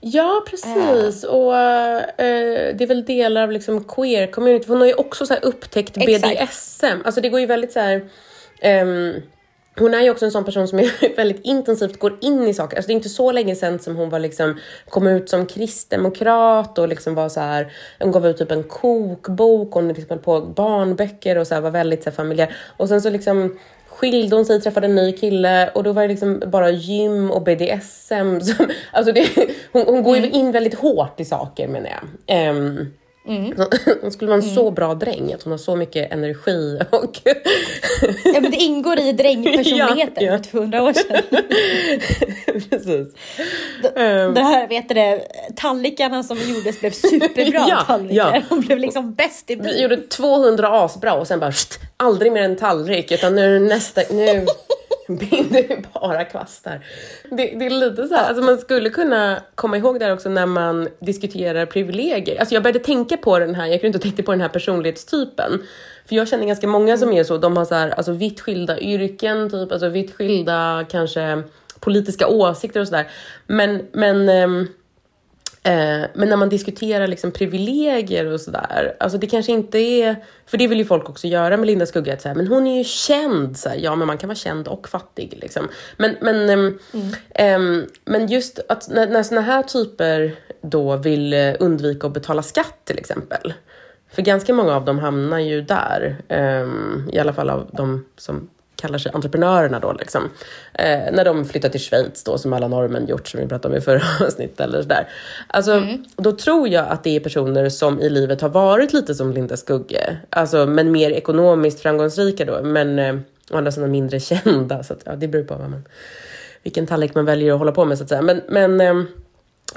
Ja, 0.00 0.44
precis. 0.50 1.24
Och 1.24 1.56
eh, 1.56 2.02
det 2.76 2.84
är 2.84 2.86
väl 2.86 3.04
delar 3.04 3.42
av 3.42 3.52
liksom 3.52 3.84
queer-community. 3.84 4.64
Hon 4.68 4.80
har 4.80 4.86
ju 4.86 4.94
också 4.94 5.26
så 5.26 5.34
här 5.34 5.44
upptäckt 5.44 5.96
Exakt. 5.96 6.40
BDSM. 6.40 7.02
Alltså 7.04 7.20
det 7.20 7.28
går 7.28 7.40
ju 7.40 7.46
väldigt 7.46 7.72
så 7.72 7.80
här... 7.80 8.08
ehm, 8.60 9.14
hon 9.78 9.94
är 9.94 10.02
ju 10.02 10.10
också 10.10 10.24
en 10.24 10.30
sån 10.30 10.44
person 10.44 10.68
som 10.68 10.78
är 10.78 11.16
väldigt 11.16 11.40
intensivt 11.44 11.98
går 11.98 12.18
in 12.20 12.48
i 12.48 12.54
saker. 12.54 12.76
Alltså 12.76 12.86
det 12.86 12.92
är 12.92 12.96
inte 12.96 13.08
så 13.08 13.32
länge 13.32 13.54
sedan 13.54 13.78
som 13.78 13.96
hon 13.96 14.10
var 14.10 14.18
liksom, 14.18 14.58
kom 14.88 15.06
ut 15.06 15.28
som 15.30 15.46
kristdemokrat 15.46 16.78
och 16.78 16.88
liksom 16.88 17.14
var 17.14 17.28
så 17.28 17.40
här, 17.40 17.72
hon 17.98 18.12
gav 18.12 18.26
ut 18.26 18.36
typ 18.38 18.50
en 18.50 18.62
kokbok, 18.62 19.72
hon 19.72 19.88
liksom 19.88 20.06
höll 20.10 20.18
på 20.18 20.40
barnböcker 20.40 21.38
och 21.38 21.46
så 21.46 21.54
här, 21.54 21.60
var 21.60 21.70
väldigt 21.70 22.02
så 22.02 22.10
här, 22.10 22.14
familjär. 22.14 22.56
Och 22.76 22.88
sen 22.88 23.02
så 23.02 23.10
liksom 23.10 23.58
skilde 23.88 24.36
hon 24.36 24.44
sig, 24.44 24.60
träffade 24.60 24.86
en 24.86 24.94
ny 24.94 25.12
kille 25.12 25.70
och 25.74 25.82
då 25.82 25.92
var 25.92 26.02
det 26.02 26.08
liksom 26.08 26.42
bara 26.46 26.70
gym 26.70 27.30
och 27.30 27.42
BDSM. 27.42 28.40
Som, 28.40 28.68
alltså 28.92 29.12
det, 29.12 29.28
hon, 29.72 29.84
hon 29.86 30.02
går 30.02 30.16
ju 30.16 30.22
Mm. 30.24 30.34
in 30.40 30.52
väldigt 30.52 30.74
hårt 30.74 31.20
i 31.20 31.24
saker 31.24 31.68
menar 31.68 31.90
jag. 32.26 32.50
Um, 32.50 32.92
Mm. 33.28 33.54
Hon 34.02 34.12
skulle 34.12 34.30
vara 34.30 34.40
en 34.42 34.54
så 34.54 34.70
bra 34.70 34.94
dräng, 34.94 35.32
att 35.32 35.42
hon 35.42 35.50
har 35.50 35.58
så 35.58 35.76
mycket 35.76 36.12
energi 36.12 36.78
och 36.90 37.20
Ja, 38.24 38.40
men 38.40 38.50
det 38.50 38.56
ingår 38.56 38.98
i 38.98 39.12
drängpersonligheten 39.12 40.12
Ja, 40.24 40.32
ja. 40.32 40.38
för 40.38 40.44
200 40.50 40.82
år 40.82 40.92
sedan. 40.92 41.22
precis. 42.70 43.14
Ehm, 43.96 44.34
Det 44.34 44.40
här, 44.40 44.68
vet 44.68 44.88
du 44.88 45.20
tallrikarna 45.56 46.22
som 46.22 46.38
gjordes 46.38 46.80
blev 46.80 46.90
superbra 46.90 47.66
Ja, 47.68 47.84
tallrikar. 47.86 48.34
ja. 48.34 48.42
Hon 48.48 48.60
blev 48.60 48.78
liksom 48.78 49.14
bäst 49.14 49.50
i 49.50 49.54
Vi 49.54 49.62
byn. 49.62 49.82
gjorde 49.82 49.96
200 49.96 50.68
asbra 50.84 51.12
och 51.14 51.26
sen 51.26 51.40
bara 51.40 51.52
"Sht, 51.52 51.78
aldrig 51.96 52.32
mer 52.32 52.42
en 52.42 52.56
tallrik 52.56 53.12
utan 53.12 53.34
nu 53.34 53.58
nästa, 53.60 54.00
nu 54.10 54.46
binder 55.08 55.68
vi 55.68 55.84
bara 55.94 56.24
kvastar. 56.24 56.84
Det, 57.30 57.36
det 57.36 57.66
är 57.66 57.70
lite 57.70 58.08
så 58.08 58.14
här, 58.14 58.28
alltså 58.28 58.44
man 58.44 58.58
skulle 58.58 58.90
kunna 58.90 59.42
komma 59.54 59.76
ihåg 59.76 59.98
det 59.98 60.04
här 60.04 60.12
också 60.12 60.28
när 60.28 60.46
man 60.46 60.88
diskuterar 61.00 61.66
privilegier. 61.66 62.40
Alltså 62.40 62.54
jag 62.54 62.62
började 62.62 62.78
tänka 62.78 63.16
på 63.16 63.38
den 63.38 63.54
här, 63.54 63.66
jag 63.66 63.80
kunde 63.80 63.86
inte 63.86 64.08
tänka 64.08 64.22
på 64.22 64.32
den 64.32 64.40
här 64.40 64.48
personlighetstypen. 64.48 65.62
För 66.08 66.16
jag 66.16 66.28
känner 66.28 66.46
ganska 66.46 66.66
många 66.66 66.96
som 66.96 67.12
är 67.12 67.24
så, 67.24 67.38
de 67.38 67.56
har 67.56 67.64
så 67.64 67.74
här, 67.74 67.90
alltså 67.90 68.12
vitt 68.12 68.40
skilda 68.40 68.80
yrken, 68.80 69.50
typ, 69.50 69.72
alltså 69.72 69.88
vitt 69.88 70.14
skilda 70.14 70.86
kanske 70.90 71.42
politiska 71.80 72.26
åsikter 72.28 72.80
och 72.80 72.88
sådär. 72.88 73.10
Men, 73.46 73.86
men 73.92 74.28
ehm, 74.28 74.66
Eh, 74.66 74.87
men 76.14 76.28
när 76.28 76.36
man 76.36 76.48
diskuterar 76.48 77.06
liksom 77.06 77.30
privilegier 77.30 78.26
och 78.26 78.40
sådär, 78.40 78.96
alltså 79.00 79.18
det 79.18 79.26
kanske 79.26 79.52
inte 79.52 79.78
är, 79.78 80.16
för 80.46 80.58
det 80.58 80.66
vill 80.66 80.78
ju 80.78 80.84
folk 80.84 81.08
också 81.08 81.26
göra 81.26 81.56
med 81.56 81.66
Linda 81.66 81.86
Skugga, 81.86 82.12
att 82.12 82.22
så 82.22 82.28
här, 82.28 82.34
men 82.34 82.46
hon 82.46 82.66
är 82.66 82.78
ju 82.78 82.84
känd, 82.84 83.58
så 83.58 83.68
här, 83.68 83.76
ja 83.76 83.96
men 83.96 84.06
man 84.06 84.18
kan 84.18 84.28
vara 84.28 84.36
känd 84.36 84.68
och 84.68 84.88
fattig 84.88 85.38
liksom. 85.40 85.68
Men, 85.96 86.16
men, 86.20 86.50
ehm, 86.50 86.78
ehm, 87.34 87.86
men 88.04 88.26
just 88.26 88.60
att 88.68 88.88
när, 88.88 89.06
när 89.06 89.22
såna 89.22 89.40
här 89.40 89.62
typer 89.62 90.34
då 90.60 90.96
vill 90.96 91.32
eh, 91.32 91.54
undvika 91.60 92.06
att 92.06 92.12
betala 92.12 92.42
skatt 92.42 92.80
till 92.84 92.98
exempel, 92.98 93.52
för 94.10 94.22
ganska 94.22 94.54
många 94.54 94.76
av 94.76 94.84
dem 94.84 94.98
hamnar 94.98 95.38
ju 95.38 95.62
där, 95.62 96.16
ehm, 96.28 97.10
i 97.12 97.18
alla 97.18 97.32
fall 97.32 97.50
av 97.50 97.70
de 97.72 98.04
som 98.16 98.50
kallar 98.80 98.98
sig 98.98 99.12
entreprenörerna 99.14 99.80
då 99.80 99.92
liksom. 99.92 100.30
Eh, 100.72 101.12
när 101.12 101.24
de 101.24 101.44
flyttar 101.44 101.68
till 101.68 101.80
Schweiz 101.80 102.24
då 102.24 102.38
som 102.38 102.52
alla 102.52 102.68
norrmän 102.68 103.06
gjort 103.06 103.28
som 103.28 103.40
vi 103.40 103.46
pratade 103.46 103.74
om 103.74 103.78
i 103.78 103.80
förra 103.80 104.02
avsnittet 104.26 104.60
eller 104.60 104.82
sådär. 104.82 105.08
Alltså 105.46 105.82
då 106.16 106.32
tror 106.32 106.68
jag 106.68 106.88
att 106.88 107.04
det 107.04 107.16
är 107.16 107.20
personer 107.20 107.68
som 107.68 108.00
i 108.00 108.10
livet 108.10 108.40
har 108.40 108.48
varit 108.48 108.92
lite 108.92 109.14
som 109.14 109.32
Linda 109.32 109.56
Skugge. 109.56 110.16
Alltså 110.30 110.66
men 110.66 110.92
mer 110.92 111.10
ekonomiskt 111.10 111.80
framgångsrika 111.80 112.44
då 112.44 112.62
men 112.62 112.98
eh, 112.98 113.16
å 113.50 113.56
andra 113.56 113.72
sidan 113.72 113.90
mindre 113.90 114.20
kända 114.44 114.82
så 114.82 114.92
att 114.92 115.02
ja, 115.04 115.16
det 115.16 115.28
beror 115.28 115.44
på 115.44 115.54
vad 115.54 115.70
man, 115.70 115.84
vilken 116.62 116.86
tallrik 116.86 117.14
man 117.14 117.24
väljer 117.24 117.52
att 117.52 117.58
hålla 117.58 117.72
på 117.72 117.84
med 117.84 117.98
så 117.98 118.04
att 118.04 118.08
säga. 118.08 118.22
Men, 118.22 118.42
men 118.48 118.80
ehm, 118.80 119.06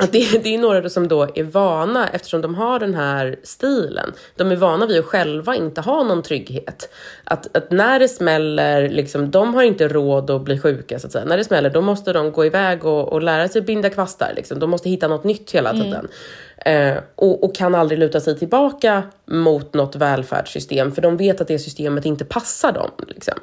att 0.02 0.12
det, 0.12 0.44
det 0.44 0.56
är 0.56 0.58
några 0.58 0.90
som 0.90 1.08
då 1.08 1.28
är 1.36 1.44
vana, 1.44 2.08
eftersom 2.08 2.42
de 2.42 2.56
har 2.56 2.80
den 2.80 2.94
här 2.94 3.36
stilen, 3.44 4.14
de 4.36 4.52
är 4.52 4.56
vana 4.56 4.86
vid 4.86 5.00
att 5.00 5.06
själva 5.06 5.56
inte 5.56 5.82
ha 5.82 6.04
någon 6.04 6.24
trygghet. 6.24 6.90
Att, 7.24 7.58
att 7.58 7.72
när 7.72 8.00
det 8.00 8.08
smäller, 8.08 8.90
liksom, 8.90 9.32
de 9.32 9.54
har 9.54 9.64
inte 9.64 9.88
råd 9.88 10.30
att 10.30 10.42
bli 10.42 10.60
sjuka 10.60 11.00
så 11.00 11.08
att 11.08 11.14
säga. 11.14 11.26
När 11.26 11.38
det 11.38 11.44
smäller, 11.44 11.70
då 11.70 11.82
måste 11.82 12.14
de 12.14 12.32
gå 12.32 12.46
iväg 12.46 12.86
och, 12.86 13.14
och 13.14 13.24
lära 13.24 13.48
sig 13.48 13.62
binda 13.62 13.90
kvastar. 13.90 14.34
Liksom. 14.36 14.60
De 14.60 14.70
måste 14.70 14.90
hitta 14.90 15.08
något 15.08 15.24
nytt 15.24 15.52
hela 15.52 15.72
tiden. 15.72 16.08
Eh, 16.66 16.98
och, 17.16 17.44
och 17.44 17.56
kan 17.56 17.76
aldrig 17.76 18.00
luta 18.00 18.20
sig 18.20 18.40
tillbaka 18.40 19.04
mot 19.26 19.74
något 19.74 19.96
välfärdssystem, 19.96 20.92
för 20.92 21.02
de 21.02 21.18
vet 21.18 21.42
att 21.42 21.48
det 21.48 21.60
systemet 21.60 22.06
inte 22.06 22.26
passar 22.26 22.72
dem. 22.72 22.92
Liksom. 23.08 23.38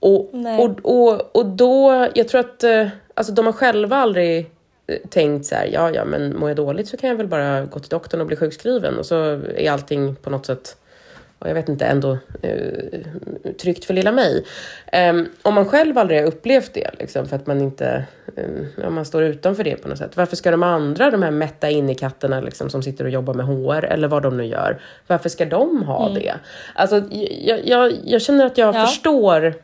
Och, 0.00 0.30
Nej. 0.32 0.58
och, 0.58 0.78
och, 0.82 1.36
och 1.36 1.46
då, 1.46 2.08
jag 2.14 2.28
tror 2.28 2.40
att 2.40 2.64
eh, 2.64 2.88
alltså, 3.14 3.32
de 3.32 3.46
har 3.46 3.52
själva 3.52 3.96
aldrig 3.96 4.50
tänkt 5.10 5.46
så 5.46 5.54
här, 5.54 5.68
ja, 5.72 5.90
ja, 5.94 6.04
men 6.04 6.36
mår 6.36 6.50
jag 6.50 6.56
dåligt 6.56 6.88
så 6.88 6.96
kan 6.96 7.10
jag 7.10 7.16
väl 7.16 7.26
bara 7.28 7.64
gå 7.64 7.78
till 7.78 7.88
doktorn 7.88 8.20
och 8.20 8.26
bli 8.26 8.36
sjukskriven 8.36 8.98
och 8.98 9.06
så 9.06 9.40
är 9.56 9.70
allting 9.70 10.14
på 10.14 10.30
något 10.30 10.46
sätt, 10.46 10.76
och 11.38 11.48
jag 11.48 11.54
vet 11.54 11.68
inte, 11.68 11.84
ändå 11.86 12.18
eh, 12.42 13.00
tryggt 13.62 13.84
för 13.84 13.94
lilla 13.94 14.12
mig. 14.12 14.44
Ehm, 14.92 15.26
om 15.42 15.54
man 15.54 15.64
själv 15.68 15.98
aldrig 15.98 16.20
har 16.20 16.26
upplevt 16.26 16.74
det, 16.74 16.90
liksom, 16.98 17.26
för 17.28 17.36
att 17.36 17.46
man 17.46 17.60
inte, 17.60 18.04
eh, 18.36 18.86
om 18.86 18.94
man 18.94 19.04
står 19.04 19.22
utanför 19.22 19.64
det 19.64 19.76
på 19.76 19.88
något 19.88 19.98
sätt, 19.98 20.16
varför 20.16 20.36
ska 20.36 20.50
de 20.50 20.62
andra, 20.62 21.10
de 21.10 21.22
här 21.22 21.30
mätta 21.30 21.70
innekatterna 21.70 22.40
liksom, 22.40 22.70
som 22.70 22.82
sitter 22.82 23.04
och 23.04 23.10
jobbar 23.10 23.34
med 23.34 23.46
HR 23.46 23.84
eller 23.84 24.08
vad 24.08 24.22
de 24.22 24.36
nu 24.36 24.44
gör, 24.44 24.80
varför 25.06 25.28
ska 25.28 25.44
de 25.44 25.82
ha 25.82 26.08
det? 26.08 26.34
Alltså, 26.74 27.02
jag, 27.44 27.66
jag, 27.66 27.92
jag 28.04 28.22
känner 28.22 28.46
att 28.46 28.58
jag 28.58 28.74
Ja. 28.74 28.86
förstår 28.86 29.54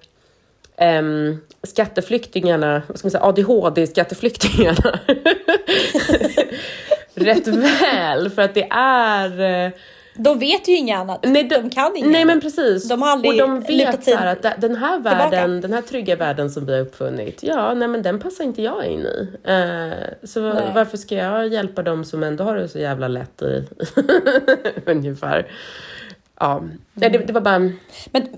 um, 0.80 1.40
skatteflyktingarna, 1.62 2.82
vad 2.88 2.98
ska 2.98 3.06
man 3.06 3.10
säga, 3.10 3.24
ADHD-skatteflyktingarna 3.24 4.98
rätt 7.14 7.46
väl 7.46 8.30
för 8.30 8.42
att 8.42 8.54
det 8.54 8.68
är 8.70 9.64
eh, 9.66 9.72
De 10.16 10.38
vet 10.38 10.68
ju 10.68 10.76
inget 10.76 10.98
annat. 10.98 11.24
Nej, 11.24 11.44
de, 11.44 11.70
kan 11.70 11.96
inget 11.96 12.10
Nej 12.10 12.24
men 12.24 12.40
precis. 12.40 12.88
De 12.88 13.02
har 13.02 13.08
aldrig 13.08 13.32
och 13.32 13.38
de 13.38 13.60
vet 13.60 14.04
så 14.04 14.16
att 14.16 14.42
den 14.60 14.76
här 14.76 14.94
tillbaka. 14.94 15.30
världen, 15.30 15.60
den 15.60 15.72
här 15.72 15.82
trygga 15.82 16.16
världen 16.16 16.50
som 16.50 16.66
vi 16.66 16.72
har 16.72 16.80
uppfunnit, 16.80 17.42
ja 17.42 17.74
nej 17.74 17.88
men 17.88 18.02
den 18.02 18.18
passar 18.20 18.44
inte 18.44 18.62
jag 18.62 18.86
in 18.86 19.00
i. 19.00 19.28
Eh, 19.44 20.26
så 20.26 20.52
Nej. 20.52 20.72
varför 20.74 20.96
ska 20.96 21.14
jag 21.14 21.48
hjälpa 21.48 21.82
dem 21.82 22.04
som 22.04 22.22
ändå 22.22 22.44
har 22.44 22.56
det 22.56 22.68
så 22.68 22.78
jävla 22.78 23.08
lätt 23.08 23.42
i 23.42 23.64
ungefär. 24.86 25.46
Ja, 26.40 26.62
Nej, 26.92 27.10
det, 27.10 27.18
det 27.18 27.32
var 27.32 27.40
bara... 27.40 27.58
Men, 28.10 28.28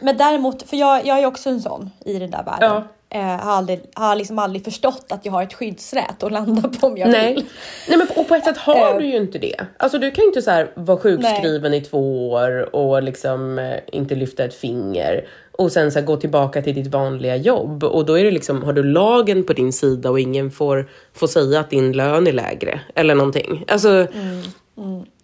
men 0.00 0.16
däremot, 0.16 0.62
för 0.62 0.76
jag, 0.76 1.06
jag 1.06 1.18
är 1.18 1.26
också 1.26 1.50
en 1.50 1.60
sån 1.60 1.90
i 2.04 2.18
den 2.18 2.30
där 2.30 2.44
världen. 2.44 2.70
Ja. 2.70 2.84
Eh, 3.10 3.22
har, 3.22 3.52
aldrig, 3.52 3.80
har 3.94 4.16
liksom 4.16 4.38
aldrig 4.38 4.64
förstått 4.64 5.06
att 5.08 5.24
jag 5.24 5.32
har 5.32 5.42
ett 5.42 5.54
skyddsnät 5.54 6.22
att 6.22 6.32
landa 6.32 6.68
på 6.68 6.86
om 6.86 6.96
jag 6.96 7.10
Nej. 7.10 7.34
vill. 7.34 7.44
Nej 7.88 7.98
men 7.98 8.06
och 8.16 8.28
på 8.28 8.34
ett 8.34 8.44
sätt 8.44 8.56
har 8.56 8.90
Eh. 8.94 8.98
du 8.98 9.06
ju 9.06 9.16
inte 9.16 9.38
det. 9.38 9.56
Alltså 9.76 9.98
du 9.98 10.10
kan 10.10 10.22
ju 10.22 10.28
inte 10.28 10.42
så 10.42 10.50
här 10.50 10.70
vara 10.74 10.98
sjukskriven 10.98 11.74
i 11.74 11.80
två 11.80 12.30
år 12.30 12.74
och 12.74 13.02
liksom 13.02 13.58
eh, 13.58 13.76
inte 13.92 14.14
lyfta 14.14 14.44
ett 14.44 14.54
finger 14.54 15.28
och 15.52 15.72
sen 15.72 15.92
så 15.92 15.98
här, 15.98 16.06
gå 16.06 16.16
tillbaka 16.16 16.62
till 16.62 16.74
ditt 16.74 16.86
vanliga 16.86 17.36
jobb 17.36 17.84
och 17.84 18.06
då 18.06 18.18
är 18.18 18.24
det 18.24 18.30
liksom, 18.30 18.62
har 18.62 18.72
du 18.72 18.82
lagen 18.82 19.44
på 19.44 19.52
din 19.52 19.72
sida 19.72 20.10
och 20.10 20.20
ingen 20.20 20.50
får, 20.50 20.88
får 21.14 21.26
säga 21.26 21.60
att 21.60 21.70
din 21.70 21.92
lön 21.92 22.26
är 22.26 22.32
lägre 22.32 22.80
eller 22.94 23.14
någonting. 23.14 23.64
Alltså, 23.68 24.06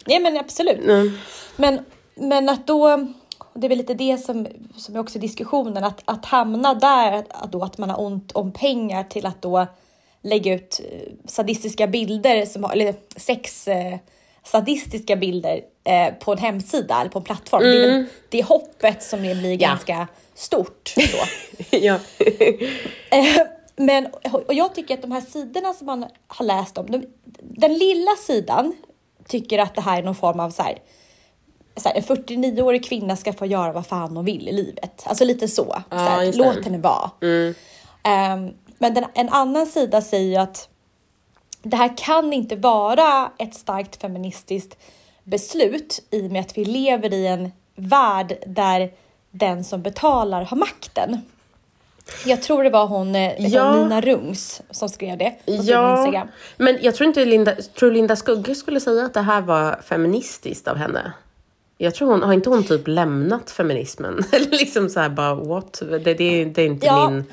Nej 0.07 0.20
men 0.20 0.37
absolut. 0.37 0.80
nej. 0.85 1.12
Men, 1.57 1.78
men 2.14 2.48
att 2.48 2.66
då, 2.66 3.07
det 3.55 3.67
är 3.67 3.69
väl 3.69 3.79
lite 3.79 3.95
det 3.95 4.19
som, 4.19 4.47
som 4.77 4.97
är 4.97 5.01
också 5.01 5.19
diskussionen, 5.19 5.85
att, 5.85 6.03
att 6.05 6.25
hamna 6.25 6.75
där, 6.75 7.25
att, 7.31 7.53
då, 7.53 7.62
att 7.62 7.79
man 7.79 7.90
har 7.90 8.01
ont 8.01 8.33
om 8.33 8.53
pengar 8.53 9.05
till 9.05 9.27
att 9.27 9.43
då 9.43 9.67
lägga 10.23 10.55
ut 10.55 10.81
eh, 10.93 11.12
sadistiska 11.27 11.87
bilder, 11.87 12.47
som 12.47 12.64
eller 12.64 12.95
sex 13.17 13.69
eh, 13.69 13.99
sadistiska 14.45 15.17
bilder 15.17 15.61
eh, 15.85 16.14
på 16.14 16.33
en 16.33 16.38
hemsida 16.38 17.01
eller 17.01 17.11
på 17.11 17.19
en 17.19 17.25
plattform. 17.25 17.62
Det, 17.62 17.77
är 17.85 17.88
väl, 17.88 18.05
det 18.29 18.38
är 18.38 18.45
hoppet 18.45 19.03
som 19.03 19.23
det 19.23 19.35
blir 19.35 19.62
Ja. 19.62 19.69
ganska 19.69 20.09
stort. 20.35 20.88
Så. 20.88 21.25
ja. 21.77 21.99
Eh, 23.11 23.47
Men 23.77 24.07
och 24.47 24.55
jag 24.55 24.75
tycker 24.75 24.95
att 24.95 25.03
de 25.03 25.12
här 25.12 25.21
sidorna 25.21 25.73
som 25.73 25.87
man 25.87 26.07
har 26.27 26.45
läst 26.45 26.79
om, 26.79 26.87
de, 26.90 27.05
den 27.43 27.75
lilla 27.75 28.11
sidan 28.27 28.77
tycker 29.29 29.59
att 29.59 29.75
det 29.75 29.81
här 29.81 29.99
är 29.99 30.03
någon 30.03 30.14
form 30.14 30.40
av 30.40 30.51
så 30.51 30.62
här, 30.62 30.79
så 31.77 31.89
här, 31.89 31.97
en 31.97 32.03
49-årig 32.03 32.85
kvinna 32.85 33.17
ska 33.17 33.33
få 33.33 33.47
göra 33.47 33.73
vad 33.73 33.87
fan 33.87 34.17
hon 34.17 34.25
vill 34.25 34.49
i 34.49 34.53
livet. 34.53 35.03
Alltså 35.07 35.25
lite 35.25 35.49
så. 35.49 35.65
så 35.65 35.83
Ja, 35.91 35.97
här, 35.97 36.33
låt 36.33 36.65
henne 36.65 36.79
vara. 36.79 37.11
Ehm, 38.03 38.51
men 38.79 38.95
den, 38.95 39.05
en 39.15 39.29
annan 39.29 39.67
sida 39.67 40.03
säger 40.03 40.29
ju 40.29 40.37
att 40.37 40.69
det 41.63 41.77
här 41.77 41.97
kan 41.97 42.33
inte 42.33 42.57
vara 42.57 43.31
ett 43.39 43.55
starkt 43.55 44.01
feministiskt 44.01 44.77
beslut 45.25 46.03
i 46.11 46.27
och 46.27 46.33
med 46.33 46.41
att 46.41 46.59
vi 46.59 46.65
lever 46.65 47.13
i 47.15 47.27
en 47.27 47.53
värld 47.77 48.35
där 48.47 48.91
den 49.31 49.65
som 49.65 49.83
betalar 49.83 50.43
har 50.45 50.57
makten. 50.57 51.19
Jag 52.27 52.43
tror 52.43 52.65
det 52.65 52.71
var 52.71 52.87
hon 52.87 53.15
eh, 53.15 53.47
Ja. 53.47 53.77
Nina 53.77 54.01
Rungs 54.01 54.63
som 54.71 54.89
skrev 54.89 55.19
det 55.19 55.31
på 55.47 55.53
sin 55.53 55.65
Ja, 55.67 55.97
Instagram. 55.99 56.29
men 56.57 56.79
jag 56.83 56.95
tror 56.95 57.09
inte 57.09 57.25
Linda, 57.25 57.55
tror 57.79 57.91
Linda 57.91 58.17
Skugge 58.17 58.55
skulle 58.55 58.81
säga 58.81 59.05
att 59.05 59.15
det 59.15 59.21
här 59.21 59.41
var 59.41 59.81
feministiskt 59.83 60.69
av 60.69 60.77
henne. 60.77 61.13
Jag 61.79 61.95
tror 61.95 62.11
hon, 62.11 62.23
har 62.23 62.33
inte 62.33 62.51
hon 62.51 62.65
typ 62.65 62.89
lämnat 62.89 63.51
feminismen? 63.51 64.25
Eller 64.33 64.51
liksom 64.51 64.89
så 64.89 65.01
här 65.01 65.09
bara 65.09 65.35
what? 65.35 65.83
Det, 65.91 65.99
det, 65.99 66.45
det 66.45 66.63
är 66.63 66.67
inte 66.67 66.87
Ja. 66.87 67.11
min... 67.11 67.25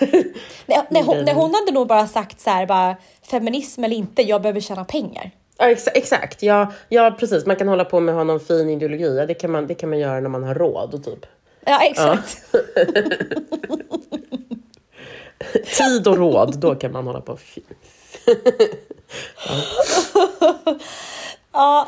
Nej, 0.66 0.82
nej, 0.90 1.02
hon, 1.02 1.24
nej, 1.24 1.34
hon 1.34 1.54
hade 1.54 1.72
nog 1.72 1.86
bara 1.86 2.06
sagt 2.06 2.40
så 2.40 2.50
här, 2.50 2.66
bara, 2.66 2.96
feminism 3.30 3.84
eller 3.84 3.96
inte, 3.96 4.22
jag 4.22 4.42
behöver 4.42 4.60
tjäna 4.60 4.84
pengar. 4.84 5.30
Ja, 5.58 5.70
exa, 5.70 5.90
exakt, 5.90 6.42
ja, 6.42 6.72
ja 6.88 7.16
precis. 7.18 7.46
Man 7.46 7.56
kan 7.56 7.68
hålla 7.68 7.84
på 7.84 8.00
med 8.00 8.12
att 8.12 8.16
ha 8.16 8.24
någon 8.24 8.40
fin 8.40 8.70
ideologi. 8.70 9.16
Ja, 9.16 9.26
det, 9.26 9.34
kan 9.34 9.50
man, 9.50 9.66
det 9.66 9.74
kan 9.74 9.88
man 9.88 9.98
göra 9.98 10.20
när 10.20 10.28
man 10.28 10.42
har 10.42 10.54
råd 10.54 10.94
och 10.94 11.04
typ. 11.04 11.26
Ja, 11.66 11.80
exakt. 11.82 12.36
Tid 15.78 16.06
och 16.08 16.16
råd, 16.16 16.58
då 16.58 16.74
kan 16.74 16.92
man 16.92 17.06
hålla 17.06 17.20
på. 17.20 17.38
Ja, 19.48 20.74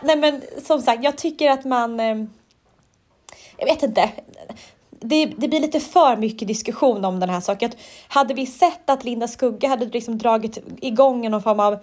nej 0.03 0.17
men 0.17 0.43
som 0.65 0.83
sagt, 0.83 1.05
jag 1.05 1.19
tycker 1.19 1.51
att 1.51 1.65
man... 1.65 2.01
Eh, 2.01 2.25
jag 3.57 3.67
vet 3.67 3.83
inte. 3.83 4.11
Det, 4.91 5.27
det 5.27 5.49
blir 5.49 5.61
lite 5.61 5.81
för 5.81 6.17
mycket 6.17 6.49
diskussion 6.49 7.05
om 7.05 7.21
den 7.21 7.31
här 7.31 7.41
saken. 7.41 7.71
Hade 8.09 8.35
vi 8.35 8.47
sett 8.47 8.91
att 8.91 9.05
Linda 9.05 9.29
Skugge 9.29 9.69
hade 9.69 9.87
liksom 9.87 10.19
dragit 10.19 10.59
igång 10.81 11.31
någon 11.31 11.43
form 11.43 11.61
av 11.61 11.79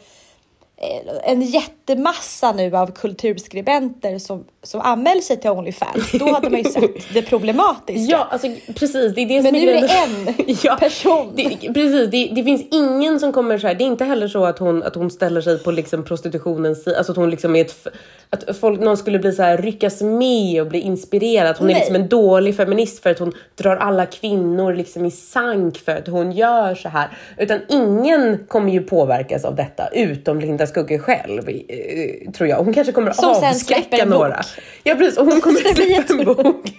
en 1.24 1.42
jättemassa 1.42 2.52
nu 2.52 2.76
av 2.76 2.92
kulturskribenter 2.92 4.20
som, 4.20 4.46
som 4.64 4.82
anmäler 4.82 5.22
sig 5.22 5.38
till 5.38 5.50
Onlyfans, 5.50 6.12
då 6.12 6.34
hade 6.34 6.50
man 6.50 6.60
ju 6.60 6.64
sett 6.72 7.14
det 7.14 7.22
problematiska. 7.22 8.12
Ja, 8.12 8.28
alltså 8.32 8.48
precis. 8.74 9.16
Det 9.16 9.22
är 9.22 9.28
det 9.28 9.42
Men 9.42 9.54
nu 9.54 9.70
är 9.70 9.82
det 9.82 9.88
en 9.88 10.56
Ja, 10.64 10.76
person. 10.76 11.34
Det, 11.36 11.74
precis, 11.74 12.12
det, 12.12 12.32
det 12.36 12.44
finns 12.44 12.66
ingen 12.72 13.20
som 13.20 13.34
kommer 13.34 13.58
så 13.58 13.68
här. 13.68 13.76
Det 13.76 13.84
är 13.84 13.86
inte 13.86 14.06
heller 14.06 14.28
så 14.28 14.46
att 14.46 14.60
hon, 14.60 14.84
att 14.84 14.96
hon 14.96 15.12
ställer 15.12 15.42
sig 15.42 15.64
på 15.64 15.72
liksom 15.72 16.04
prostitutionens 16.04 16.84
sida. 16.84 16.98
Alltså 16.98 17.12
att 17.12 17.18
hon 17.18 17.30
liksom 17.30 17.56
är 17.56 17.62
ett, 17.62 17.88
att 18.30 18.58
folk, 18.58 18.80
någon 18.80 18.98
skulle 18.98 19.20
bli 19.20 19.32
så 19.32 19.44
här, 19.44 19.58
ryckas 19.58 20.02
med 20.02 20.62
och 20.62 20.68
bli 20.68 20.80
inspirerad. 20.80 21.56
Hon 21.60 21.70
är 21.70 21.74
Nej. 21.74 21.80
liksom 21.80 21.96
en 21.96 22.08
dålig 22.08 22.58
feminist 22.58 23.04
för 23.04 23.10
att 23.10 23.20
hon 23.20 23.34
drar 23.56 23.76
alla 23.76 24.06
kvinnor 24.06 24.74
liksom 24.74 25.06
i 25.06 25.12
sank 25.12 25.78
för 25.78 25.96
att 25.96 26.08
hon 26.08 26.32
gör 26.32 26.76
så 26.76 26.90
här. 26.90 27.18
Utan 27.38 27.60
ingen 27.70 28.46
kommer 28.48 28.72
ju 28.72 28.82
påverkas 28.82 29.46
av 29.46 29.56
detta 29.56 29.88
utom 29.88 30.40
Linda 30.40 30.64
Skugge 30.67 30.99
själv, 30.99 31.49
eh, 31.49 32.32
tror 32.32 32.49
jag. 32.49 32.58
Hon 32.58 32.73
kanske 32.73 32.93
kommer 32.93 33.10
att 33.12 33.23
avskräcka 33.23 33.97
en 33.97 34.10
bok. 34.10 34.19
några. 34.19 34.41
Ja 34.84 34.95
precis, 34.95 35.17
och 35.17 35.25
hon 35.25 35.41
kommer 35.41 35.73
blir 35.75 35.86
släppa 36.04 36.13
en 36.13 36.25
bok. 36.25 36.65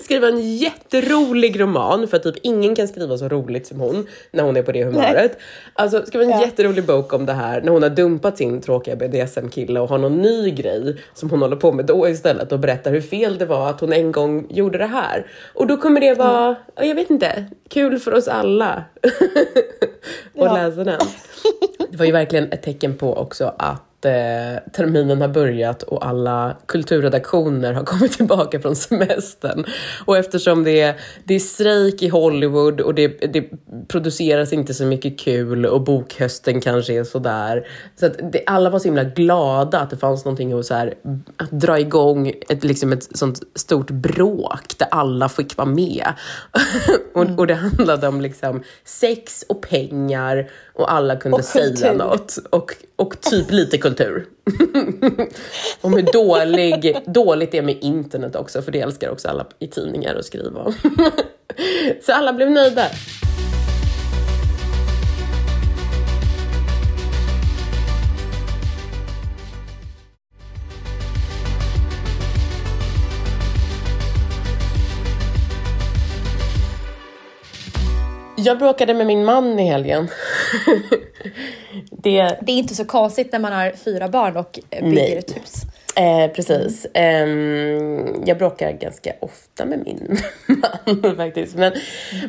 skriva 0.00 0.28
en 0.28 0.56
jätterolig 0.56 1.60
roman, 1.60 2.08
för 2.08 2.18
typ 2.18 2.34
ingen 2.42 2.74
kan 2.74 2.88
skriva 2.88 3.18
så 3.18 3.28
roligt 3.28 3.66
som 3.66 3.80
hon 3.80 4.06
när 4.30 4.42
hon 4.44 4.56
är 4.56 4.62
på 4.62 4.72
det 4.72 4.84
humöret. 4.84 5.38
Alltså 5.72 6.06
skriva 6.06 6.24
en 6.24 6.30
Ja. 6.30 6.40
jätterolig 6.44 6.84
bok 6.84 7.12
om 7.12 7.26
det 7.26 7.32
här 7.32 7.60
när 7.62 7.72
hon 7.72 7.82
har 7.82 7.90
dumpat 7.90 8.38
sin 8.38 8.60
tråkiga 8.60 8.96
BDSM-kille 8.96 9.80
och 9.80 9.88
har 9.88 9.98
någon 9.98 10.16
ny 10.18 10.50
grej 10.50 10.96
som 11.14 11.30
hon 11.30 11.42
håller 11.42 11.56
på 11.56 11.72
med 11.72 11.86
då 11.86 12.08
istället 12.08 12.52
och 12.52 12.58
berättar 12.58 12.90
hur 12.90 13.00
fel 13.00 13.38
det 13.38 13.46
var 13.46 13.70
att 13.70 13.80
hon 13.80 13.92
en 13.92 14.12
gång 14.12 14.46
gjorde 14.50 14.78
det 14.78 14.86
här. 14.86 15.26
Och 15.54 15.66
då 15.66 15.76
kommer 15.76 16.00
det 16.00 16.14
vara, 16.14 16.56
ja, 16.76 16.84
jag 16.84 16.94
vet 16.94 17.10
inte, 17.10 17.44
kul 17.68 17.98
för 17.98 18.14
oss 18.14 18.28
alla 18.28 18.84
att 20.34 20.44
Ja. 20.44 20.54
läsa 20.54 20.84
den. 20.84 21.00
Det 21.90 21.96
var 21.96 22.06
ju 22.06 22.12
verkligen 22.12 22.52
ett 22.52 22.62
tecken 22.62 22.96
på 22.96 23.16
också 23.16 23.54
att 23.58 23.82
eh, 24.04 24.72
terminen 24.72 25.20
har 25.20 25.28
börjat 25.28 25.82
och 25.82 26.06
alla 26.06 26.56
kulturredaktioner 26.66 27.72
har 27.72 27.84
kommit 27.84 28.12
tillbaka 28.12 28.60
från 28.60 28.76
semestern. 28.76 29.64
Och 30.04 30.16
eftersom 30.16 30.64
det 30.64 30.80
är, 30.80 31.00
det 31.24 31.34
är 31.34 31.38
strejk 31.38 32.02
i 32.02 32.08
Hollywood 32.08 32.80
och 32.80 32.94
det, 32.94 33.08
det 33.08 33.50
produceras 33.88 34.52
inte 34.52 34.74
så 34.74 34.84
mycket 34.84 35.18
kul 35.20 35.66
och 35.66 35.82
bokhösten 35.84 36.60
kanske 36.60 36.94
är 36.94 37.04
sådär. 37.04 37.66
Så 37.96 38.06
att 38.06 38.32
det, 38.32 38.42
alla 38.46 38.70
var 38.70 38.78
så 38.78 38.84
himla 38.84 39.04
glada 39.04 39.80
att 39.80 39.90
det 39.90 39.96
fanns 39.96 40.24
någonting 40.24 40.52
att, 40.52 40.66
så 40.66 40.74
här, 40.74 40.94
att 41.36 41.50
dra 41.50 41.80
igång 41.80 42.32
ett, 42.48 42.64
liksom 42.64 42.92
ett 42.92 43.16
sånt 43.18 43.40
stort 43.54 43.90
bråk 43.90 44.78
där 44.78 44.88
alla 44.90 45.28
fick 45.28 45.56
vara 45.56 45.68
med. 45.68 46.12
och, 47.14 47.38
och 47.38 47.46
det 47.46 47.54
handlade 47.54 48.08
om 48.08 48.20
liksom 48.20 48.62
sex 48.84 49.44
och 49.48 49.60
pengar 49.62 50.50
och 50.74 50.92
alla 50.92 51.16
kunde 51.16 51.38
Och 51.38 51.44
säga 51.44 51.64
kultur. 51.64 51.94
något. 51.94 52.38
Och, 52.50 52.74
och 52.96 53.20
typ 53.20 53.50
lite 53.50 53.78
kultur. 53.78 53.89
och 55.80 55.90
hur 55.90 56.12
dålig, 56.12 56.96
dåligt 57.06 57.52
det 57.52 57.58
är 57.58 57.62
med 57.62 57.78
internet 57.80 58.36
också, 58.36 58.62
för 58.62 58.72
det 58.72 58.80
älskar 58.80 59.10
också 59.10 59.28
alla 59.28 59.46
i 59.58 59.66
tidningar 59.66 60.14
att 60.14 60.24
skriva 60.24 60.60
om. 60.60 60.74
Så 62.02 62.12
alla 62.12 62.32
blev 62.32 62.50
nöjda. 62.50 62.82
Jag 78.44 78.58
bråkade 78.58 78.94
med 78.94 79.06
min 79.06 79.24
man 79.24 79.58
i 79.58 79.66
helgen. 79.66 80.08
det, 81.90 82.38
Det 82.40 82.52
är 82.52 82.58
inte 82.58 82.74
så 82.74 82.84
konstigt 82.84 83.32
när 83.32 83.38
man 83.38 83.52
har 83.52 83.72
fyra 83.84 84.08
barn 84.08 84.36
och 84.36 84.58
eh, 84.70 84.84
bygger 84.84 84.94
Nej. 84.94 85.16
ett 85.18 85.36
hus. 85.36 85.62
Eh, 85.96 86.32
precis. 86.34 86.86
Ehm, 86.94 88.22
jag 88.26 88.38
bråkar 88.38 88.72
ganska 88.72 89.12
ofta 89.20 89.64
med 89.64 89.82
min 89.84 90.18
man 91.02 91.16
faktiskt. 91.16 91.56
Men, 91.56 91.72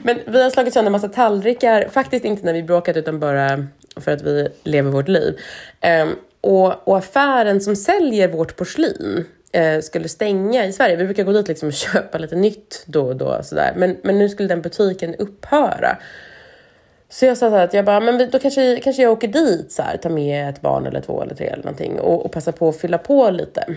men 0.03 0.19
vi 0.27 0.43
har 0.43 0.49
slagit 0.49 0.73
sönder 0.73 0.91
massa 0.91 1.09
tallrikar, 1.09 1.89
faktiskt 1.89 2.25
inte 2.25 2.45
när 2.45 2.53
vi 2.53 2.63
bråkat 2.63 2.97
utan 2.97 3.19
bara 3.19 3.67
för 3.95 4.11
att 4.11 4.21
vi 4.21 4.47
lever 4.63 4.91
vårt 4.91 5.07
liv. 5.07 5.39
Ehm, 5.81 6.15
och, 6.41 6.87
och 6.87 6.97
affären 6.97 7.61
som 7.61 7.75
säljer 7.75 8.27
vårt 8.27 8.55
porslin 8.55 9.17
eh, 9.17 9.23
skulle 9.81 10.09
stänga 10.09 10.65
i 10.65 10.73
Sverige. 10.73 10.95
Vi 10.95 11.05
brukar 11.05 11.23
gå 11.23 11.31
dit 11.31 11.47
liksom 11.47 11.67
och 11.67 11.73
köpa 11.93 12.17
lite 12.17 12.35
nytt 12.35 12.83
då 12.85 13.07
och 13.07 13.15
då. 13.15 13.43
Sådär. 13.43 13.73
Men, 13.75 13.97
men 14.03 14.19
nu 14.19 14.29
skulle 14.29 14.47
den 14.47 14.61
butiken 14.61 15.15
upphöra. 15.15 15.97
Så 17.09 17.25
jag 17.25 17.37
sa 17.37 17.49
så 17.49 17.55
att 17.55 17.73
jag 17.73 17.85
bara, 17.85 17.99
men 17.99 18.29
då 18.31 18.39
kanske, 18.39 18.79
kanske 18.79 19.01
jag 19.01 19.11
åker 19.11 19.27
dit 19.27 19.71
så 19.71 19.81
här, 19.81 19.97
tar 19.97 20.09
med 20.09 20.49
ett 20.49 20.61
barn 20.61 20.85
eller 20.87 21.01
två 21.01 21.21
eller 21.21 21.35
tre 21.35 21.47
eller 21.47 21.63
någonting 21.63 21.99
och, 21.99 22.25
och 22.25 22.31
passar 22.31 22.51
på 22.51 22.69
att 22.69 22.77
fylla 22.77 22.97
på 22.97 23.29
lite. 23.29 23.75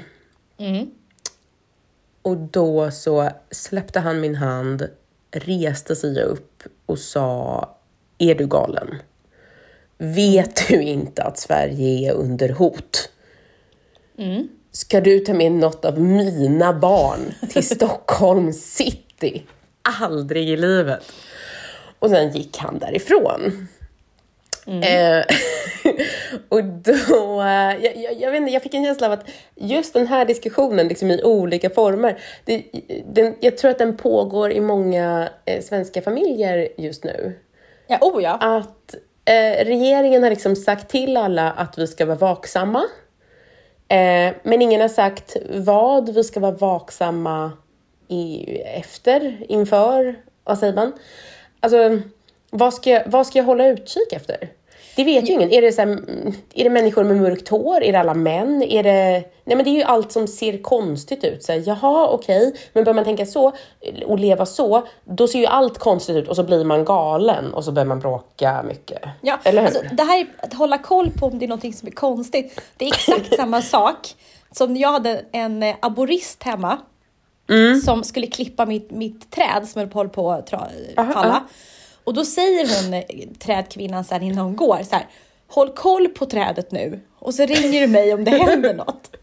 Och 2.22 2.36
då 2.36 2.90
så 2.90 3.30
släppte 3.50 4.00
han 4.00 4.20
min 4.20 4.34
hand, 4.34 4.88
reste 5.30 5.96
sig 5.96 6.22
upp 6.22 6.62
och 6.86 6.98
sa, 6.98 7.68
är 8.18 8.34
du 8.34 8.46
galen? 8.46 8.94
Vet 9.98 10.68
du 10.68 10.82
inte 10.82 11.22
att 11.22 11.38
Sverige 11.38 12.10
är 12.10 12.14
under 12.14 12.48
hot? 12.48 13.10
Ska 14.76 15.00
du 15.00 15.18
ta 15.18 15.34
med 15.34 15.52
något 15.52 15.84
av 15.84 16.00
mina 16.00 16.72
barn 16.72 17.34
till 17.50 17.62
Stockholm 17.76 18.52
city? 18.52 19.42
Aldrig 20.00 20.48
i 20.48 20.56
livet. 20.56 21.12
Och 21.98 22.10
sen 22.10 22.30
gick 22.30 22.58
han 22.58 22.78
därifrån. 22.78 23.68
Eh, 24.66 25.24
och 26.48 26.64
då, 26.64 27.40
eh, 27.42 27.84
jag, 27.84 27.96
jag, 27.96 28.14
jag, 28.20 28.30
vet 28.30 28.40
inte, 28.40 28.52
jag 28.52 28.62
fick 28.62 28.74
en 28.74 28.84
känsla 28.84 29.06
av 29.06 29.12
att 29.12 29.28
just 29.54 29.94
den 29.94 30.06
här 30.06 30.24
diskussionen 30.24 30.88
liksom 30.88 31.10
i 31.10 31.22
olika 31.22 31.70
former, 31.70 32.18
det, 32.44 32.64
den, 33.06 33.34
jag 33.40 33.58
tror 33.58 33.70
att 33.70 33.78
den 33.78 33.96
pågår 33.96 34.52
i 34.52 34.60
många 34.60 35.28
eh, 35.44 35.62
svenska 35.62 36.02
familjer 36.02 36.68
just 36.76 37.04
nu. 37.04 37.38
Ja, 37.86 37.98
oh 38.00 38.22
ja. 38.22 38.32
Att 38.40 38.94
eh, 39.24 39.64
regeringen 39.64 40.22
har 40.22 40.30
liksom 40.30 40.56
sagt 40.56 40.88
till 40.88 41.16
alla 41.16 41.52
att 41.52 41.78
vi 41.78 41.86
ska 41.86 42.06
vara 42.06 42.18
vaksamma. 42.18 42.84
Eh, 43.94 44.34
men 44.42 44.62
ingen 44.62 44.80
har 44.80 44.88
sagt 44.88 45.36
vad 45.50 46.14
vi 46.14 46.24
ska 46.24 46.40
vara 46.40 46.52
vaksamma 46.52 47.52
i, 48.08 48.58
efter, 48.60 49.46
inför, 49.48 50.14
vad 50.44 50.58
säger 50.58 50.74
man? 50.74 50.92
Alltså, 51.60 52.00
vad 52.50 52.74
ska, 52.74 52.90
jag, 52.90 53.02
vad 53.06 53.26
ska 53.26 53.38
jag 53.38 53.44
hålla 53.44 53.66
utkik 53.66 54.12
efter? 54.12 54.48
Det 54.96 55.04
vet 55.04 55.28
ju 55.28 55.32
ingen. 55.32 55.50
Är 55.52 55.62
det, 55.62 55.72
så 55.72 55.80
här, 55.80 55.88
mm, 55.88 56.32
är 56.54 56.64
det 56.64 56.70
människor 56.70 57.04
med 57.04 57.16
mörkt 57.16 57.48
hår? 57.48 57.82
Är 57.82 57.92
det 57.92 58.00
alla 58.00 58.14
män? 58.14 58.62
Är 58.62 58.82
det... 58.82 59.24
Nej 59.44 59.56
men 59.56 59.64
det 59.64 59.70
är 59.70 59.74
ju 59.74 59.82
allt 59.82 60.12
som 60.12 60.26
ser 60.28 60.62
konstigt 60.62 61.24
ut. 61.24 61.42
Så 61.44 61.52
här, 61.52 61.62
jaha, 61.66 62.08
okej. 62.08 62.54
Men 62.72 62.84
börjar 62.84 62.94
man 62.94 63.04
tänka 63.04 63.26
så 63.26 63.52
och 64.06 64.18
leva 64.18 64.46
så, 64.46 64.86
då 65.04 65.28
ser 65.28 65.38
ju 65.38 65.46
allt 65.46 65.78
konstigt 65.78 66.16
ut 66.16 66.28
och 66.28 66.36
så 66.36 66.42
blir 66.44 66.64
man 66.64 66.84
galen 66.84 67.54
och 67.54 67.64
så 67.64 67.72
börjar 67.72 67.86
man 67.86 68.00
bråka 68.00 68.62
mycket. 68.68 69.02
Ja, 69.20 69.38
Eller 69.44 69.60
hur? 69.60 69.66
alltså, 69.68 69.82
det 69.94 70.02
här 70.02 70.18
är 70.20 70.26
att 70.38 70.54
hålla 70.54 70.78
koll 70.78 71.10
på 71.10 71.26
om 71.26 71.38
det 71.38 71.44
är 71.44 71.48
något 71.48 71.76
som 71.76 71.88
är 71.88 71.92
konstigt. 71.92 72.60
Det 72.76 72.84
är 72.84 72.88
exakt 72.88 73.34
samma 73.36 73.62
sak 73.62 74.14
som 74.52 74.76
jag 74.76 74.92
hade 74.92 75.24
en 75.32 75.62
eh, 75.62 75.74
aborist 75.80 76.42
hemma 76.42 76.78
Mm. 77.48 77.80
som 77.80 78.04
skulle 78.04 78.26
klippa 78.26 78.66
mitt, 78.66 78.90
mitt 78.90 79.30
träd 79.30 79.68
som 79.68 79.90
höll 79.94 80.08
på, 80.08 80.30
att 80.32 80.50
tra- 80.50 80.68
Aha, 80.96 81.12
falla. 81.12 81.28
aha. 81.28 81.42
Och 82.04 82.14
då 82.14 82.24
säger 82.24 82.82
hon, 82.82 82.94
eh, 82.94 83.02
trädkvinnan 83.38 84.04
sen 84.04 84.22
innan 84.22 84.44
hon 84.44 84.56
går 84.56 84.78
så 84.90 84.94
här, 84.96 85.06
håll 85.48 85.68
koll 85.72 86.08
på 86.08 86.26
trädet 86.26 86.72
nu 86.72 87.00
och 87.18 87.34
så 87.34 87.46
ringer 87.46 87.80
du 87.80 87.86
mig 87.86 88.14
om 88.14 88.24
det 88.24 88.30
händer 88.30 88.74
något. 88.84 89.16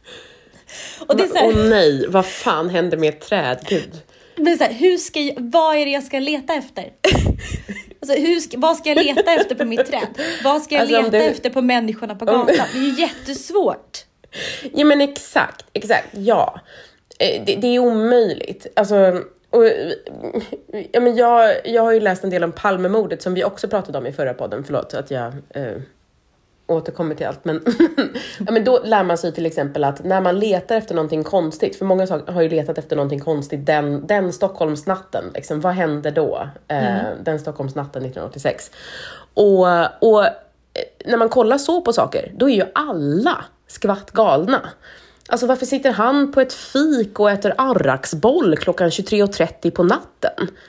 Och 1.07 1.17
det 1.17 1.23
är 1.23 1.27
så 1.27 1.33
Åh 1.33 1.55
här, 1.55 1.69
nej, 1.69 2.05
vad 2.07 2.25
fan 2.25 2.69
händer 2.69 2.97
med 2.97 3.09
ett 3.09 3.21
träd? 3.21 3.59
Gud. 3.69 4.01
det 4.35 4.51
är 4.51 4.57
så 4.57 4.63
här, 4.63 4.73
hur 4.73 4.97
ska 4.97 5.19
jag, 5.19 5.33
vad 5.37 5.75
är 5.75 5.85
det 5.85 5.91
jag 5.91 6.03
ska 6.03 6.19
leta 6.19 6.53
efter? 6.53 6.91
Alltså, 8.03 8.17
hur 8.17 8.39
ska, 8.39 8.57
vad 8.59 8.77
ska 8.77 8.89
jag 8.89 9.05
leta 9.05 9.33
efter 9.33 9.55
på 9.55 9.65
mitt 9.65 9.85
träd? 9.85 10.07
Vad 10.43 10.61
ska 10.61 10.75
jag 10.75 10.81
Alltså, 10.81 10.97
leta 10.97 11.11
du- 11.11 11.17
efter 11.23 11.49
på 11.49 11.61
människorna 11.61 12.15
på 12.15 12.25
gatan? 12.25 12.47
Det 12.73 12.79
är 12.79 12.81
ju 12.83 13.01
jättesvårt. 13.01 14.05
Ja 14.73 14.85
men 14.85 15.01
exakt, 15.01 15.65
exakt, 15.73 16.07
ja. 16.11 16.59
Eh, 17.19 17.43
Det, 17.45 17.55
det 17.55 17.67
är 17.75 17.79
omöjligt. 17.79 18.67
Alltså, 18.75 19.21
och, 19.51 19.65
ja, 20.91 20.99
men 20.99 21.15
jag, 21.15 21.55
jag 21.65 21.81
har 21.81 21.91
ju 21.91 21.99
läst 21.99 22.23
en 22.23 22.29
del 22.29 22.43
om 22.43 22.51
Palmemordet 22.51 23.21
som 23.21 23.33
vi 23.33 23.43
också 23.43 23.67
pratade 23.67 23.97
om 23.97 24.07
i 24.07 24.11
förra 24.11 24.33
podden. 24.33 24.63
Förlåt 24.63 24.93
att 24.93 25.11
jag 25.11 25.33
eh, 25.49 25.77
återkommer 26.67 27.15
till 27.15 27.25
allt. 27.25 27.45
Men, 27.45 27.61
ja, 28.39 28.51
men 28.51 28.63
då 28.63 28.79
lär 28.83 29.03
man 29.03 29.17
sig 29.17 29.31
till 29.31 29.45
exempel 29.45 29.83
att 29.83 30.03
när 30.03 30.21
man 30.21 30.39
letar 30.39 30.75
efter 30.75 30.95
någonting 30.95 31.23
konstigt, 31.23 31.75
för 31.75 31.85
många 31.85 32.07
har 32.27 32.41
ju 32.41 32.49
letat 32.49 32.77
efter 32.77 32.95
någonting 32.95 33.19
konstigt 33.19 33.65
den, 33.65 34.07
den 34.07 34.33
Stockholmsnatten, 34.33 35.23
liksom, 35.33 35.61
vad 35.61 35.73
hände 35.73 36.11
då? 36.11 36.49
Eh, 36.67 37.03
den 37.23 37.39
Stockholmsnatten 37.39 38.01
1986. 38.01 38.71
Och, 39.33 39.67
och 39.99 40.25
eh, 40.25 40.31
när 41.05 41.17
man 41.17 41.29
kollar 41.29 41.57
så 41.57 41.81
på 41.81 41.93
saker, 41.93 42.31
då 42.35 42.49
är 42.49 42.55
ju 42.55 42.65
alla 42.73 43.45
skvatt 43.67 44.11
galna. 44.11 44.69
Alltså 45.27 45.47
varför 45.47 45.65
sitter 45.65 45.91
han 45.91 46.31
på 46.31 46.41
ett 46.41 46.53
fik 46.53 47.19
och 47.19 47.31
äter 47.31 47.53
arraksboll 47.57 48.57
klockan 48.57 48.89
23.30 48.89 49.71
på 49.71 49.83
natten? 49.83 50.10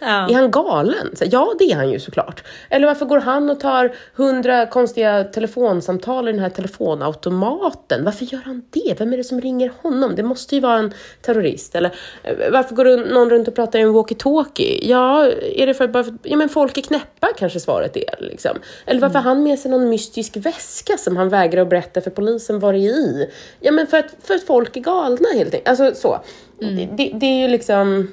Ja. 0.01 0.07
Är 0.07 0.35
han 0.35 0.51
galen? 0.51 1.17
Så, 1.17 1.25
ja, 1.31 1.55
det 1.59 1.65
är 1.65 1.77
han 1.77 1.91
ju 1.91 2.01
såklart. 2.01 2.45
Eller 2.71 2.87
varför 2.87 3.07
går 3.07 3.19
han 3.19 3.51
och 3.51 3.61
tar 3.61 3.95
hundra 4.15 4.67
konstiga 4.67 5.25
telefonsamtal 5.25 6.29
i 6.29 6.33
den 6.33 6.41
här 6.41 6.51
telefonautomaten? 6.51 8.05
Varför 8.05 8.25
gör 8.25 8.41
han 8.45 8.63
det? 8.71 8.95
Vem 8.99 9.13
är 9.13 9.17
det 9.17 9.25
som 9.25 9.41
ringer 9.41 9.73
honom? 9.83 10.17
Det 10.17 10.23
måste 10.23 10.55
ju 10.55 10.61
vara 10.61 10.79
en 10.79 10.93
terrorist. 11.21 11.75
Eller 11.75 11.95
eh, 12.23 12.35
varför 12.53 12.75
går 12.75 13.13
någon 13.15 13.31
runt 13.31 13.49
och 13.49 13.55
pratar 13.55 13.79
i 13.79 13.83
en 13.83 13.95
walkie-talkie? 13.95 14.79
Ja, 14.83 15.27
är 15.57 15.67
det 15.67 15.75
för 15.75 15.85
att 15.85 15.93
bara 15.93 16.05
för, 16.05 16.15
ja, 16.23 16.37
men 16.37 16.49
folk 16.49 16.79
är 16.79 16.83
knäppa 16.83 17.29
kanske 17.39 17.61
svaret 17.61 17.97
är. 17.97 18.17
Liksom. 18.19 18.59
Eller 18.87 19.01
varför 19.01 19.19
har 19.19 19.23
han 19.23 19.43
med 19.43 19.59
sig 19.59 19.71
någon 19.71 19.89
mystisk 19.89 20.37
väska 20.37 20.97
som 20.97 21.17
han 21.17 21.29
vägrar 21.29 21.63
att 21.63 21.71
berätta 21.71 22.01
för 22.01 22.11
polisen 22.11 22.61
vad 22.61 22.75
det 22.75 22.79
är 22.79 22.83
i? 22.83 23.31
Ja, 23.61 23.73
men 23.73 23.87
för 23.87 23.99
att, 23.99 24.15
för 24.23 24.35
att 24.35 24.43
folk 24.43 24.77
är 24.77 24.81
galna 24.81 25.29
helt 25.35 25.55
enkelt. 25.55 25.69
Alltså 25.69 25.95
så. 25.95 26.21
Det, 26.59 26.89
det, 26.97 27.11
det 27.15 27.27
är 27.27 27.43
ju 27.43 27.49
liksom 27.49 28.09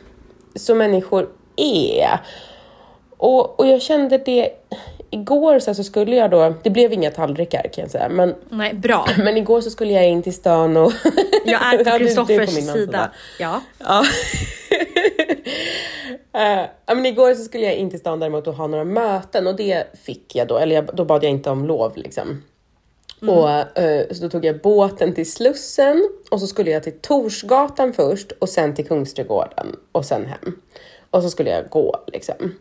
så 0.59 0.75
människor 0.75 1.29
är. 1.55 2.19
Och, 3.17 3.59
och 3.59 3.67
jag 3.67 3.81
kände 3.81 4.17
det, 4.17 4.49
igår 5.09 5.59
så, 5.59 5.73
så 5.73 5.83
skulle 5.83 6.15
jag 6.15 6.31
då, 6.31 6.53
det 6.63 6.69
blev 6.69 6.93
inga 6.93 7.11
tallrikar 7.11 7.63
kan 7.63 7.81
jag 7.81 7.91
säga, 7.91 8.09
men, 8.09 8.35
Nej, 8.49 8.73
bra. 8.73 9.07
men 9.17 9.37
igår 9.37 9.61
så 9.61 9.69
skulle 9.69 9.93
jag 9.93 10.07
in 10.07 10.23
till 10.23 10.33
stan 10.33 10.77
och... 10.77 10.93
Jag 11.45 11.73
är 11.73 11.83
på 11.91 11.97
Kristoffers 11.97 12.55
mans 12.55 12.71
sida. 12.71 13.11
Ja. 13.39 13.61
Ja. 13.79 14.03
Ja, 16.31 16.95
men 16.95 17.05
igår 17.05 17.33
så 17.33 17.43
skulle 17.43 17.65
jag 17.65 17.75
in 17.75 17.89
till 17.89 17.99
stan 17.99 18.19
däremot 18.19 18.47
och 18.47 18.53
ha 18.53 18.67
några 18.67 18.83
möten 18.83 19.47
och 19.47 19.55
det 19.55 19.87
fick 20.05 20.35
jag 20.35 20.47
då, 20.47 20.57
eller 20.57 20.75
jag, 20.75 20.89
då 20.93 21.05
bad 21.05 21.23
jag 21.23 21.31
inte 21.31 21.49
om 21.49 21.65
lov 21.65 21.97
liksom. 21.97 22.43
Och, 23.27 23.79
eh, 23.79 24.07
så 24.11 24.23
då 24.23 24.29
tog 24.29 24.45
jag 24.45 24.61
båten 24.61 25.13
till 25.13 25.31
Slussen 25.31 26.09
och 26.31 26.39
så 26.39 26.47
skulle 26.47 26.71
jag 26.71 26.83
till 26.83 26.99
Torsgatan 27.01 27.93
först 27.93 28.31
och 28.31 28.49
sen 28.49 28.75
till 28.75 28.87
Kungsträdgården 28.87 29.75
och 29.91 30.05
sen 30.05 30.25
hem. 30.25 30.61
Och 31.09 31.23
så 31.23 31.29
skulle 31.29 31.49
jag 31.49 31.69
gå 31.69 32.03
liksom. 32.07 32.55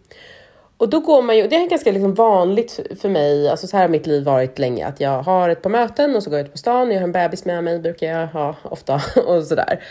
Och 0.76 0.88
då 0.88 1.00
går 1.00 1.22
man 1.22 1.36
ju, 1.36 1.48
det 1.48 1.56
är 1.56 1.68
ganska 1.68 1.92
liksom 1.92 2.14
vanligt 2.14 2.80
för 3.00 3.08
mig, 3.08 3.48
alltså 3.48 3.66
så 3.66 3.76
här 3.76 3.84
har 3.84 3.88
mitt 3.88 4.06
liv 4.06 4.24
varit 4.24 4.58
länge, 4.58 4.86
att 4.86 5.00
jag 5.00 5.22
har 5.22 5.48
ett 5.48 5.62
par 5.62 5.70
möten 5.70 6.16
och 6.16 6.22
så 6.22 6.30
går 6.30 6.38
jag 6.38 6.46
ut 6.46 6.52
på 6.52 6.58
stan, 6.58 6.90
jag 6.90 6.98
har 6.98 7.04
en 7.04 7.12
bebis 7.12 7.44
med 7.44 7.64
mig, 7.64 7.78
brukar 7.78 8.06
jag 8.06 8.26
ha 8.26 8.56
ofta 8.62 8.94
och 9.26 9.44
sådär. 9.44 9.84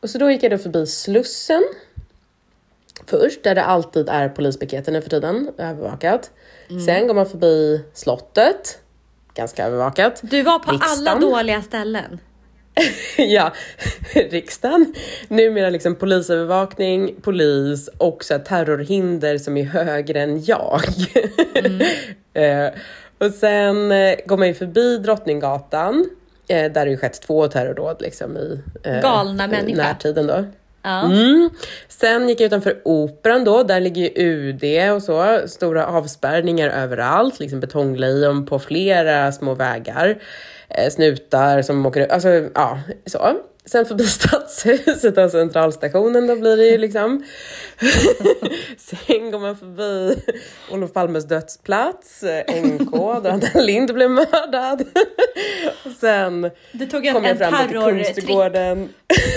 Och 0.00 0.10
så 0.10 0.18
då 0.18 0.30
gick 0.30 0.42
jag 0.42 0.52
då 0.52 0.58
förbi 0.58 0.86
Slussen 0.86 1.62
först, 3.06 3.42
där 3.42 3.54
det 3.54 3.64
alltid 3.64 4.08
är 4.08 4.28
polispiketen 4.28 4.94
nu 4.94 5.02
för 5.02 5.10
tiden, 5.10 5.52
övervakat. 5.58 6.30
Sen 6.86 7.06
går 7.06 7.14
man 7.14 7.26
förbi 7.26 7.84
slottet, 7.94 8.78
ganska 9.38 9.66
övervakat. 9.66 10.20
Du 10.22 10.42
var 10.42 10.58
på 10.58 10.70
alla 10.70 10.80
Riksdagen. 10.80 11.20
dåliga 11.20 11.62
ställen. 11.62 12.18
ja, 13.16 13.52
riksdagen. 14.14 14.94
Numera 15.28 15.70
liksom 15.70 15.94
polisövervakning, 15.94 17.14
polis 17.22 17.88
och 17.98 18.24
så 18.24 18.38
terrorhinder 18.38 19.38
som 19.38 19.56
är 19.56 19.64
högre 19.64 20.22
än 20.22 20.44
jag. 20.44 20.80
eh, 22.34 22.68
och 23.18 23.30
sen 23.30 23.92
eh, 23.92 24.14
går 24.26 24.36
man 24.36 24.48
ju 24.48 24.54
förbi 24.54 24.98
Drottninggatan, 24.98 26.10
eh, 26.48 26.72
där 26.72 26.84
det 26.84 26.90
ju 26.90 26.96
skett 26.96 27.20
två 27.20 27.48
terrordåd 27.48 27.96
liksom 28.00 28.36
i 28.36 28.62
Galna 29.02 29.46
människa. 29.46 29.82
närtiden 29.82 30.26
då. 30.26 30.44
Ja. 30.82 31.04
Mm. 31.04 31.50
Sen 31.88 32.28
gick 32.28 32.40
jag 32.40 32.46
utanför 32.46 32.80
Operan 32.84 33.44
då, 33.44 33.62
där 33.62 33.80
ligger 33.80 34.02
ju 34.02 34.10
UD 34.16 34.92
och 34.94 35.02
så, 35.02 35.40
stora 35.48 35.86
avspärrningar 35.86 36.68
överallt, 36.68 37.40
liksom 37.40 37.60
betonglejon 37.60 38.46
på 38.46 38.58
flera 38.58 39.32
små 39.32 39.54
vägar, 39.54 40.22
eh, 40.68 40.90
snutar 40.90 41.62
som 41.62 41.86
åker, 41.86 42.12
alltså 42.12 42.28
ja, 42.54 42.80
så. 43.06 43.36
Sen 43.70 43.86
förbi 43.86 44.04
Stadshuset 44.06 45.18
och 45.18 45.30
Centralstationen, 45.30 46.26
då 46.26 46.36
blir 46.36 46.56
det 46.56 46.66
ju 46.66 46.78
liksom. 46.78 47.24
Sen 48.78 49.30
går 49.30 49.38
man 49.38 49.56
förbi 49.56 50.22
Olof 50.70 50.92
Palmes 50.92 51.24
dödsplats, 51.24 52.22
NK, 52.64 52.90
där 53.22 53.30
Anna 53.30 53.60
Lindh 53.60 53.94
blev 53.94 54.10
mördad. 54.10 54.84
Och 55.84 55.92
sen 56.00 56.50
Du 56.72 56.86
tog 56.86 57.06
en, 57.06 57.14
kom 57.14 57.24
jag 57.24 57.42
en 57.42 57.50
fram 57.50 57.68
till. 57.68 57.78
Kungsträdgården. 57.78 58.88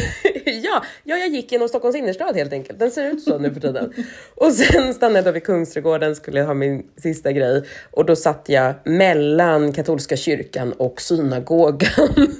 ja, 0.45 0.83
ja, 1.03 1.17
jag 1.17 1.27
gick 1.27 1.51
genom 1.51 1.67
Stockholms 1.67 1.95
innerstad 1.95 2.35
helt 2.35 2.53
enkelt. 2.53 2.79
Den 2.79 2.91
ser 2.91 3.11
ut 3.11 3.23
så 3.23 3.37
nu 3.37 3.53
för 3.53 3.61
tiden. 3.61 3.93
Och 4.35 4.53
sen 4.53 4.93
stannade 4.93 5.17
jag 5.17 5.25
då 5.25 5.31
vid 5.31 5.43
Kungsträdgården, 5.43 6.15
skulle 6.15 6.39
jag 6.39 6.45
ha 6.47 6.53
min 6.53 6.83
sista 6.97 7.31
grej. 7.31 7.63
Och 7.91 8.05
då 8.05 8.15
satt 8.15 8.45
jag 8.49 8.73
mellan 8.83 9.73
katolska 9.73 10.17
kyrkan 10.17 10.73
och 10.73 11.01
synagogan. 11.01 12.37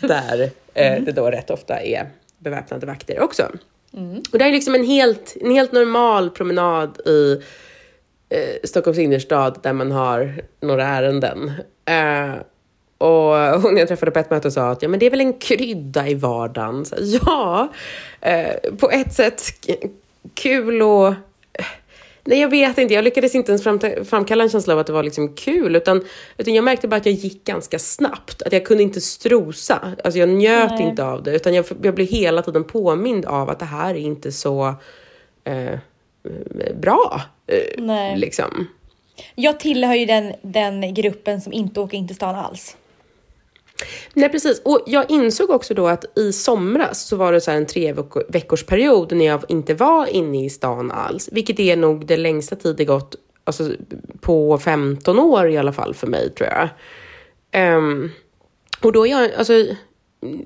Där 0.00 0.50
eh, 0.74 1.02
det 1.02 1.12
då 1.12 1.30
rätt 1.30 1.50
ofta 1.50 1.80
är 1.80 2.06
beväpnade 2.38 2.86
vakter 2.86 3.20
också. 3.20 3.48
Och 4.32 4.38
det 4.38 4.44
är 4.44 4.52
liksom 4.52 4.74
en 4.74 4.84
helt, 4.84 5.36
en 5.40 5.50
helt 5.50 5.72
normal 5.72 6.30
promenad 6.30 7.00
i 7.06 7.42
eh, 8.28 8.56
Stockholms 8.64 8.98
innerstad 8.98 9.58
där 9.62 9.72
man 9.72 9.92
har 9.92 10.42
några 10.60 10.86
ärenden. 10.86 11.52
Eh, 11.84 12.34
och 12.98 13.60
hon 13.62 13.76
jag 13.76 13.88
träffade 13.88 14.10
på 14.10 14.18
ett 14.18 14.30
möte 14.30 14.50
sa 14.50 14.70
att 14.70 14.82
ja, 14.82 14.88
men 14.88 15.00
det 15.00 15.06
är 15.06 15.10
väl 15.10 15.20
en 15.20 15.38
krydda 15.38 16.08
i 16.08 16.14
vardagen. 16.14 16.84
Så, 16.84 16.96
ja, 16.98 17.68
eh, 18.20 18.74
på 18.78 18.90
ett 18.90 19.12
sätt 19.12 19.42
kul 20.34 20.82
och... 20.82 21.14
Nej, 22.24 22.40
jag 22.40 22.48
vet 22.48 22.78
inte. 22.78 22.94
Jag 22.94 23.04
lyckades 23.04 23.34
inte 23.34 23.52
ens 23.52 23.64
framkalla 24.08 24.44
en 24.44 24.50
känsla 24.50 24.72
av 24.74 24.80
att 24.80 24.86
det 24.86 24.92
var 24.92 25.02
liksom 25.02 25.34
kul, 25.34 25.76
utan, 25.76 26.04
utan 26.38 26.54
jag 26.54 26.64
märkte 26.64 26.88
bara 26.88 26.96
att 26.96 27.06
jag 27.06 27.14
gick 27.14 27.44
ganska 27.44 27.78
snabbt. 27.78 28.42
Att 28.42 28.52
jag 28.52 28.66
kunde 28.66 28.82
inte 28.82 29.00
strosa. 29.00 29.94
Alltså 30.04 30.18
jag 30.18 30.28
njöt 30.28 30.70
Nej. 30.70 30.82
inte 30.82 31.04
av 31.04 31.22
det, 31.22 31.36
utan 31.36 31.54
jag, 31.54 31.64
jag 31.82 31.94
blev 31.94 32.06
hela 32.06 32.42
tiden 32.42 32.64
påmind 32.64 33.24
av 33.24 33.50
att 33.50 33.58
det 33.58 33.64
här 33.64 33.94
är 33.94 33.98
inte 33.98 34.32
så 34.32 34.74
eh, 35.44 35.78
bra. 36.74 37.20
Eh, 37.46 37.82
Nej. 37.82 38.18
liksom. 38.18 38.66
Jag 39.34 39.60
tillhör 39.60 39.94
ju 39.94 40.06
den, 40.06 40.32
den 40.42 40.94
gruppen 40.94 41.40
som 41.40 41.52
inte 41.52 41.80
åker 41.80 41.98
in 41.98 42.06
till 42.06 42.16
stan 42.16 42.34
alls. 42.34 42.76
Nej 44.14 44.28
precis, 44.28 44.62
och 44.64 44.82
jag 44.86 45.10
insåg 45.10 45.50
också 45.50 45.74
då 45.74 45.86
att 45.86 46.18
i 46.18 46.32
somras 46.32 47.06
så 47.06 47.16
var 47.16 47.32
det 47.32 47.40
så 47.40 47.50
här 47.50 47.58
en 47.58 47.66
tre 47.66 47.94
veckors 48.28 48.64
period 48.64 49.12
när 49.12 49.26
jag 49.26 49.44
inte 49.48 49.74
var 49.74 50.06
inne 50.06 50.44
i 50.44 50.50
stan 50.50 50.90
alls, 50.90 51.28
vilket 51.32 51.60
är 51.60 51.76
nog 51.76 52.06
det 52.06 52.16
längsta 52.16 52.56
tid 52.56 52.76
det 52.76 52.84
gått 52.84 53.16
alltså, 53.44 53.72
på 54.20 54.58
15 54.58 55.18
år 55.18 55.48
i 55.48 55.58
alla 55.58 55.72
fall 55.72 55.94
för 55.94 56.06
mig 56.06 56.30
tror 56.30 56.48
jag. 56.48 56.68
Um, 57.76 58.10
och 58.80 58.92
då 58.92 59.06
är 59.06 59.10
jag, 59.10 59.34
alltså, 59.34 59.52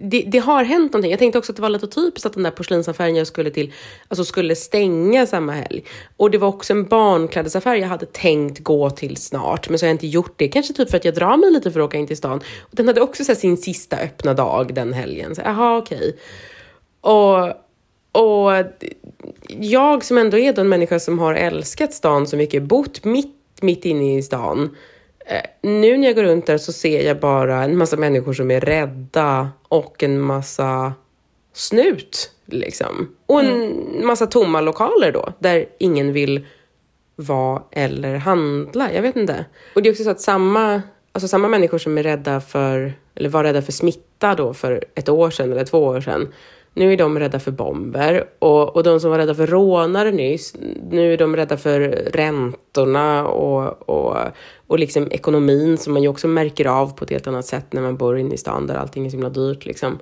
det, 0.01 0.23
det 0.27 0.39
har 0.39 0.65
hänt 0.65 0.93
någonting. 0.93 1.11
Jag 1.11 1.19
tänkte 1.19 1.39
också 1.39 1.53
att 1.53 1.57
det 1.57 1.63
var 1.63 1.69
lite 1.69 1.87
typiskt 1.87 2.27
att 2.27 2.33
den 2.33 2.43
där 2.43 2.51
porslinsaffären 2.51 3.17
jag 3.17 3.27
skulle 3.27 3.51
till 3.51 3.73
alltså 4.09 4.25
skulle 4.25 4.57
stänga 4.57 5.27
samma 5.27 5.53
helg. 5.53 5.85
Och 6.17 6.31
det 6.31 6.39
var 6.39 6.49
också 6.49 6.73
en 6.73 6.85
barnklädesaffär 6.85 7.77
jag 7.77 7.89
hade 7.89 8.07
tänkt 8.07 8.59
gå 8.59 8.91
till 8.91 9.17
snart, 9.17 9.69
men 9.69 9.79
så 9.79 9.87
har 9.87 9.89
jag 9.89 9.95
inte 9.95 10.07
gjort 10.07 10.35
det. 10.37 10.49
Kanske 10.49 10.73
typ 10.73 10.91
för 10.91 10.97
att 10.97 11.05
jag 11.05 11.15
drar 11.15 11.37
mig 11.37 11.51
lite 11.51 11.71
för 11.71 11.81
att 11.81 11.87
åka 11.87 11.99
in 11.99 12.07
till 12.07 12.17
stan. 12.17 12.41
Och 12.61 12.71
den 12.71 12.89
hade 12.89 13.01
också 13.01 13.25
så 13.25 13.33
här, 13.33 13.37
sin 13.37 13.57
sista 13.57 13.97
öppna 13.97 14.35
dag 14.35 14.75
den 14.75 14.93
helgen. 14.93 15.35
Så, 15.35 15.43
jaha, 15.45 15.77
okej. 15.77 16.17
Och, 17.01 17.49
och 18.13 18.65
jag 19.49 20.05
som 20.05 20.19
ändå 20.19 20.39
är 20.39 20.59
en 20.59 20.69
människa 20.69 21.01
som 21.01 21.19
har 21.19 21.35
älskat 21.35 21.93
stan 21.93 22.27
så 22.27 22.37
mycket, 22.37 22.63
bott 22.63 23.05
mitt, 23.05 23.37
mitt 23.61 23.85
inne 23.85 24.19
i 24.19 24.23
stan. 24.23 24.77
Eh, 25.29 25.43
nu 25.63 25.97
när 25.97 26.07
jag 26.07 26.17
går 26.17 26.23
runt 26.23 26.47
där 26.47 26.59
så 26.59 26.73
ser 26.73 27.07
jag 27.07 27.21
bara 27.21 27.65
en 27.65 27.77
massa 27.77 27.97
människor 27.97 28.33
som 28.33 28.51
är 28.51 28.61
rädda 28.61 29.51
och 29.69 30.03
en 30.03 30.21
massa 30.21 30.93
snut 31.53 32.31
liksom. 32.47 33.17
Och 33.27 33.41
en 33.41 34.07
massa 34.07 34.27
tomma 34.27 34.61
lokaler 34.61 35.13
då, 35.13 35.33
där 35.39 35.67
ingen 35.79 36.13
vill 36.13 36.47
vara 37.17 37.63
eller 37.73 38.17
handla. 38.17 38.93
Jag 38.93 39.03
vet 39.03 39.17
inte. 39.17 39.45
Och 39.75 39.83
det 39.83 39.89
är 39.89 39.91
också 39.91 40.05
så 40.05 40.11
att 40.11 40.21
samma, 40.21 40.83
alltså 41.13 41.29
samma 41.29 41.49
människor 41.49 41.79
som 41.79 41.99
är 41.99 42.03
rädda 42.03 42.41
för, 42.41 42.93
eller 43.15 43.29
var 43.29 43.45
rädda 43.45 43.63
för 43.63 43.73
smitta 43.73 44.35
då 44.35 44.55
för 44.55 44.85
ett 44.95 45.09
år 45.09 45.31
sedan 45.31 45.53
eller 45.53 45.65
två 45.65 45.85
år 45.85 46.01
sedan, 46.01 46.33
nu 46.77 46.93
är 46.93 46.97
de 46.97 47.19
rädda 47.19 47.41
för 47.41 47.51
bomber. 47.51 48.25
Och, 48.39 48.77
och 48.77 48.83
de 48.83 49.01
som 49.01 49.11
var 49.11 49.19
rädda 49.19 49.35
för 49.35 49.47
rånare 49.47 50.11
nyss, 50.11 50.55
nu 50.91 51.13
är 51.13 51.19
de 51.19 51.37
rädda 51.37 51.57
för 51.57 51.81
räntorna 52.13 53.27
och, 53.27 53.89
och, 53.89 54.17
och 54.67 54.79
liksom 54.79 55.09
ekonomin 55.11 55.79
som 55.79 55.93
man 55.93 56.03
ju 56.03 56.09
också 56.09 56.29
märker 56.29 56.67
av 56.67 56.97
på 56.97 57.05
ett 57.05 57.11
helt 57.11 57.27
annat 57.27 57.47
sätt 57.47 57.73
när 57.73 57.83
man 57.83 57.97
bor 57.97 58.19
inne 58.19 58.35
i 58.35 58.39
stan 58.39 58.67
där 58.67 58.75
allting 58.75 59.07
är 59.07 59.11
så 59.11 59.17
himla 59.17 59.29
dyrt. 59.29 59.65
Liksom. 59.65 59.99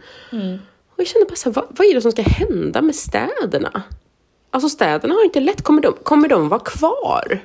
Och 0.91 0.99
jag 1.01 1.07
kände 1.07 1.27
bara 1.27 1.37
så 1.37 1.49
här, 1.49 1.55
vad, 1.55 1.65
vad 1.71 1.87
är 1.87 1.95
det 1.95 2.01
som 2.01 2.13
ska 2.13 2.23
hända 2.23 2.83
med 2.83 2.95
städerna? 2.95 3.83
Alltså 4.51 4.69
städerna 4.69 5.15
har 5.15 5.25
inte 5.25 5.41
lätt, 5.41 5.63
kommer 5.63 5.83
de, 5.83 5.95
kommer 6.03 6.29
de 6.29 6.49
vara 6.49 6.61
kvar? 6.61 7.41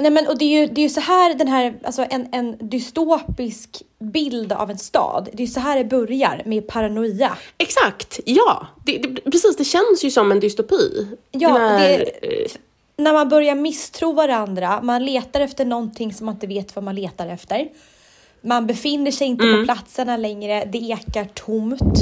Nej 0.00 0.10
men 0.10 0.26
och 0.26 0.38
det 0.38 0.44
är 0.44 0.60
ju, 0.60 0.66
det 0.66 0.80
är 0.80 0.82
ju 0.82 0.88
så 0.88 1.00
här 1.00 1.34
den 1.34 1.48
här, 1.48 1.74
alltså 1.84 2.04
en, 2.10 2.28
en 2.32 2.56
dystopisk 2.68 3.82
bild 3.98 4.52
av 4.52 4.70
en 4.70 4.78
stad. 4.78 5.28
Det 5.32 5.42
är 5.42 5.46
ju 5.46 5.52
så 5.52 5.60
här 5.60 5.78
det 5.78 5.84
börjar 5.84 6.42
med 6.46 6.66
paranoia. 6.66 7.36
Exakt, 7.58 8.20
ja. 8.24 8.66
Det, 8.84 8.98
det, 8.98 9.30
precis, 9.30 9.56
det 9.56 9.64
känns 9.64 10.04
ju 10.04 10.10
som 10.10 10.32
en 10.32 10.40
dystopi. 10.40 11.06
Ja, 11.30 11.58
När, 11.58 11.98
det- 11.98 12.48
När 12.96 13.12
man 13.12 13.28
börjar 13.28 13.54
misstro 13.54 14.12
varandra, 14.12 14.80
man 14.82 15.04
letar 15.04 15.40
efter 15.40 15.64
någonting 15.64 16.14
som 16.14 16.26
man 16.26 16.34
inte 16.34 16.46
vet 16.46 16.76
vad 16.76 16.84
man 16.84 16.94
letar 16.94 17.26
efter. 17.28 17.68
Man 18.40 18.66
befinner 18.66 19.10
sig 19.10 19.26
inte 19.26 19.44
på 19.44 19.64
platserna 19.64 20.16
längre, 20.16 20.64
det 20.72 20.78
ekar 20.78 21.24
tomt. 21.34 21.98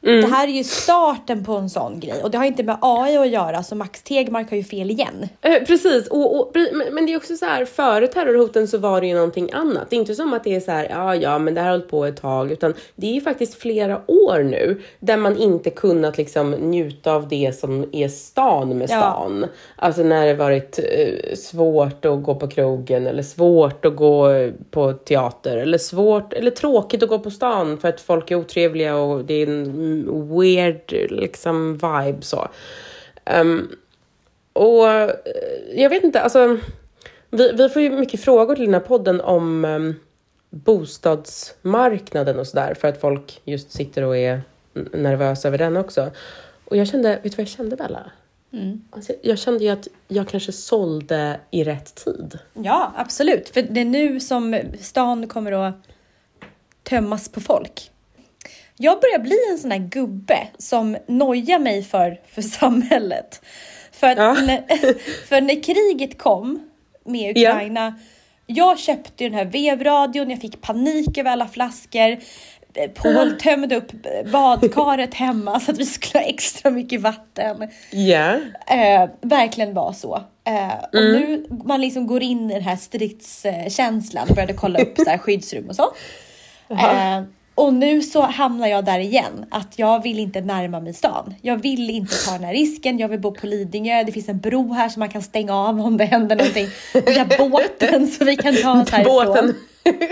Det 0.00 0.26
här 0.26 0.48
är 0.48 0.52
ju 0.52 0.64
starten 0.64 1.44
på 1.44 1.52
en 1.52 1.70
sån 1.70 2.00
grej 2.00 2.22
och 2.22 2.30
det 2.30 2.38
har 2.38 2.44
inte 2.44 2.62
med 2.62 2.78
AI 2.80 3.16
att 3.16 3.28
göra 3.28 3.62
så 3.62 3.74
Max 3.74 4.02
Tegmark 4.02 4.50
har 4.50 4.56
ju 4.56 4.64
fel 4.64 4.90
igen. 4.90 5.28
Eh, 5.40 5.62
precis, 5.66 6.08
och, 6.08 6.40
och, 6.40 6.52
men, 6.92 7.06
det 7.06 7.12
är 7.12 7.16
också 7.16 7.36
så 7.36 7.46
här, 7.46 7.64
före 7.64 8.06
terrorhoten 8.06 8.68
så 8.68 8.78
var 8.78 9.00
det 9.00 9.06
ju 9.06 9.14
någonting 9.14 9.50
annat. 9.52 9.90
Det 9.90 9.96
är 9.96 10.00
inte 10.00 10.14
som 10.14 10.34
att 10.34 10.44
det 10.44 10.54
är 10.54 10.60
så 10.60 10.70
här, 10.70 10.88
ja, 10.90 11.14
ja, 11.16 11.38
men 11.38 11.54
det 11.54 11.60
här 11.60 11.68
har 11.68 11.76
hållit 11.76 11.90
på 11.90 12.04
ett 12.04 12.16
tag, 12.22 12.52
utan 12.52 12.74
det 12.96 13.06
är 13.06 13.14
ju 13.14 13.20
faktiskt 13.20 13.54
flera 13.54 14.00
år 14.06 14.42
nu 14.42 14.82
där 15.00 15.16
man 15.16 15.36
inte 15.36 15.70
kunnat 15.70 16.18
liksom 16.18 16.50
njuta 16.50 17.12
av 17.12 17.28
det 17.28 17.58
som 17.58 17.84
är 17.92 18.08
stan 18.08 18.78
med 18.78 18.90
Ja. 18.90 19.00
stan. 19.00 19.46
Alltså 19.76 20.02
när 20.02 20.26
det 20.26 20.34
varit 20.34 20.78
eh, 20.78 21.34
svårt 21.36 22.04
att 22.04 22.22
gå 22.22 22.34
på 22.34 22.48
krogen 22.48 23.06
eller 23.06 23.22
svårt 23.22 23.84
att 23.84 23.96
gå 23.96 24.50
på 24.70 24.92
teater 24.92 25.56
eller 25.56 25.78
svårt 25.78 26.32
eller 26.32 26.50
tråkigt 26.50 27.02
att 27.02 27.08
gå 27.08 27.18
på 27.18 27.30
stan 27.30 27.78
för 27.78 27.88
att 27.88 28.00
folk 28.00 28.30
är 28.30 28.36
otrevliga 28.36 28.96
och 28.96 29.24
det 29.24 29.34
är 29.34 29.46
en 29.46 29.64
mm, 29.64 29.87
weird 30.30 30.92
liksom 31.10 31.72
vibe 31.72 32.22
så. 32.22 32.48
Ehm, 33.24 33.68
och 34.52 34.88
eh, 34.88 35.10
jag 35.74 35.90
vet 35.90 36.04
inte, 36.04 36.20
alltså 36.20 36.58
vi, 37.30 37.52
vi 37.52 37.68
får 37.68 37.82
ju 37.82 37.90
mycket 37.90 38.20
frågor 38.20 38.54
till 38.54 38.64
den 38.64 38.74
här 38.74 38.80
podden 38.80 39.20
om 39.20 39.64
um, 39.64 39.94
bostadsmarknaden 40.50 42.38
och 42.38 42.46
sådär 42.46 42.74
för 42.74 42.88
att 42.88 43.00
folk 43.00 43.40
just 43.44 43.72
sitter 43.72 44.02
och 44.02 44.16
är 44.16 44.42
nervösa 44.92 45.48
över 45.48 45.58
den 45.58 45.76
också. 45.76 46.10
Och 46.64 46.76
jag 46.76 46.88
kände, 46.88 47.08
vet 47.08 47.22
du 47.22 47.30
vad 47.30 47.38
jag 47.38 47.48
kände 47.48 47.76
Bella? 47.76 48.10
Alltså, 48.90 49.12
jag 49.22 49.38
kände 49.38 49.64
ju 49.64 49.70
att 49.70 49.88
jag 50.08 50.28
kanske 50.28 50.52
sålde 50.52 51.40
i 51.50 51.64
rätt 51.64 51.94
tid. 51.94 52.38
Ja, 52.52 52.92
absolut. 52.96 53.48
För 53.48 53.62
det 53.62 53.80
är 53.80 53.84
nu 53.84 54.20
som 54.20 54.60
stan 54.80 55.28
kommer 55.28 55.52
att 55.52 55.74
tömmas 56.82 57.28
på 57.28 57.40
folk. 57.40 57.90
Jag 58.78 59.00
börjar 59.00 59.18
bli 59.18 59.36
en 59.50 59.58
sån 59.58 59.70
här 59.70 59.78
gubbe 59.78 60.48
som 60.58 60.96
nojar 61.06 61.58
mig 61.58 61.82
för, 61.82 62.20
för 62.28 62.42
samhället. 62.42 63.42
För, 63.92 64.16
Ja. 64.16 64.32
när, 64.32 64.62
för 65.28 65.40
när 65.40 65.62
kriget 65.62 66.18
kom 66.18 66.68
med 67.04 67.36
Ukraina, 67.36 67.94
jag 68.46 68.78
köpte 68.78 69.24
den 69.24 69.34
här 69.34 69.44
vevradion, 69.44 70.30
jag 70.30 70.40
fick 70.40 70.60
panik 70.60 71.18
över 71.18 71.30
alla 71.30 71.48
flaskor. 71.48 72.16
Paul 72.94 73.32
tömde 73.40 73.76
upp 73.76 73.92
badkaret 74.32 75.14
hemma 75.14 75.60
så 75.60 75.70
att 75.72 75.78
vi 75.78 75.86
skulle 75.86 76.22
ha 76.24 76.28
extra 76.30 76.70
mycket 76.70 77.00
vatten. 77.00 77.68
Ja. 77.90 78.34
Eh, 78.66 79.08
verkligen 79.20 79.74
var 79.74 79.92
så. 79.92 80.22
Eh, 80.44 80.78
och 80.92 81.02
nu 81.04 81.46
man 81.64 81.80
liksom 81.80 82.06
går 82.06 82.22
in 82.22 82.50
i 82.50 82.54
den 82.54 82.62
här 82.62 82.76
stridskänslan, 82.76 84.28
började 84.34 84.52
kolla 84.52 84.78
upp 84.78 84.94
så 84.98 85.10
här 85.10 85.18
skyddsrum 85.18 85.68
och 85.68 85.76
så. 85.76 85.92
Eh, 86.70 87.22
och 87.58 87.74
nu 87.74 88.02
så 88.02 88.22
hamnar 88.22 88.66
jag 88.66 88.84
där 88.84 88.98
igen, 88.98 89.46
att 89.50 89.78
jag 89.78 90.02
vill 90.02 90.18
inte 90.18 90.40
närma 90.40 90.80
mig 90.80 90.94
stan. 90.94 91.34
Jag 91.42 91.56
vill 91.56 91.90
inte 91.90 92.24
ta 92.24 92.32
den 92.32 92.44
här 92.44 92.52
risken, 92.52 92.98
jag 92.98 93.08
vill 93.08 93.20
bo 93.20 93.34
på 93.34 93.46
Lidingö, 93.46 94.02
det 94.02 94.12
finns 94.12 94.28
en 94.28 94.38
bro 94.38 94.72
här 94.72 94.88
som 94.88 95.00
man 95.00 95.08
kan 95.08 95.22
stänga 95.22 95.54
av 95.54 95.80
om 95.80 95.96
det 95.96 96.04
händer 96.04 96.36
någonting. 96.36 96.66
Vi 96.92 97.18
har 97.18 97.50
båten 97.50 98.06
så 98.06 98.24
vi 98.24 98.36
kan 98.36 98.56
ta 98.56 98.82
oss 98.82 98.90
härifrån. 98.90 99.26
Båten. 99.26 99.54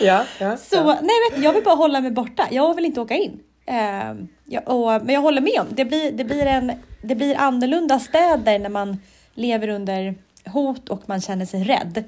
ja, 0.00 0.24
ja. 0.38 0.56
Så 0.56 0.84
nej, 0.84 1.10
du, 1.36 1.42
jag 1.42 1.52
vill 1.52 1.64
bara 1.64 1.74
hålla 1.74 2.00
mig 2.00 2.10
borta. 2.10 2.48
Jag 2.50 2.74
vill 2.74 2.84
inte 2.84 3.00
åka 3.00 3.14
in. 3.14 3.40
Eh, 3.66 4.14
jag, 4.44 4.68
och, 4.68 5.04
men 5.04 5.14
jag 5.14 5.20
håller 5.20 5.40
med 5.40 5.60
om 5.60 5.66
det 5.70 5.84
blir, 5.84 6.12
det, 6.12 6.24
blir 6.24 6.46
en, 6.46 6.72
det 7.02 7.14
blir 7.14 7.36
annorlunda 7.36 7.98
städer 7.98 8.58
när 8.58 8.68
man 8.68 8.98
lever 9.34 9.68
under 9.68 10.14
hot 10.44 10.88
och 10.88 11.02
man 11.06 11.20
känner 11.20 11.46
sig 11.46 11.64
rädd. 11.64 12.04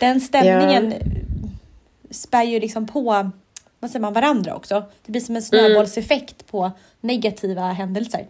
Den 0.00 0.20
stämningen 0.20 0.94
spär 2.12 2.42
ju 2.42 2.60
liksom 2.60 2.86
på 2.86 3.30
vad 3.80 3.90
säger 3.90 4.00
man, 4.00 4.12
varandra 4.12 4.54
också. 4.54 4.84
Det 5.06 5.12
blir 5.12 5.20
som 5.22 5.36
en 5.36 5.42
snöbollseffekt 5.42 6.46
på 6.50 6.70
negativa 7.00 7.60
händelser. 7.62 8.26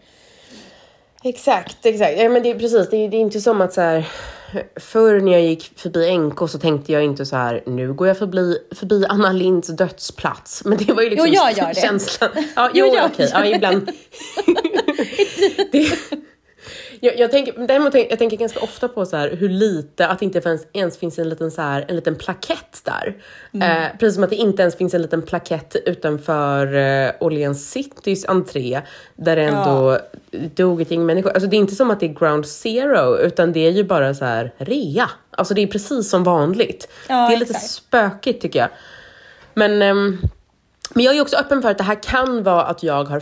Exakt, 1.25 1.87
exakt. 1.87 2.13
Ja, 2.19 2.29
men 2.29 2.43
det 2.43 2.51
är 2.51 2.59
precis. 2.59 2.91
Det 2.91 2.97
är, 2.97 3.09
det 3.09 3.17
är 3.17 3.21
inte 3.21 3.41
som 3.41 3.61
att 3.61 3.73
så 3.73 3.81
här. 3.81 4.09
Förr 4.81 5.21
när 5.21 5.33
jag 5.33 5.43
gick 5.43 5.79
förbi 5.79 6.19
NK 6.19 6.51
så 6.51 6.59
tänkte 6.59 6.93
jag 6.93 7.05
inte 7.05 7.27
så 7.27 7.37
här. 7.37 7.63
Nu 7.67 7.93
går 7.93 8.09
jag 8.09 8.19
förbi, 8.19 8.59
förbi 8.75 9.05
Anna 9.09 9.33
Linds 9.33 9.69
dödsplats. 9.69 10.65
Men 10.65 10.79
det 10.79 10.93
var 10.93 11.03
ju 11.03 11.11
liksom 11.11 11.27
Jo, 11.29 11.35
jag 11.35 11.53
gör 11.59 11.69
det. 11.75 11.81
känslan. 11.81 12.31
Ja, 12.57 12.71
Jo, 12.75 12.87
jo, 12.87 12.95
jag 12.95 13.11
okej. 13.13 13.29
gör 13.33 13.45
Ja, 13.45 13.55
ibland. 13.57 13.91
det, 15.73 15.89
jag, 17.05 17.19
jag, 17.19 17.31
tänker, 17.31 17.67
däremot 17.67 17.95
jag 17.95 18.19
tänker 18.19 18.37
ganska 18.37 18.61
ofta 18.61 18.89
på 18.89 19.07
så 19.07 19.17
här, 19.17 19.31
hur 19.31 19.49
lite, 19.49 20.07
att 20.07 20.19
det 20.19 20.25
inte 20.25 20.39
ens, 20.39 20.67
ens 20.73 20.99
finns 20.99 21.19
en 21.19 21.29
liten, 21.29 21.51
så 21.51 21.63
här, 21.63 21.85
en 21.89 21.97
liten 21.97 22.15
plakett 22.15 22.81
där. 22.85 23.17
Mm. 23.53 23.83
Eh, 23.83 23.91
precis 23.99 24.15
som 24.15 24.25
att 24.25 24.31
det 24.31 24.37
inte 24.37 24.63
ens 24.63 24.77
finns 24.77 24.95
en 24.95 25.03
liten 25.03 25.23
plakett 25.23 25.77
utanför 25.87 26.75
eh, 26.75 27.13
Åhléns 27.21 27.71
Citys 27.71 28.25
entré 28.29 28.81
där 29.17 29.37
det 29.37 29.43
ändå 29.43 29.99
dog 30.55 30.81
ett 30.81 30.91
gäng 30.91 31.07
människor. 31.07 31.31
Alltså 31.31 31.49
det 31.49 31.57
är 31.57 31.59
inte 31.59 31.75
som 31.75 31.91
att 31.91 32.01
det 32.01 32.07
är 32.07 32.15
ground 32.15 32.47
zero 32.47 33.17
utan 33.17 33.53
det 33.53 33.67
är 33.67 33.71
ju 33.71 33.85
bara 33.85 34.15
så 34.15 34.25
här 34.25 34.53
rea. 34.59 35.11
Alltså 35.31 35.55
det 35.55 35.63
är 35.63 35.67
precis 35.67 36.11
som 36.11 36.25
vanligt. 36.25 36.89
Ja, 37.09 37.29
det 37.29 37.35
är 37.35 37.39
lite 37.39 37.53
exakt. 37.53 37.71
spökigt 37.71 38.43
tycker 38.43 38.59
jag. 38.59 38.69
Men, 39.55 39.83
ehm, 39.83 40.19
men 40.95 41.05
jag 41.05 41.17
är 41.17 41.23
också 41.23 41.37
öppen 41.37 41.63
för 41.63 41.71
att 41.71 41.79
det 41.79 41.85
här 41.85 42.03
kan 42.03 42.43
vara 42.43 42.65
att 42.65 42.83
jag 42.83 43.05
har 43.05 43.21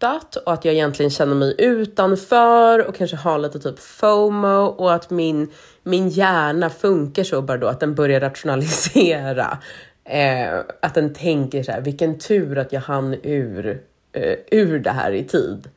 flyttat 0.00 0.36
och 0.36 0.52
att 0.52 0.64
jag 0.64 0.74
egentligen 0.74 1.10
känner 1.10 1.34
mig 1.34 1.54
utanför 1.58 2.86
och 2.88 2.94
kanske 2.94 3.16
har 3.16 3.38
lite 3.38 3.58
typ 3.58 3.78
FOMO 3.78 4.64
och 4.66 4.94
att 4.94 5.10
min, 5.10 5.50
min 5.82 6.08
hjärna 6.08 6.70
funkar 6.70 7.24
så 7.24 7.42
bara 7.42 7.56
då 7.58 7.66
att 7.66 7.80
den 7.80 7.94
börjar 7.94 8.20
rationalisera. 8.20 9.58
Eh, 10.08 10.58
att 10.82 10.94
den 10.94 11.14
tänker 11.14 11.62
så 11.62 11.72
här, 11.72 11.80
vilken 11.80 12.18
tur 12.18 12.58
att 12.58 12.72
jag 12.72 12.80
hann 12.80 13.14
ur, 13.22 13.82
eh, 14.12 14.34
ur 14.50 14.78
det 14.78 14.90
här 14.90 15.12
i 15.12 15.24
tid. 15.24 15.68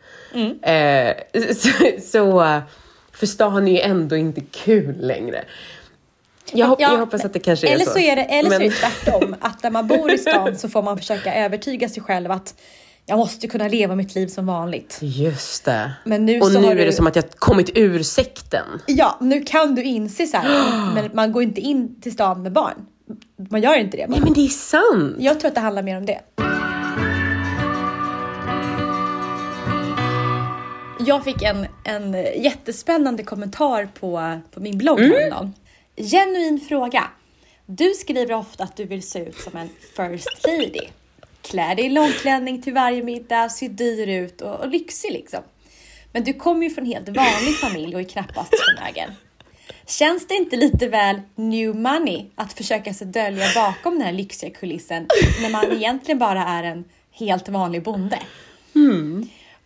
Eh, 0.61 1.41
så, 1.55 2.01
så, 2.01 2.61
för 3.11 3.25
stan 3.25 3.67
är 3.67 3.71
ju 3.71 3.79
ändå 3.79 4.15
inte 4.15 4.41
kul 4.51 4.95
längre. 4.99 5.43
Jag, 6.53 6.67
hop- 6.67 6.77
Ja, 6.81 6.91
jag 6.91 6.99
hoppas 6.99 7.25
att 7.25 7.33
det 7.33 7.39
kanske 7.39 7.67
är 7.67 7.73
eller 7.73 7.85
så. 7.85 7.91
så 7.91 7.99
är 7.99 8.15
det, 8.15 8.21
eller 8.23 8.49
så 8.49 8.55
är 8.55 8.59
Men- 8.59 8.69
det 8.69 8.75
tvärtom, 8.75 9.35
att 9.41 9.63
när 9.63 9.71
man 9.71 9.87
bor 9.87 10.11
i 10.11 10.17
stan 10.17 10.55
så 10.57 10.69
får 10.69 10.81
man 10.81 10.97
försöka 10.97 11.35
övertyga 11.35 11.89
sig 11.89 12.03
själv 12.03 12.31
att 12.31 12.53
jag 13.09 13.17
måste 13.17 13.47
kunna 13.47 13.67
leva 13.67 13.95
mitt 13.95 14.15
liv 14.15 14.27
som 14.27 14.45
vanligt. 14.45 14.99
Just 15.01 15.65
det. 15.65 15.91
Men 16.05 16.25
nu 16.25 16.41
och 16.41 16.51
nu 16.51 16.67
är 16.67 16.75
du- 16.75 16.85
det 16.85 16.93
som 16.93 17.07
att 17.07 17.15
jag 17.15 17.31
kommit 17.31 17.69
ur 17.77 18.03
sekten. 18.03 18.65
Ja, 18.87 19.17
nu 19.21 19.43
kan 19.43 19.75
du 19.75 19.83
inse 19.83 20.27
så 20.27 20.37
här, 20.37 20.93
men 20.93 21.09
man 21.13 21.31
går 21.31 21.43
inte 21.43 21.61
in 21.61 22.01
till 22.01 22.11
stan 22.11 22.43
med 22.43 22.51
barn. 22.51 22.85
Man 23.49 23.61
gör 23.61 23.75
inte 23.79 23.97
det. 23.97 24.07
Nej 24.07 24.19
men 24.21 24.33
det 24.33 24.45
är 24.45 24.47
sant! 24.47 25.15
Jag 25.19 25.39
tror 25.39 25.47
att 25.49 25.55
det 25.55 25.61
handlar 25.61 25.83
mer 25.83 25.97
om 25.97 26.05
det. 26.05 26.19
Jag 31.07 31.23
fick 31.23 31.41
en, 31.41 31.65
en 31.83 32.13
jättespännande 32.43 33.23
kommentar 33.23 33.89
på, 33.99 34.39
på 34.51 34.59
min 34.59 34.77
blogg 34.77 34.99
häromdagen. 34.99 35.53
Genuin 35.97 36.59
fråga. 36.69 37.03
Du 37.65 37.93
skriver 37.93 38.33
ofta 38.35 38.63
att 38.63 38.77
du 38.77 38.85
vill 38.85 39.03
se 39.09 39.19
ut 39.19 39.35
som 39.37 39.57
en 39.57 39.69
first 39.95 40.47
lady. 40.47 40.87
Klär 41.41 41.75
dig 41.75 41.85
i 41.85 41.89
långklänning 41.89 42.61
till 42.61 42.73
varje 42.73 43.03
middag, 43.03 43.49
ser 43.49 43.69
dyr 43.69 44.07
ut 44.07 44.41
och, 44.41 44.59
och 44.59 44.67
lyxig 44.67 45.11
liksom. 45.11 45.39
Men 46.11 46.23
du 46.23 46.33
kommer 46.33 46.63
ju 46.63 46.69
från 46.69 46.85
en 46.85 46.91
helt 46.91 47.09
vanlig 47.09 47.55
familj 47.61 47.95
och 47.95 48.01
är 48.01 48.05
knappast 48.05 48.49
förmögen. 48.49 49.11
Känns 49.85 50.27
det 50.27 50.35
inte 50.35 50.55
lite 50.55 50.87
väl 50.87 51.21
new 51.35 51.75
money 51.75 52.25
att 52.35 52.53
försöka 52.53 52.93
sig 52.93 53.07
dölja 53.07 53.45
bakom 53.55 53.93
den 53.93 54.01
här 54.01 54.13
lyxiga 54.13 54.49
kulissen 54.49 55.07
när 55.41 55.49
man 55.49 55.71
egentligen 55.71 56.19
bara 56.19 56.43
är 56.43 56.63
en 56.63 56.83
helt 57.11 57.49
vanlig 57.49 57.83
bonde? 57.83 58.19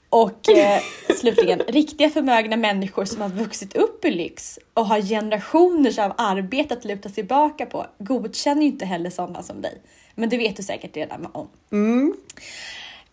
Och 0.09 0.49
eh, 0.49 0.81
slutligen, 1.19 1.59
riktiga 1.59 2.09
förmögna 2.09 2.57
människor 2.57 3.05
som 3.05 3.21
har 3.21 3.29
vuxit 3.29 3.75
upp 3.75 4.05
i 4.05 4.11
lyx 4.11 4.59
och 4.73 4.87
har 4.87 5.01
generationers 5.01 5.99
av 5.99 6.13
arbete 6.17 6.73
att 6.73 6.85
luta 6.85 7.09
sig 7.09 7.15
tillbaka 7.15 7.65
på 7.65 7.85
godkänner 7.99 8.61
ju 8.61 8.67
inte 8.67 8.85
heller 8.85 9.09
sådana 9.09 9.43
som 9.43 9.61
dig. 9.61 9.81
Men 10.15 10.29
det 10.29 10.37
vet 10.37 10.57
du 10.57 10.63
säkert 10.63 10.95
redan 10.97 11.27
om. 11.33 11.47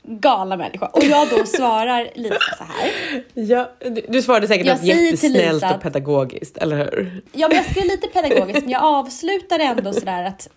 Galna 0.02 0.56
människa. 0.56 0.86
Och 0.86 1.04
jag 1.04 1.28
då 1.28 1.44
svarar 1.46 2.10
Lisa 2.14 2.38
så 2.58 2.64
här. 2.64 2.90
Ja, 3.34 3.70
du, 3.80 4.04
du 4.08 4.22
svarade 4.22 4.46
säkert 4.48 4.66
Jag 4.66 4.76
något 4.76 4.84
jättesnällt 4.86 5.62
att- 5.62 5.76
och 5.76 5.82
pedagogiskt, 5.82 6.56
eller 6.56 6.76
hur? 6.76 7.22
Ja, 7.32 7.48
men 7.48 7.56
jag 7.56 7.66
skrev 7.70 7.84
lite 7.84 8.06
pedagogiskt, 8.08 8.60
men 8.62 8.70
jag 8.70 8.82
avslutar 8.82 9.58
ändå 9.58 9.92
sådär 9.92 10.24
att... 10.24 10.48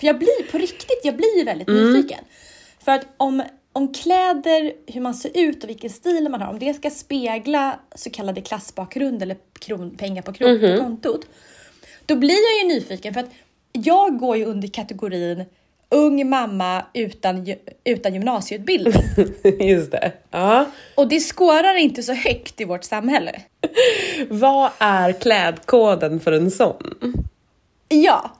För 0.00 0.06
jag 0.06 0.18
blir 0.18 0.50
på 0.52 0.58
riktigt, 0.58 1.00
jag 1.04 1.16
blir 1.16 1.44
väldigt 1.44 1.68
nyfiken. 1.68 2.24
För 2.84 2.92
att 2.92 3.06
om, 3.16 3.42
om 3.72 3.94
kläder, 3.94 4.72
hur 4.86 5.00
man 5.00 5.14
ser 5.14 5.30
ut 5.34 5.64
och 5.64 5.70
vilken 5.70 5.90
stil 5.90 6.28
man 6.30 6.40
har, 6.42 6.50
om 6.52 6.58
det 6.58 6.74
ska 6.74 6.90
spegla 6.90 7.78
så 7.94 8.10
kallade 8.10 8.40
klassbakgrund 8.40 9.22
eller 9.22 9.36
kron, 9.58 9.96
pengar 9.96 10.22
på, 10.22 10.32
kron, 10.32 10.60
på 10.60 10.82
kontot, 10.82 11.26
då 12.06 12.16
blir 12.16 12.36
jag 12.60 12.62
ju 12.70 12.74
nyfiken 12.74 13.14
för 13.14 13.20
att 13.20 13.30
jag 13.72 14.18
går 14.18 14.36
ju 14.36 14.44
under 14.44 14.68
kategorin 14.68 15.44
ung 15.90 16.28
mamma 16.28 16.86
utan, 16.94 17.54
utan 17.84 18.14
gymnasieutbildning. 18.14 19.02
Just 19.68 19.90
det. 19.90 20.12
Ja. 20.30 20.64
Och 20.94 21.08
det 21.08 21.20
skårar 21.20 21.76
inte 21.76 22.02
så 22.02 22.12
högt 22.12 22.60
i 22.60 22.64
vårt 22.64 22.84
samhälle. 22.84 23.40
Vad 24.28 24.70
är 24.78 25.12
klädkoden 25.12 26.20
för 26.20 26.32
en 26.32 26.50
sån? 26.50 26.92
Ja, 27.88 28.30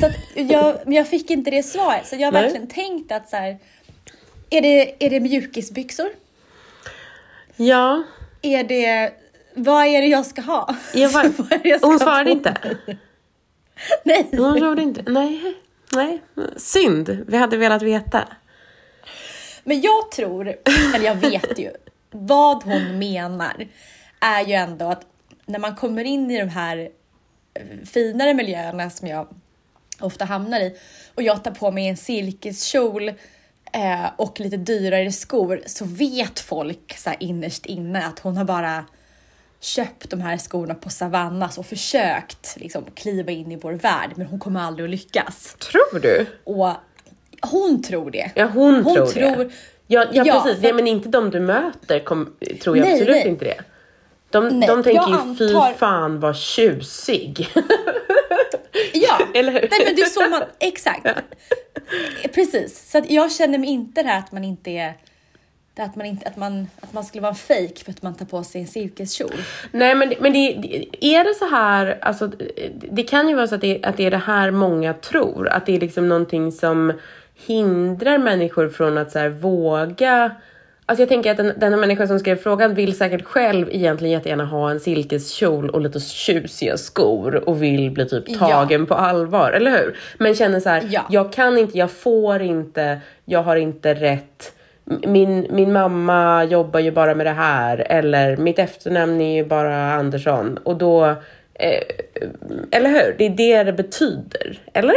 så 0.00 0.10
jag, 0.34 0.76
men 0.84 0.92
jag 0.92 1.08
fick 1.08 1.30
inte 1.30 1.50
det 1.50 1.62
svaret. 1.62 2.06
Så 2.06 2.16
jag 2.16 2.26
har 2.26 2.32
Nej. 2.32 2.42
verkligen 2.42 2.68
tänkt 2.68 3.12
att 3.12 3.28
så 3.28 3.36
här, 3.36 3.58
är 4.50 4.60
det, 4.60 5.04
är 5.06 5.10
det 5.10 5.20
mjukisbyxor? 5.20 6.08
Ja, 7.56 8.02
Är 8.42 8.64
det, 8.64 9.12
vad 9.54 9.86
är 9.86 10.00
det 10.00 10.06
jag 10.06 10.26
ska 10.26 10.40
ha? 10.40 10.74
jag 10.94 11.08
var, 11.08 11.24
jag 11.64 11.78
ska 11.80 11.88
hon 11.88 11.98
svarade 11.98 12.24
på 12.24 12.30
inte. 12.30 12.76
Nej. 14.04 14.28
Hon 14.30 14.58
svarade 14.58 14.82
inte. 14.82 15.02
Nej, 15.06 15.54
nej. 15.92 16.22
Synd. 16.56 17.24
Vi 17.28 17.36
hade 17.36 17.56
velat 17.56 17.82
veta. 17.82 18.28
Men 19.64 19.80
jag 19.80 20.10
tror, 20.10 20.56
eller 20.94 21.06
jag 21.06 21.14
vet 21.14 21.58
ju, 21.58 21.70
vad 22.10 22.62
hon 22.62 22.98
menar 22.98 23.68
är 24.20 24.46
ju 24.46 24.52
ändå 24.52 24.86
att 24.86 25.06
när 25.46 25.58
man 25.58 25.76
kommer 25.76 26.04
in 26.04 26.30
i 26.30 26.38
de 26.38 26.48
här 26.48 26.88
eh, 27.54 27.86
finare 27.86 28.34
miljöerna 28.34 28.90
som 28.90 29.08
jag 29.08 29.28
ofta 30.00 30.24
hamnar 30.24 30.60
i 30.60 30.76
och 31.14 31.22
jag 31.22 31.44
tar 31.44 31.50
på 31.50 31.70
mig 31.70 31.88
en 31.88 31.96
silkeskjol 31.96 33.08
eh, 33.72 34.06
och 34.16 34.40
lite 34.40 34.56
dyrare 34.56 35.12
skor 35.12 35.62
så 35.66 35.84
vet 35.84 36.40
folk 36.40 36.98
så 36.98 37.10
här 37.10 37.22
innerst 37.22 37.66
inne 37.66 38.06
att 38.06 38.18
hon 38.18 38.36
har 38.36 38.44
bara 38.44 38.84
köpt 39.66 40.10
de 40.10 40.20
här 40.20 40.38
skorna 40.38 40.74
på 40.74 40.90
Savannas 40.90 41.58
och 41.58 41.66
försökt 41.66 42.56
liksom, 42.56 42.84
kliva 42.94 43.32
in 43.32 43.52
i 43.52 43.56
vår 43.56 43.72
värld 43.72 44.10
men 44.16 44.26
hon 44.26 44.38
kommer 44.40 44.60
aldrig 44.60 44.84
att 44.84 44.90
lyckas. 44.90 45.56
Tror 45.58 46.00
du? 46.00 46.26
Och 46.44 46.68
hon 47.42 47.82
tror 47.82 48.10
det. 48.10 48.30
Ja, 48.34 48.44
hon, 48.46 48.74
Hon 48.84 48.94
tror, 48.94 49.06
tror- 49.06 49.44
det. 49.44 49.50
Ja, 49.86 50.06
ja, 50.12 50.22
Ja, 50.26 50.42
precis. 50.42 50.60
för- 50.60 50.68
Ja, 50.68 50.74
men 50.74 50.86
inte 50.86 51.08
de 51.08 51.30
du 51.30 51.40
möter 51.40 51.98
kom, 52.04 52.36
tror 52.62 52.76
jag 52.76 52.84
Nej, 52.84 52.92
absolut 52.92 53.14
nej. 53.16 53.28
inte 53.28 53.44
det. 53.44 53.60
De, 54.30 54.48
Nej, 54.48 54.68
de 54.68 54.82
tänker 54.82 55.08
ju 55.08 55.36
fy 55.38 55.54
antar- 55.54 55.72
fan 55.74 56.20
vad 56.20 56.36
tjusig. 56.36 57.48
Ja, 58.92 59.18
Eller 59.34 59.52
hur? 59.52 59.60
Nej, 59.70 59.80
men 59.86 59.96
det 59.96 60.02
är 60.02 60.06
så 60.06 60.30
man, 60.30 60.42
exakt. 60.58 61.06
Precis, 62.34 62.90
så 62.90 62.98
att 62.98 63.10
jag 63.10 63.32
känner 63.32 63.58
mig 63.58 63.68
inte 63.68 64.02
det 64.02 64.08
här 64.08 64.18
att 64.18 64.32
man 64.32 64.44
inte 64.44 64.70
är 64.70 64.94
det 65.76 65.82
att 65.82 65.96
man, 65.96 66.06
inte, 66.06 66.28
att, 66.28 66.36
man, 66.36 66.68
att 66.80 66.92
man 66.92 67.04
skulle 67.04 67.22
vara 67.22 67.30
en 67.30 67.34
fake 67.36 67.84
för 67.84 67.90
att 67.90 68.02
man 68.02 68.14
tar 68.14 68.26
på 68.26 68.42
sig 68.44 68.60
en 68.60 68.66
silkeskjol. 68.66 69.30
Nej 69.72 69.94
men, 69.94 70.12
men 70.20 70.32
det, 70.32 70.52
det- 70.62 71.04
är 71.06 71.24
det 71.24 71.34
så 71.34 71.46
här, 71.56 71.98
alltså, 72.00 72.30
det- 72.90 73.02
kan 73.02 73.28
ju 73.28 73.34
vara 73.34 73.46
så 73.46 73.54
att 73.54 73.60
det, 73.60 73.80
att 73.84 73.96
det 73.96 74.06
är 74.06 74.10
det 74.10 74.16
här 74.16 74.50
många 74.50 74.94
tror, 74.94 75.48
att 75.48 75.66
det 75.66 75.76
är 75.76 75.80
liksom 75.80 76.08
någonting 76.08 76.52
som 76.52 76.92
hindrar 77.46 78.18
människor 78.18 78.68
från 78.68 78.98
att 78.98 79.12
så 79.12 79.18
här, 79.18 79.28
våga 79.28 80.30
Alltså 80.88 81.02
jag 81.02 81.08
tänker 81.08 81.30
att 81.30 81.36
den, 81.36 81.52
den 81.56 81.72
här 81.72 81.80
människan 81.80 82.08
som 82.08 82.18
skrev 82.18 82.36
frågan 82.36 82.74
vill 82.74 82.96
säkert 82.96 83.24
själv 83.24 83.68
egentligen 83.70 84.12
jättegärna 84.12 84.44
ha 84.44 84.70
en 84.70 84.80
silkeskjol 84.80 85.70
och 85.70 85.80
lite 85.80 86.00
tjusiga 86.00 86.76
skor 86.76 87.48
och 87.48 87.62
vill 87.62 87.90
bli 87.90 88.08
typ 88.08 88.24
Ja. 88.26 88.38
tagen 88.38 88.86
på 88.86 88.94
allvar, 88.94 89.52
eller 89.52 89.70
hur? 89.70 89.96
Men 90.18 90.34
känner 90.34 90.60
så 90.60 90.68
här, 90.68 90.88
Ja. 90.90 91.06
jag 91.10 91.32
kan 91.32 91.58
inte, 91.58 91.78
jag 91.78 91.90
får 91.90 92.42
inte, 92.42 93.00
jag 93.24 93.42
har 93.42 93.56
inte 93.56 93.94
rätt. 93.94 94.52
Min, 95.06 95.46
min 95.50 95.72
mamma 95.72 96.44
jobbar 96.44 96.80
ju 96.80 96.90
bara 96.90 97.14
med 97.14 97.26
det 97.26 97.32
här 97.32 97.78
eller 97.78 98.36
mitt 98.36 98.58
efternamn 98.58 99.20
är 99.20 99.34
ju 99.34 99.44
bara 99.44 99.92
Andersson 99.92 100.58
och 100.58 100.76
då, 100.76 101.04
eh, 101.54 101.82
eller 102.70 102.90
hur? 102.90 103.14
Det 103.18 103.24
är 103.24 103.30
det 103.30 103.64
det 103.64 103.72
betyder, 103.72 104.60
eller? 104.74 104.94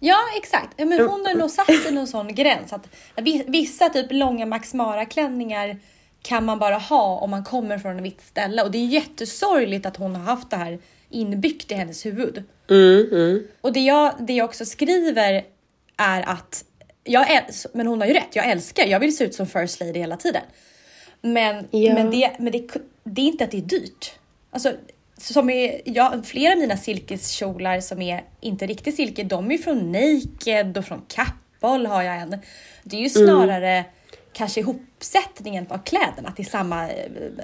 Ja, 0.00 0.18
exakt. 0.36 0.78
Men 0.78 0.92
hon 0.92 1.26
har 1.26 1.34
nog 1.34 1.50
satt 1.50 1.82
sig 1.82 1.92
någon 1.94 2.06
sån 2.06 2.34
gräns 2.34 2.72
att 2.72 2.88
vi- 3.16 3.44
vissa 3.48 3.88
typ 3.88 4.06
långa 4.10 4.46
Max 4.46 4.74
Mara-klänningar 4.74 5.76
kan 6.22 6.44
man 6.44 6.58
bara 6.58 6.74
ha 6.76 7.18
om 7.18 7.30
man 7.30 7.44
kommer 7.44 7.78
från 7.78 7.96
ett 7.96 8.02
visst 8.02 8.26
ställe 8.28 8.62
och 8.62 8.70
det 8.70 8.78
är 8.78 8.86
jättesorgligt 8.86 9.86
att 9.86 9.96
hon 9.96 10.16
har 10.16 10.22
haft 10.22 10.50
det 10.50 10.56
här 10.56 10.78
inbyggt 11.10 11.72
i 11.72 11.74
hennes 11.74 12.06
huvud. 12.06 12.42
Mm, 12.70 13.06
mm. 13.12 13.46
Och 13.60 13.72
det 13.72 13.80
jag, 13.80 14.12
det 14.18 14.32
jag 14.32 14.44
också 14.44 14.64
skriver 14.64 15.44
är 15.96 16.22
att, 16.28 16.64
jag 17.06 17.26
men 17.72 17.86
hon 17.86 18.00
har 18.00 18.08
ju 18.08 18.14
rätt, 18.14 18.36
jag 18.36 18.50
älskar, 18.50 18.86
jag 18.86 19.00
vill 19.00 19.16
se 19.16 19.24
ut 19.24 19.34
som 19.34 19.46
first 19.46 19.80
lady 19.80 19.98
hela 19.98 20.16
tiden. 20.16 20.42
Men, 21.20 21.68
Ja. 21.70 21.94
men, 21.94 22.10
det, 22.10 22.30
men 22.38 22.52
det, 22.52 22.68
det 23.04 23.20
är 23.20 23.26
inte 23.26 23.44
att 23.44 23.50
det 23.50 23.56
är 23.58 23.62
dyrt. 23.62 24.12
Alltså, 24.50 24.72
som 25.18 25.50
är, 25.50 25.80
ja, 25.84 26.14
flera 26.24 26.52
av 26.52 26.58
mina 26.58 26.76
silkeskjolar 26.76 27.80
som 27.80 28.02
är 28.02 28.24
inte 28.40 28.66
riktigt 28.66 28.96
silke, 28.96 29.22
de 29.24 29.50
är 29.52 29.58
från 29.58 29.92
Naked 29.92 30.78
och 30.78 30.84
från 30.84 31.02
Kappahl 31.08 31.86
har 31.86 32.02
jag 32.02 32.16
en. 32.16 32.38
Det 32.82 32.96
är 32.96 33.00
ju 33.00 33.08
snarare 33.10 33.84
kanske 34.32 34.60
ihopsättningen 34.60 35.66
av 35.68 35.78
kläderna, 35.78 36.28
att 36.28 36.36
det 36.36 36.42
är 36.42 36.50
samma 36.50 36.88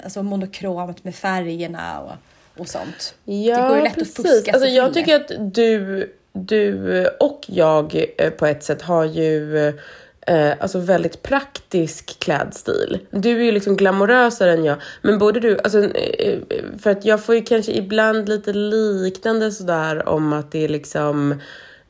alltså 0.05 0.23
monokromt 0.23 1.05
med 1.05 1.15
färgerna 1.15 2.01
och, 2.01 2.13
och 2.61 2.69
sånt. 2.69 3.15
Ja, 3.25 3.57
det 3.63 3.69
går 3.69 3.77
ju 3.77 3.83
lätt 3.83 3.95
precis. 3.95 4.19
att 4.19 4.27
fuska 4.27 4.53
alltså, 4.53 4.69
Jag 4.69 4.95
tycker 4.95 5.17
att 5.17 5.55
du, 5.55 6.13
du 6.33 7.07
och 7.21 7.45
jag 7.47 8.05
eh, 8.19 8.31
på 8.31 8.47
ett 8.47 8.63
sätt 8.63 8.83
har 8.83 9.05
ju 9.05 9.59
eh, 10.27 10.53
alltså 10.61 10.79
väldigt 10.79 11.23
praktisk 11.23 12.19
klädstil. 12.19 12.99
Du 13.11 13.41
är 13.41 13.45
ju 13.45 13.53
liksom 13.53 13.77
glamorösare 13.77 14.53
än 14.53 14.65
jag, 14.65 14.77
men 15.03 15.19
både 15.19 15.41
du, 15.41 15.59
alltså, 15.59 15.85
eh, 15.85 16.29
eh, 16.29 16.39
för 16.79 16.91
att 16.91 17.05
jag 17.05 17.25
får 17.25 17.35
ju 17.35 17.43
kanske 17.43 17.73
ibland 17.73 18.29
lite 18.29 18.53
liknande 18.53 19.53
sådär 19.53 20.09
om 20.09 20.33
att 20.33 20.53
det 20.53 20.65
är 20.65 20.69
liksom 20.69 21.41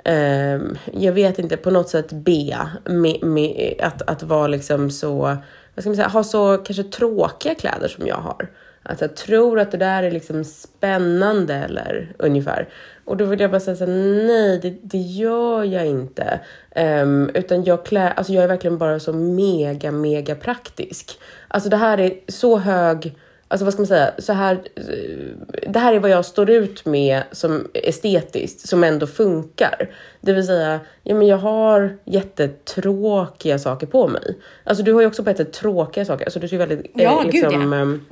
eh, 0.05 0.61
jag 0.93 1.13
vet 1.13 1.39
inte, 1.39 1.57
på 1.57 1.71
något 1.71 1.89
sätt 1.89 2.13
be 2.13 2.69
med, 2.85 3.23
med 3.23 3.75
att, 3.83 4.03
att 4.03 4.23
vara 4.23 4.47
liksom 4.47 4.91
så, 4.91 5.37
vad 5.75 5.83
ska 5.83 5.91
man 5.91 5.97
säga, 5.97 6.09
ha 6.09 6.25
så 6.25 6.57
kanske 6.57 6.83
tråkiga 6.83 7.55
kläder 7.55 7.89
som 7.89 8.07
jag 8.07 8.17
har. 8.17 8.51
Att 8.83 9.01
jag 9.01 9.17
tror 9.17 9.61
att 9.61 9.71
det 9.71 9.77
där 9.77 10.03
är 10.03 10.11
liksom 10.11 10.45
spännande 10.45 11.55
eller 11.55 12.15
ungefär. 12.19 12.69
Och 13.05 13.17
då 13.17 13.25
vill 13.25 13.41
jag 13.41 13.51
bara 13.51 13.61
säga 13.61 13.77
så 13.77 13.85
här, 13.85 13.93
nej 14.27 14.59
det, 14.63 14.71
det 14.83 14.99
gör 14.99 15.65
jag 15.65 15.87
inte. 15.87 16.41
Um, 16.77 17.31
utan 17.35 17.65
jag 17.65 17.87
klär, 17.87 18.11
alltså 18.11 18.33
jag 18.33 18.45
är 18.45 18.49
verkligen 18.49 18.79
bara 18.79 19.01
så 19.01 19.13
mega, 19.13 19.91
mega 19.91 20.35
praktisk. 20.35 21.19
Alltså 21.49 21.69
det 21.69 21.77
här 21.77 22.01
är 22.01 22.13
så 22.29 22.59
hög, 22.59 23.17
alltså 23.53 23.65
vad 23.65 23.73
ska 23.73 23.81
man 23.83 23.87
säga, 23.87 24.13
så 24.19 24.33
här, 24.33 24.55
eh, 24.77 25.71
det 25.71 25.79
här 25.79 25.95
är 25.95 25.99
vad 26.01 26.11
jag 26.11 26.25
står 26.25 26.51
ut 26.51 26.85
med 26.85 27.23
som 27.33 27.69
estetiskt, 27.75 28.69
som 28.69 28.85
ändå 28.85 29.07
funkar. 29.07 29.91
Det 30.21 30.33
vill 30.33 30.47
säga, 30.47 30.81
ja 31.03 31.15
men 31.15 31.27
jag 31.27 31.37
har 31.39 31.97
jättetråkiga 32.05 33.59
saker 33.59 33.87
på 33.87 34.09
mig. 34.09 34.39
Alltså 34.65 34.85
du 34.85 34.93
har 34.93 35.01
ju 35.01 35.07
också 35.07 35.25
på 35.25 35.31
ett 35.31 35.37
sätt 35.37 35.53
tråkiga 35.53 36.05
saker, 36.05 36.25
alltså 36.25 36.41
du 36.41 36.49
ser 36.49 36.59
väldigt, 36.59 36.91
Ja, 36.95 37.23
gud, 37.31 37.45
ja. 37.45 37.53
ehm, 37.53 38.05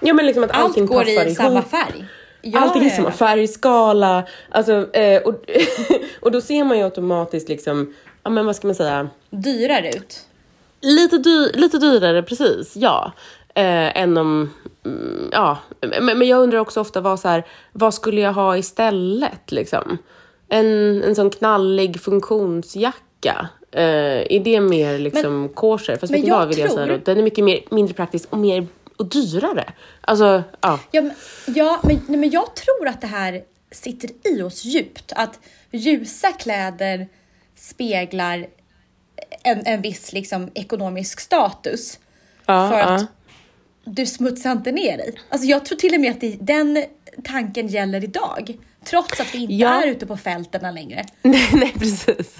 Ja 0.00 0.14
men 0.14 0.26
liksom 0.26 0.44
att 0.44 0.50
Allt 0.50 0.64
allting 0.64 0.86
går 0.86 1.08
i 1.08 1.12
ihop. 1.12 1.36
samma 1.36 1.62
färg. 1.62 2.04
Ja, 2.42 2.60
Allting 2.60 2.82
ja, 2.84 2.90
samma 2.90 3.10
färgskala. 3.12 4.24
Alltså, 4.50 4.96
eh, 4.96 5.22
och, 5.22 5.34
och 6.20 6.30
då 6.32 6.40
ser 6.40 6.64
man 6.64 6.78
ju 6.78 6.84
automatiskt 6.84 7.48
liksom, 7.48 7.94
ja 8.22 8.30
men 8.30 8.46
vad 8.46 8.56
ska 8.56 8.66
man 8.68 8.74
säga, 8.74 9.08
Dyrare 9.30 9.88
ut. 9.88 10.20
lite, 10.80 11.18
dy, 11.18 11.48
lite 11.52 11.78
dyrare 11.78 12.22
precis, 12.22 12.76
ja. 12.76 13.12
Eh, 13.54 14.00
än 14.00 14.16
om, 14.16 14.50
mm, 14.86 15.28
ja. 15.32 15.58
Men, 15.80 16.18
men 16.18 16.28
jag 16.28 16.42
undrar 16.42 16.58
också 16.58 16.80
ofta 16.80 17.00
vad 17.00 17.20
så 17.20 17.28
här, 17.28 17.46
vad 17.72 17.94
skulle 17.94 18.20
jag 18.20 18.32
ha 18.32 18.56
istället 18.56 19.52
liksom? 19.52 19.98
En, 20.48 21.02
en 21.02 21.14
sån 21.14 21.30
knallig 21.30 22.00
funktionsjacka. 22.00 23.48
Eh, 23.72 24.36
är 24.36 24.40
det 24.44 24.60
mer 24.60 24.98
liksom 24.98 25.48
kosher? 25.48 25.96
Fast 25.96 26.12
men 26.12 26.26
jag 26.26 26.46
vill 26.46 26.58
jag 26.58 26.72
säga 26.72 26.86
tror- 26.86 26.98
då? 26.98 27.04
Den 27.04 27.18
är 27.18 27.22
mycket 27.22 27.44
mer, 27.44 27.60
mindre 27.70 27.94
praktisk 27.94 28.28
och 28.30 28.38
mer 28.38 28.66
och 28.96 29.06
dyrare. 29.06 29.72
Alltså, 30.00 30.42
ja. 30.60 30.80
Ja, 30.90 31.02
men, 31.02 31.14
ja 31.46 31.80
men, 31.82 32.00
nej, 32.08 32.18
men 32.18 32.30
jag 32.30 32.54
tror 32.54 32.88
att 32.88 33.00
det 33.00 33.06
här 33.06 33.42
sitter 33.70 34.10
i 34.24 34.42
oss 34.42 34.64
djupt. 34.64 35.12
Att 35.16 35.40
ljusa 35.70 36.32
kläder 36.32 37.08
speglar 37.56 38.46
en, 39.42 39.66
en 39.66 39.82
viss 39.82 40.12
liksom, 40.12 40.50
ekonomisk 40.54 41.20
status. 41.20 41.98
ja, 42.46 42.70
för 42.70 42.78
ja. 42.78 42.84
att 42.84 43.06
du 43.86 44.06
smutsar 44.06 44.52
inte 44.52 44.72
ner 44.72 44.96
dig. 44.96 45.14
Alltså 45.28 45.46
jag 45.48 45.64
tror 45.64 45.78
till 45.78 45.94
och 45.94 46.00
med 46.00 46.10
att 46.10 46.20
det, 46.20 46.36
den 46.40 46.84
tanken 47.24 47.66
gäller 47.68 48.04
idag. 48.04 48.56
Trots 48.84 49.20
att 49.20 49.34
vi 49.34 49.38
inte 49.38 49.54
Ja. 49.54 49.82
är 49.82 49.86
ute 49.86 50.06
på 50.06 50.16
fälterna 50.16 50.70
längre. 50.70 51.04
Nej, 51.22 51.48
nej 51.52 51.72
precis. 51.78 52.36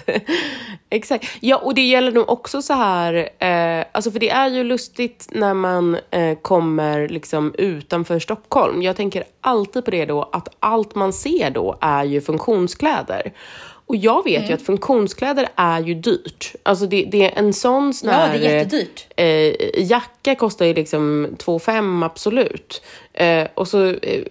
Exakt. 0.89 1.25
Ja, 1.39 1.57
och 1.57 1.75
det 1.75 1.81
gäller 1.87 2.11
nog 2.11 2.29
också 2.29 2.61
så 2.61 2.73
här, 2.73 3.13
eh, 3.39 3.85
alltså 3.91 4.11
för 4.11 4.19
det 4.19 4.29
är 4.29 4.47
ju 4.47 4.63
lustigt 4.63 5.27
när 5.31 5.53
man 5.53 5.97
eh, 6.11 6.37
kommer 6.41 7.09
liksom 7.09 7.53
utanför 7.57 8.19
Stockholm. 8.19 8.81
Jag 8.81 8.95
tänker 8.95 9.23
alltid 9.41 9.85
på 9.85 9.91
det 9.91 10.05
då, 10.05 10.29
att 10.33 10.55
allt 10.59 10.95
man 10.95 11.13
ser 11.13 11.49
då 11.49 11.77
är 11.81 12.03
ju 12.03 12.21
funktionskläder. 12.21 13.33
Och 13.89 13.95
jag 13.95 14.23
vet 14.23 14.37
Mm. 14.37 14.47
ju 14.47 14.53
att 14.53 14.61
funktionskläder 14.61 15.47
är 15.55 15.79
ju 15.79 15.93
dyrt. 15.93 16.55
Alltså 16.63 16.85
det, 16.85 17.05
det 17.11 17.23
är 17.25 17.39
en 17.39 17.53
sån 17.53 17.93
sån 17.93 18.09
Ja, 18.09 18.15
här, 18.15 18.39
det 18.39 18.45
är 18.47 18.57
jättedyrt. 18.57 19.07
Eh, 19.15 19.83
jacka 19.89 20.35
kostar 20.35 20.65
ju 20.65 20.73
liksom 20.73 21.27
2 21.37 21.59
5 21.59 22.03
absolut. 22.03 22.81
Eh, 23.13 23.47
och 23.53 23.67
så, 23.67 23.85
eh, 23.85 24.23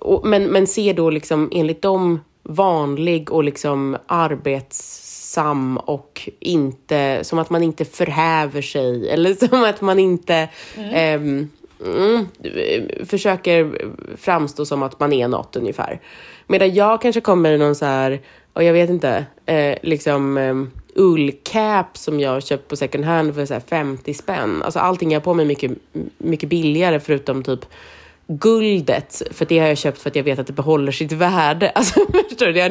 och, 0.00 0.26
men, 0.26 0.44
men 0.44 0.66
ser 0.66 0.94
då 0.94 1.10
liksom 1.10 1.50
enligt 1.52 1.82
dem 1.82 2.20
vanlig 2.42 3.32
och 3.32 3.44
liksom 3.44 3.96
arbetsam 4.06 5.76
och 5.76 6.28
inte, 6.40 7.18
som 7.22 7.38
att 7.38 7.50
man 7.50 7.62
inte 7.62 7.84
förhäver 7.84 8.62
sig 8.62 9.10
eller 9.10 9.34
som 9.48 9.64
att 9.64 9.80
man 9.80 9.98
inte 9.98 10.48
ehm, 10.76 11.50
mm, 11.86 12.26
eh, 12.42 13.06
försöker 13.06 13.88
framstå 14.16 14.64
som 14.64 14.82
att 14.82 15.00
man 15.00 15.12
är 15.12 15.28
något 15.28 15.56
ungefär. 15.56 16.00
Medan 16.46 16.74
jag 16.74 17.02
kanske 17.02 17.20
kommer 17.20 17.52
i 17.52 17.58
någon 17.58 17.74
så 17.74 17.84
här, 17.84 18.20
och 18.52 18.64
jag 18.64 18.72
vet 18.72 18.90
inte, 18.90 19.26
eh, 19.46 19.78
liksom 19.82 20.38
eh, 20.38 20.54
ullcap 20.94 21.96
som 21.96 22.20
jag 22.20 22.42
köpt 22.42 22.68
på 22.68 22.76
second 22.76 23.04
hand 23.04 23.34
för 23.34 23.46
så 23.46 23.54
här 23.54 23.60
50 23.60 24.14
spänn. 24.14 24.62
Alltså 24.62 24.78
allting 24.78 25.12
jag 25.12 25.20
har 25.20 25.24
på 25.24 25.34
mig 25.34 25.44
är 25.44 25.48
mycket, 25.48 25.72
mycket 26.18 26.48
billigare 26.48 27.00
förutom 27.00 27.42
typ 27.42 27.64
guldet, 28.26 29.22
för 29.30 29.44
det 29.44 29.58
har 29.58 29.68
jag 29.68 29.78
köpt 29.78 30.02
för 30.02 30.10
att 30.10 30.16
jag 30.16 30.22
vet 30.22 30.38
att 30.38 30.46
det 30.46 30.52
behåller 30.52 30.92
sitt 30.92 31.12
värde. 31.12 31.70
Alltså, 31.74 32.00
förstår 32.28 32.46
du? 32.46 32.52
Det 32.52 32.60
är 32.60 32.70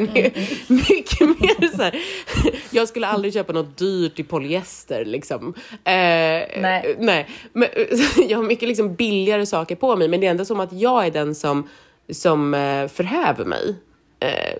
mycket 0.72 1.20
mer 1.20 1.76
så 1.76 1.82
här. 1.82 2.00
Jag 2.70 2.88
skulle 2.88 3.06
aldrig 3.06 3.34
köpa 3.34 3.52
något 3.52 3.78
dyrt 3.78 4.18
i 4.18 4.22
polyester 4.22 5.04
liksom. 5.04 5.54
Eh, 5.68 5.92
Nej. 5.92 6.96
nej. 6.98 7.28
Men, 7.52 7.68
jag 8.28 8.38
har 8.38 8.44
mycket 8.44 8.68
liksom 8.68 8.94
billigare 8.94 9.46
saker 9.46 9.76
på 9.76 9.96
mig, 9.96 10.08
men 10.08 10.20
det 10.20 10.26
är 10.26 10.30
ändå 10.30 10.44
som 10.44 10.60
att 10.60 10.72
jag 10.72 11.06
är 11.06 11.10
den 11.10 11.34
som, 11.34 11.68
som 12.10 12.54
eh, 12.54 12.88
förhäver 12.88 13.44
mig. 13.44 13.76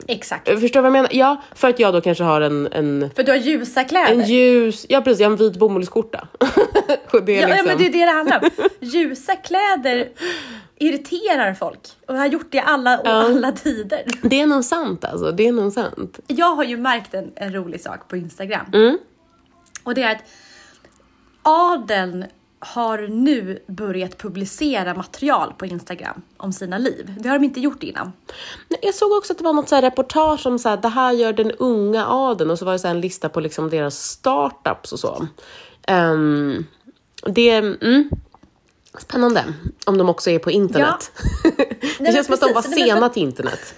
Exakt. 0.07 0.49
Förstår 0.49 0.69
du 0.69 0.81
vad 0.81 0.85
jag 0.85 0.93
menar? 0.93 1.11
Ja, 1.13 1.43
för 1.55 1.69
att 1.69 1.79
jag 1.79 1.95
då 1.95 2.01
kanske 2.01 2.25
har 2.25 2.41
en, 2.41 2.69
en, 2.73 3.11
För 3.17 3.23
du 3.23 3.33
har 3.33 3.39
ljusa 3.39 3.85
kläder. 3.85 4.13
en 4.13 4.25
ljus, 4.25 4.87
ja 4.89 5.01
precis, 5.01 5.21
jag 5.21 5.29
har 5.29 5.33
en 5.33 5.39
vit 5.39 5.57
bomullsskjorta. 5.57 6.29
Det 7.27 7.39
är 7.39 7.41
Ja, 7.41 7.47
liksom, 7.47 7.57
ja 7.57 7.63
men 7.65 7.79
det 7.79 7.87
är 7.87 7.93
det 7.93 8.05
det 8.05 8.13
handlar 8.13 8.45
om. 8.45 8.51
Ljusa 8.81 9.37
kläder 9.37 10.09
irriterar 10.79 11.55
folk 11.55 11.81
och 12.07 12.17
har 12.17 12.27
gjort 12.27 12.47
det 12.51 12.57
i 12.57 12.61
alla, 12.61 12.99
och 12.99 13.09
alla 13.09 13.53
tider. 13.53 14.03
det 14.23 14.41
är 14.41 14.47
nog 14.47 14.65
sant 14.65 15.05
alltså, 15.05 15.33
det 15.33 15.49
är 15.49 15.53
nog 15.53 15.73
sant. 15.73 16.19
Jag 16.27 16.55
har 16.57 16.65
ju 16.65 16.77
märkt 16.77 17.15
en, 17.15 17.33
en 17.37 17.55
rolig 17.55 17.81
sak 17.81 18.09
på 18.09 18.17
Instagram. 18.17 18.67
Mm. 18.75 18.99
Och 19.85 19.95
det 19.95 20.03
är 20.03 20.13
att 20.13 20.23
adeln 21.43 22.25
har 22.65 22.99
nu 22.99 23.63
börjat 23.67 24.19
publicera 24.19 24.95
material 24.95 25.53
på 25.59 25.67
Instagram 25.67 26.23
om 26.37 26.53
sina 26.53 26.79
liv. 26.79 27.15
Det 27.19 27.29
har 27.29 27.39
de 27.39 27.45
inte 27.45 27.61
gjort 27.61 27.83
innan. 27.83 28.13
Jag 28.83 28.95
såg 28.95 29.13
också 29.13 29.33
att 29.33 29.39
det 29.39 29.45
var 29.45 29.53
något 29.53 29.69
så 29.69 29.77
reportage 29.81 30.47
om 30.47 30.59
så 30.59 30.69
här, 30.69 30.77
det 30.77 30.89
här 30.89 31.13
gör 31.13 31.33
den 31.33 31.51
unga 31.53 32.07
adeln 32.07 32.51
och 32.51 32.59
så 32.59 32.65
var 32.65 32.73
det 32.73 32.79
så 32.79 32.87
här 32.87 32.95
en 32.95 33.01
lista 33.01 33.29
på 33.29 33.41
liksom 33.41 33.71
deras 33.71 33.99
startups 33.99 34.93
och 34.93 34.99
så. 34.99 35.27
Ehm, 35.87 36.67
det, 37.27 37.51
mm, 37.51 38.11
spännande 38.99 39.45
om 39.87 39.99
de 39.99 40.09
också 40.09 40.31
är 40.31 40.39
på 40.39 40.51
internet. 40.51 41.13
det 41.43 41.77
men 42.01 42.13
känns 42.13 42.27
som 42.27 42.35
att 42.35 42.41
de 42.41 42.53
var 42.53 42.63
sena 42.63 43.01
för- 43.01 43.09
till 43.09 43.23
internet. 43.23 43.75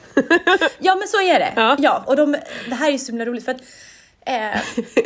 Ja 0.78 0.94
men 0.94 1.08
så 1.08 1.20
är 1.20 1.38
det. 1.38 1.52
Ja. 1.56 1.76
Ja, 1.78 2.04
och 2.06 2.16
de, 2.16 2.36
det 2.68 2.74
här 2.74 2.92
är 2.92 2.98
så 2.98 3.06
himla 3.06 3.24
roligt 3.24 3.44
för 3.44 3.52
att 3.52 3.60
eh, 4.26 4.60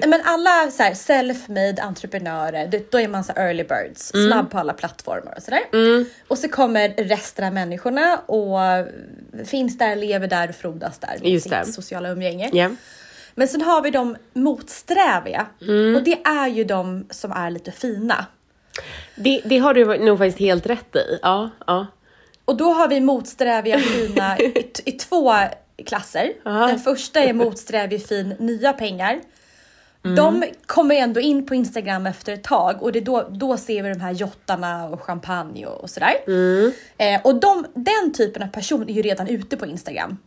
men 0.09 0.21
alla 0.25 0.71
så 0.71 0.83
self-made 0.83 1.83
entreprenörer, 1.83 2.83
då 2.91 3.01
är 3.01 3.09
man 3.09 3.25
så 3.25 3.33
early 3.37 3.65
birds, 3.65 4.15
Mm. 4.15 4.31
snabb 4.31 4.51
på 4.51 4.59
alla 4.59 4.73
plattformar 4.73 5.35
och 5.37 5.43
sådär. 5.43 5.61
Och 6.29 6.39
så 6.39 6.49
kommer 6.49 6.89
resten 6.89 7.45
av 7.45 7.53
människorna 7.53 8.19
och 8.19 8.59
finns 9.47 9.79
där, 9.79 9.97
lever 9.97 10.27
där 10.29 10.49
och 10.49 10.55
frodas 10.55 10.99
där 10.99 11.19
med 11.23 11.43
sitt 11.43 11.53
det. 11.53 11.65
sociala 11.65 12.09
umgänge. 12.09 12.51
Ja. 12.53 12.71
Men 13.35 13.49
sen 13.49 13.63
har 13.63 13.83
vi 13.83 13.91
de 13.91 14.17
motsträviga 14.33 15.47
Mm. 15.63 15.97
och 15.97 16.03
det 16.03 16.19
är 16.25 16.49
ju 16.49 16.65
de 16.65 17.07
som 17.11 17.33
är 17.33 17.51
lite 17.51 17.73
fina. 17.73 18.27
Det, 19.17 19.43
det 19.45 19.59
har 19.59 19.75
du 19.75 19.99
nog 19.99 20.19
faktiskt 20.19 20.39
helt 20.39 20.67
rätt 20.67 20.97
i. 20.97 21.19
Ja, 21.23 21.51
ja. 21.67 21.87
Och 22.45 22.57
då 22.57 22.73
har 22.73 22.89
vi 22.89 23.01
motsträviga 23.01 23.79
fina 23.79 24.39
i, 24.39 24.73
i 24.85 24.93
två 24.93 25.33
klasser. 25.87 26.33
Aha. 26.45 26.67
Den 26.67 26.79
första 26.79 27.21
är 27.21 27.33
motsträvig 27.33 28.07
fin 28.07 28.35
nya 28.39 28.73
pengar. 28.73 29.21
De 30.17 30.45
kommer 30.67 30.95
ändå 30.95 31.21
in 31.21 31.47
på 31.47 31.55
Instagram 31.55 32.07
efter 32.07 32.33
ett 32.33 32.45
tag 32.45 32.83
och 32.83 32.93
det 32.93 33.01
då, 33.01 33.29
då 33.31 33.57
ser 33.57 33.83
vi 33.83 33.89
de 33.89 34.01
här 34.01 34.13
jottarna 34.13 34.89
och 34.89 35.03
champagne 35.03 35.67
och, 35.67 35.81
och 35.81 35.91
sådär. 35.91 36.15
Eh, 36.99 37.21
och 37.25 37.35
de, 37.35 37.67
den 37.75 38.13
typen 38.13 38.43
av 38.43 38.47
person 38.47 38.89
är 38.89 38.93
ju 38.93 39.03
redan 39.03 39.29
ute 39.29 39.57
på 39.57 39.67
Instagram. 39.67 40.19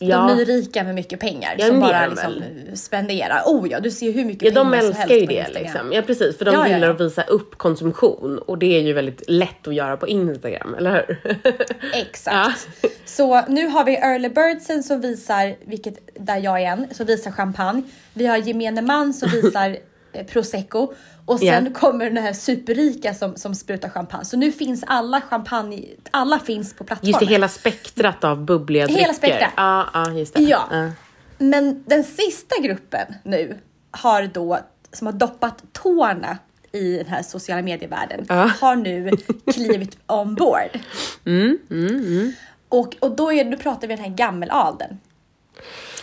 Ja. 0.00 0.16
De 0.16 0.30
är 0.30 0.36
ju 0.36 0.44
rika 0.44 0.84
med 0.84 0.94
mycket 0.94 1.20
pengar 1.20 1.54
Ja, 1.58 1.66
som 1.66 1.74
det 1.74 1.80
bara 1.80 2.02
de 2.02 2.10
liksom 2.10 2.42
spenderar. 2.76 3.42
Oh 3.46 3.68
ja, 3.70 3.80
du 3.80 3.90
ser 3.90 4.06
ju 4.06 4.12
hur 4.12 4.24
mycket 4.24 4.42
Ja, 4.42 4.50
de 4.50 4.70
pengar 4.70 4.80
som 4.82 4.88
älskar 4.88 5.00
helst 5.08 5.22
ju 5.22 5.26
på 5.26 5.32
det 5.32 5.38
Instagram. 5.38 5.62
liksom. 5.62 5.92
Ja, 5.92 6.02
precis. 6.02 6.38
För 6.38 6.44
de 6.44 6.54
Ja, 6.54 6.68
ja, 6.68 6.74
gillar 6.74 6.88
ja. 6.88 6.94
att 6.94 7.00
visa 7.00 7.22
upp 7.22 7.58
konsumtion 7.58 8.38
och 8.38 8.58
det 8.58 8.76
är 8.78 8.80
ju 8.80 8.92
väldigt 8.92 9.22
lätt 9.30 9.68
att 9.68 9.74
göra 9.74 9.96
på 9.96 10.08
Instagram, 10.08 10.74
eller 10.74 10.92
hur? 11.06 11.18
Exakt. 11.94 12.68
Så 13.04 13.42
nu 13.48 13.66
har 13.66 13.84
vi 13.84 13.96
early 13.96 14.28
birdsen 14.28 14.82
som 14.82 15.00
visar, 15.00 15.56
vilket 15.66 15.94
där 16.14 16.36
jag 16.36 16.62
är 16.62 16.66
en, 16.66 16.94
som 16.94 17.06
visar 17.06 17.30
champagne. 17.30 17.82
Vi 18.14 18.26
har 18.26 18.36
gemene 18.36 18.82
man 18.82 19.12
som 19.14 19.28
visar 19.42 19.76
eh, 20.12 20.26
prosecco 20.26 20.92
och 21.28 21.38
sen 21.38 21.64
Ja. 21.64 21.80
kommer 21.80 22.04
den 22.04 22.16
här 22.22 22.32
superrika 22.32 23.14
som, 23.14 23.36
som 23.36 23.54
sprutar 23.54 23.88
champagne. 23.88 24.24
Så 24.24 24.36
nu 24.36 24.52
finns 24.52 24.84
alla 24.86 25.20
champagne, 25.20 25.84
alla 26.10 26.38
finns 26.38 26.74
på 26.74 26.84
plattformen. 26.84 27.08
Just 27.10 27.20
det, 27.20 27.26
hela 27.26 27.48
spektrat 27.48 28.24
av 28.24 28.44
bubbliga 28.44 28.86
Hela 28.86 28.96
drycker. 28.98 29.12
spektrat. 29.14 29.50
Ja, 29.56 29.86
ja, 29.94 30.10
just 30.10 30.34
det. 30.34 30.42
Ja. 30.42 30.68
Men 31.38 31.84
den 31.86 32.04
sista 32.04 32.54
gruppen 32.62 33.14
nu 33.24 33.56
har 33.90 34.22
då, 34.34 34.58
som 34.92 35.06
har 35.06 35.14
doppat 35.14 35.62
tårna 35.72 36.38
i 36.72 36.96
den 36.96 37.06
här 37.06 37.22
sociala 37.22 37.62
medievärlden, 37.62 38.24
Ja. 38.28 38.50
har 38.60 38.76
nu 38.76 39.10
klivit 39.52 39.98
ombord. 40.06 40.78
Mm, 41.26 41.58
mm, 41.70 41.86
mm. 41.96 42.32
Och, 42.68 42.96
och 43.00 43.16
då, 43.16 43.32
är, 43.32 43.44
då 43.44 43.56
pratar 43.56 43.88
vi 43.88 43.94
den 43.96 44.04
här 44.04 44.10
gammeladeln. 44.10 44.98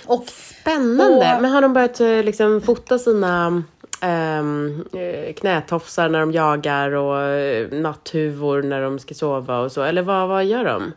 Och 0.05 0.25
Spännande. 0.61 1.35
Och- 1.35 1.41
Men 1.41 1.51
har 1.51 1.61
de 1.61 1.73
börjat 1.73 1.99
eh, 1.99 2.23
liksom 2.23 2.61
fota 2.61 2.99
sina 2.99 3.63
eh, 4.01 5.33
knätofsar 5.33 6.09
när 6.09 6.19
de 6.19 6.31
jagar 6.31 6.91
och 6.91 7.21
eh, 7.21 7.67
natthuvor 7.71 8.61
när 8.61 8.81
de 8.81 8.99
ska 8.99 9.13
sova 9.13 9.59
och 9.59 9.71
så? 9.71 9.83
Eller 9.83 10.01
vad, 10.01 10.27
vad 10.27 10.45
gör 10.45 10.63
de? 10.65 10.91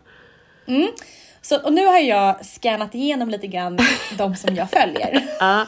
Så, 1.42 1.60
och 1.64 1.72
nu 1.72 1.86
har 1.86 1.98
jag 1.98 2.44
scannat 2.46 2.94
igenom 2.94 3.28
lite 3.28 3.46
grann 3.46 3.78
de 4.18 4.36
som 4.36 4.54
jag 4.54 4.70
följer. 4.70 5.22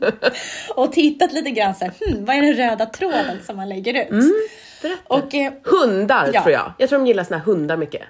Och 0.74 0.92
tittat 0.92 1.32
lite 1.32 1.50
grann 1.50 1.74
så 1.74 1.84
här, 1.84 1.92
hmm, 2.00 2.24
vad 2.24 2.36
är 2.36 2.42
den 2.42 2.54
röda 2.54 2.86
tråden 2.86 3.38
som 3.46 3.56
man 3.56 3.68
lägger 3.68 4.02
ut? 4.04 4.08
Berätta. 4.82 5.14
Och 5.14 5.34
eh, 5.34 5.52
Hundar 5.64 6.30
Ja. 6.32 6.42
tror 6.42 6.52
jag. 6.52 6.72
Jag 6.78 6.88
tror 6.88 6.98
de 6.98 7.06
gillar 7.06 7.24
såna 7.24 7.38
här 7.38 7.44
hundar 7.44 7.76
mycket. 7.76 8.02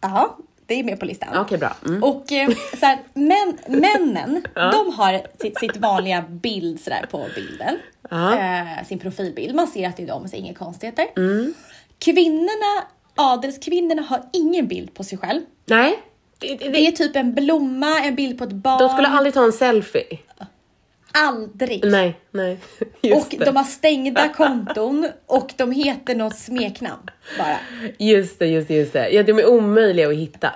ja, 0.00 0.38
det 0.70 0.80
är 0.80 0.84
med 0.84 1.00
på 1.00 1.06
listan. 1.06 1.28
Okej, 1.36 1.58
bra. 1.58 1.76
Mm. 1.86 2.02
Och 2.02 2.32
eh, 2.32 2.48
så 2.80 2.86
här, 2.86 2.98
män, 3.14 3.58
männen, 3.66 4.42
de 4.54 4.92
har 4.94 5.20
sitt, 5.40 5.58
sitt 5.58 5.76
vanliga 5.76 6.24
bild 6.28 6.80
sådär 6.80 7.06
på 7.10 7.26
bilden. 7.34 7.76
Ja. 8.10 8.38
Eh, 8.38 8.86
sin 8.86 8.98
profilbild. 8.98 9.54
Man 9.54 9.66
ser 9.66 9.88
att 9.88 9.96
det 9.96 10.02
är 10.02 10.06
de, 10.06 10.28
så 10.28 10.36
inga 10.36 10.54
konstigheter. 10.54 11.06
Mm. 11.16 11.54
Kvinnorna, 11.98 12.84
adelskvinnorna 13.14 14.02
har 14.02 14.22
ingen 14.32 14.66
bild 14.68 14.94
på 14.94 15.04
sig 15.04 15.18
själv. 15.18 15.40
Nej, 15.66 15.98
det, 16.38 16.56
Det 16.56 16.68
det, 16.68 16.86
är 16.86 16.92
typ 16.92 17.16
en 17.16 17.34
blomma, 17.34 17.98
en 18.00 18.14
bild 18.14 18.38
på 18.38 18.44
ett 18.44 18.52
barn. 18.52 18.78
de 18.78 18.88
skulle 18.88 19.08
aldrig 19.08 19.34
ta 19.34 19.44
en 19.44 19.52
selfie. 19.52 20.18
Aldrig. 21.12 21.84
Nej, 21.84 22.20
nej. 22.30 22.58
Just 23.00 23.32
och 23.32 23.38
det. 23.38 23.44
de 23.44 23.56
har 23.56 23.64
stängda 23.64 24.28
konton 24.28 25.08
och 25.26 25.52
de 25.56 25.72
heter 25.72 26.14
något 26.14 26.36
smeknamn 26.36 27.10
bara. 27.38 27.56
Just 27.98 28.38
det, 28.38 28.46
just 28.46 28.68
det, 28.68 28.74
just 28.74 28.92
det. 28.92 29.08
Ja, 29.08 29.22
de 29.22 29.38
är 29.38 29.46
omöjliga 29.48 30.08
att 30.08 30.14
hitta. 30.14 30.52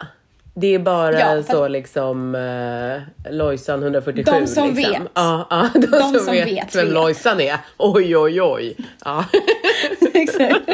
Det 0.57 0.75
är 0.75 0.79
bara 0.79 1.21
Ja, 1.21 1.43
så 1.43 1.69
liksom 1.69 2.35
uh, 2.35 3.33
Lojsan 3.33 3.83
147. 3.83 4.23
De 4.23 4.47
som 4.47 4.75
liksom. 4.75 4.93
vet. 4.93 5.11
Ja, 5.15 5.47
ja, 5.51 5.71
de, 5.75 5.87
som, 5.87 6.15
som 6.15 6.35
vet, 6.35 6.47
vet, 6.47 6.77
vem 6.77 6.85
vet. 6.85 6.95
Lojsan 6.95 7.41
är. 7.41 7.59
Oj, 7.79 8.17
oj, 8.17 8.43
oj. 8.43 8.77
Ja. 9.05 9.25
Exakt. 10.15 10.71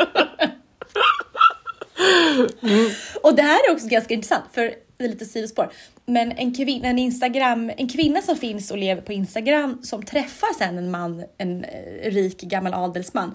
Och 3.22 3.34
det 3.34 3.42
här 3.42 3.68
är 3.68 3.72
också 3.72 3.88
ganska 3.88 4.14
intressant 4.14 4.44
för 4.52 4.72
det 5.00 5.06
är 5.06 5.08
lite 5.08 5.24
sidospår. 5.24 5.70
Men 6.06 6.32
en 6.32 6.54
kvinna, 6.54 6.88
en 6.88 6.98
Instagram, 6.98 7.70
en 7.76 7.88
kvinna 7.88 8.22
som 8.22 8.36
finns 8.36 8.70
och 8.70 8.78
lever 8.78 9.02
på 9.02 9.12
Instagram 9.12 9.78
som 9.82 10.02
träffar 10.02 10.54
sen 10.58 10.78
en 10.78 10.90
man, 10.90 11.24
en 11.38 11.64
eh, 11.64 12.10
rik 12.10 12.40
gammal 12.40 12.74
adelsman. 12.74 13.34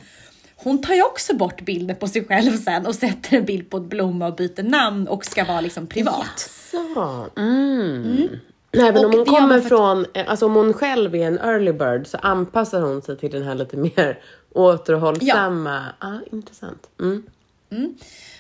Hon 0.56 0.82
tar 0.82 0.94
ju 0.94 1.04
också 1.04 1.36
bort 1.36 1.62
bilden 1.66 1.96
på 1.96 2.08
sig 2.08 2.26
själv 2.26 2.58
sen 2.58 2.86
och 2.86 2.96
sätter 2.96 3.38
en 3.38 3.46
bild 3.46 3.70
på 3.70 3.78
ett 3.78 3.84
blomma 3.84 4.28
och 4.28 4.36
byter 4.36 4.64
namn 4.64 5.08
och 5.08 5.26
ska 5.26 5.44
vara 5.46 5.62
liksom 5.62 5.88
privat. 5.88 6.50
Så. 6.72 7.28
Mm. 7.38 8.28
Nej, 8.72 8.94
men 8.94 8.98
Och 8.98 9.06
om 9.06 9.12
hon 9.18 9.26
kommer 9.26 9.60
för- 9.62 9.70
från, 9.70 10.06
eh, 10.14 10.30
alltså 10.30 10.46
om 10.46 10.54
hon 10.56 10.74
själv 10.74 11.16
är 11.16 11.28
en 11.28 11.40
early 11.40 11.72
bird 11.72 12.08
så 12.08 12.18
anpassar 12.18 12.82
hon 12.82 13.02
sig 13.02 13.18
till 13.18 13.32
den 13.32 13.44
här 13.44 13.56
lite 13.56 13.78
mer 13.78 14.20
återhållsamma. 14.54 15.84
Ja, 16.02 16.20
intressant. 16.32 16.90
Mm. 17.00 17.24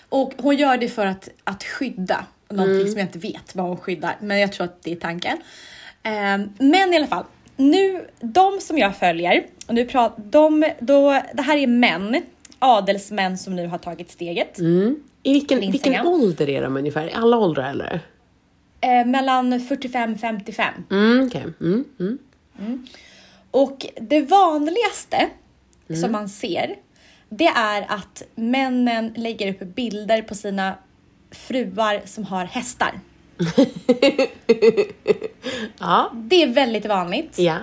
Och 0.10 0.34
hon 0.38 0.56
gör 0.58 0.78
det 0.78 0.88
för 0.88 1.06
att, 1.06 1.30
att 1.44 1.64
skydda 1.64 2.26
någonting 2.50 2.76
Mm. 2.76 2.88
som 2.88 3.00
jag 3.00 3.08
inte 3.08 3.20
vet 3.20 3.56
vad 3.56 3.66
hon 3.66 3.78
skyddar, 3.78 4.18
men 4.22 4.40
jag 4.40 4.52
tror 4.54 4.66
att 4.66 4.84
det 4.84 4.92
är 4.92 4.96
tanken. 4.96 5.38
Ehm, 6.04 6.50
men 6.60 6.94
i 6.94 6.96
alla 6.96 7.08
fall, 7.08 7.24
nu, 7.56 8.08
de 8.20 8.60
som 8.62 8.78
jag 8.78 8.98
följer, 8.98 9.46
och 9.68 9.74
nu 9.74 9.86
pratar, 9.86 10.24
de, 10.24 10.66
då, 10.80 11.22
det 11.34 11.42
här 11.42 11.58
är 11.58 11.68
män, 11.68 12.22
adelsmän 12.60 13.38
som 13.38 13.56
nu 13.56 13.68
har 13.68 13.78
tagit 13.78 14.12
steget. 14.12 14.60
Mm. 14.60 14.96
I 15.24 15.34
vilken, 15.34 15.60
vilken 15.60 16.08
ålder 16.08 16.50
är 16.50 16.62
de 16.62 16.78
ungefär? 16.78 17.08
I 17.08 17.14
alla 17.14 17.38
åldrar 17.38 17.70
eller? 17.70 18.00
Eh, 18.82 19.06
mellan 19.06 19.60
45 19.60 20.18
55. 20.18 20.74
Mm, 20.92 21.28
okej. 21.28 21.46
Mm, 21.62 21.86
mm. 22.00 22.88
Och 23.52 23.86
det 24.02 24.22
vanligaste 24.22 25.30
som 26.02 26.12
man 26.12 26.30
ser, 26.30 26.76
det 27.30 27.48
är 27.48 27.86
att 27.90 28.24
männen 28.36 29.14
lägger 29.16 29.50
upp 29.50 29.76
bilder 29.76 30.22
på 30.22 30.36
sina 30.36 30.74
fruar 31.36 32.02
som 32.06 32.24
har 32.24 32.46
hästar. 32.46 33.00
Ja. 35.80 36.12
Det 36.14 36.44
är 36.44 36.48
väldigt 36.48 36.86
vanligt. 36.86 37.40
Ja. 37.40 37.56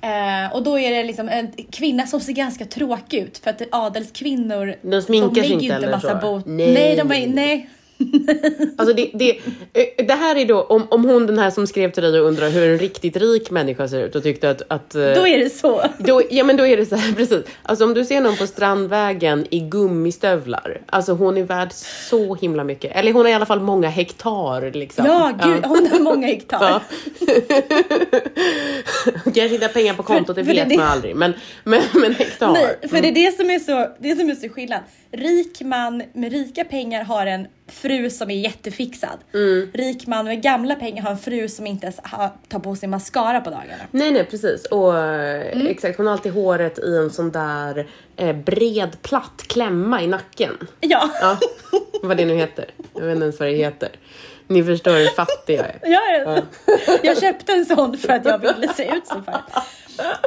Eh, 0.00 0.52
och 0.54 0.62
då 0.62 0.78
är 0.78 0.90
det 0.90 1.04
liksom 1.04 1.28
en 1.28 1.52
kvinna 1.70 2.06
som 2.06 2.20
ser 2.20 2.32
ganska 2.32 2.64
tråkig 2.64 3.18
ut 3.18 3.38
för 3.38 3.50
att 3.50 3.62
adelskvinnor 3.72 4.74
De 4.82 5.02
sminkar 5.02 5.42
sig 5.42 5.42
lägger 5.42 5.62
inte 5.62 5.74
eller 5.74 5.98
så? 5.98 6.14
bot. 6.14 6.46
Nej. 6.46 6.74
Nej, 6.74 6.96
de 6.96 7.12
är, 7.12 7.26
nej. 7.26 7.70
Alltså 8.78 8.94
det, 8.94 9.10
det, 9.14 9.30
eh, 9.72 10.06
det 10.06 10.14
här 10.14 10.36
är 10.36 10.44
då, 10.44 10.62
om, 10.62 10.86
om 10.90 11.04
hon 11.04 11.26
den 11.26 11.38
här 11.38 11.50
som 11.50 11.66
skrev 11.66 11.90
till 11.92 12.02
dig 12.02 12.20
och 12.20 12.26
undrar 12.26 12.48
hur 12.50 12.70
en 12.72 12.78
riktigt 12.78 13.16
rik 13.16 13.50
människa 13.50 13.88
ser 13.88 14.02
ut 14.02 14.14
och 14.14 14.22
tyckte 14.22 14.50
att... 14.50 14.62
att 14.68 14.94
eh, 14.94 15.00
Då 15.02 15.26
är 15.26 15.38
det 15.38 15.50
så. 15.50 15.82
Då, 15.98 16.22
ja 16.30 16.44
men 16.44 16.56
då 16.56 16.66
är 16.66 16.76
det 16.76 16.86
så 16.86 16.96
här, 16.96 17.12
precis. 17.16 17.44
Alltså 17.62 17.84
om 17.84 17.94
du 17.94 18.04
ser 18.04 18.20
någon 18.20 18.36
på 18.36 18.46
Strandvägen 18.46 19.46
i 19.50 19.60
gummistövlar, 19.60 20.80
alltså 20.86 21.12
hon 21.12 21.36
är 21.36 21.42
värd 21.42 21.72
så 22.10 22.34
himla 22.34 22.64
mycket. 22.64 22.96
Eller 22.96 23.12
hon 23.12 23.24
har 23.24 23.30
i 23.32 23.34
alla 23.34 23.46
fall 23.46 23.60
många 23.60 23.88
hektar 23.88 24.70
liksom. 24.70 25.06
Ja, 25.06 25.32
gud, 25.44 25.64
hon 25.64 25.86
har 25.86 26.00
många 26.00 26.26
hektar. 26.26 26.58
Ja. 26.60 26.80
Kanske 29.24 29.54
inte 29.54 29.66
har 29.66 29.72
pengar 29.72 29.94
på 29.94 30.02
kontot, 30.02 30.36
det 30.36 30.44
för 30.44 30.54
det- 30.54 30.60
vet 30.60 30.68
det- 30.68 30.76
man 30.76 30.86
aldrig. 30.86 31.16
Men, 31.16 31.32
men, 31.64 31.82
men 31.94 32.14
hektar. 32.14 32.52
Nej, 32.52 32.76
för 32.88 33.02
det 33.02 33.08
är 33.08 33.12
det 33.12 33.36
som 33.36 33.50
är 33.50 33.58
så, 33.58 33.88
det 33.98 34.16
som 34.16 34.30
är 34.30 34.34
så 34.34 34.48
skillnad. 34.48 34.80
Rik 35.12 35.60
man 35.62 36.02
med 36.14 36.32
rika 36.32 36.64
pengar 36.64 37.04
har 37.04 37.26
en 37.26 37.46
fru 37.70 38.10
som 38.10 38.30
är 38.30 38.34
jättefixad. 38.40 39.18
Mm. 39.34 39.70
Rik 39.74 40.06
man 40.06 40.24
med 40.24 40.42
gamla 40.42 40.74
pengar 40.74 41.02
har 41.02 41.10
en 41.10 41.18
fru 41.18 41.48
som 41.48 41.66
inte 41.66 41.86
ens 41.86 42.00
har, 42.02 42.30
tar 42.48 42.58
på 42.58 42.76
sig 42.76 42.88
mascara 42.88 43.40
på 43.40 43.50
dagarna. 43.50 43.82
Nej, 43.90 44.10
nej, 44.10 44.24
precis. 44.24 44.64
Och 44.64 44.98
eh, 44.98 45.30
Mm. 45.52 45.66
exakt, 45.66 45.96
hon 45.96 46.06
har 46.06 46.12
alltid 46.12 46.32
håret 46.32 46.78
i 46.78 46.96
en 46.96 47.10
sån 47.10 47.30
där 47.30 47.86
eh, 48.16 48.32
bred 48.36 49.02
platt 49.02 49.42
klämma 49.46 50.02
i 50.02 50.06
nacken. 50.06 50.56
Ja, 50.80 51.10
Ja, 51.20 51.38
vad 52.02 52.16
det 52.16 52.24
nu 52.24 52.34
heter. 52.34 52.64
Jag 52.94 53.00
vet 53.02 53.12
inte 53.14 53.24
ens 53.24 53.40
vad 53.40 53.48
det 53.48 53.54
heter. 53.54 53.88
Ni 54.46 54.64
förstår 54.64 54.92
hur 54.92 55.06
fattig 55.06 55.58
jag 55.58 55.66
är. 55.66 55.78
jag, 55.82 56.14
är, 56.14 56.42
jag 57.02 57.20
köpte 57.20 57.52
en 57.52 57.66
sån 57.66 57.98
för 57.98 58.08
att 58.12 58.24
jag 58.24 58.38
ville 58.38 58.68
se 58.74 58.88
ut 58.96 59.06
som 59.06 59.24
för. 59.24 59.40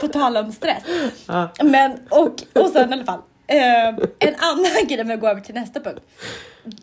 På 0.02 0.08
tal 0.08 0.38
om 0.38 0.52
stress. 0.52 0.84
Ja. 1.28 1.50
Men 1.64 1.92
och, 2.10 2.36
och 2.54 2.70
sen 2.70 2.90
i 2.90 2.94
alla 2.94 3.06
fall. 3.06 3.20
Eh, 3.48 3.88
en 4.20 4.36
annan 4.38 4.88
grej 4.88 5.02
om 5.02 5.10
jag 5.10 5.20
går 5.20 5.30
över 5.30 5.42
till 5.42 5.56
nästa 5.56 5.80
punkt. 5.80 6.02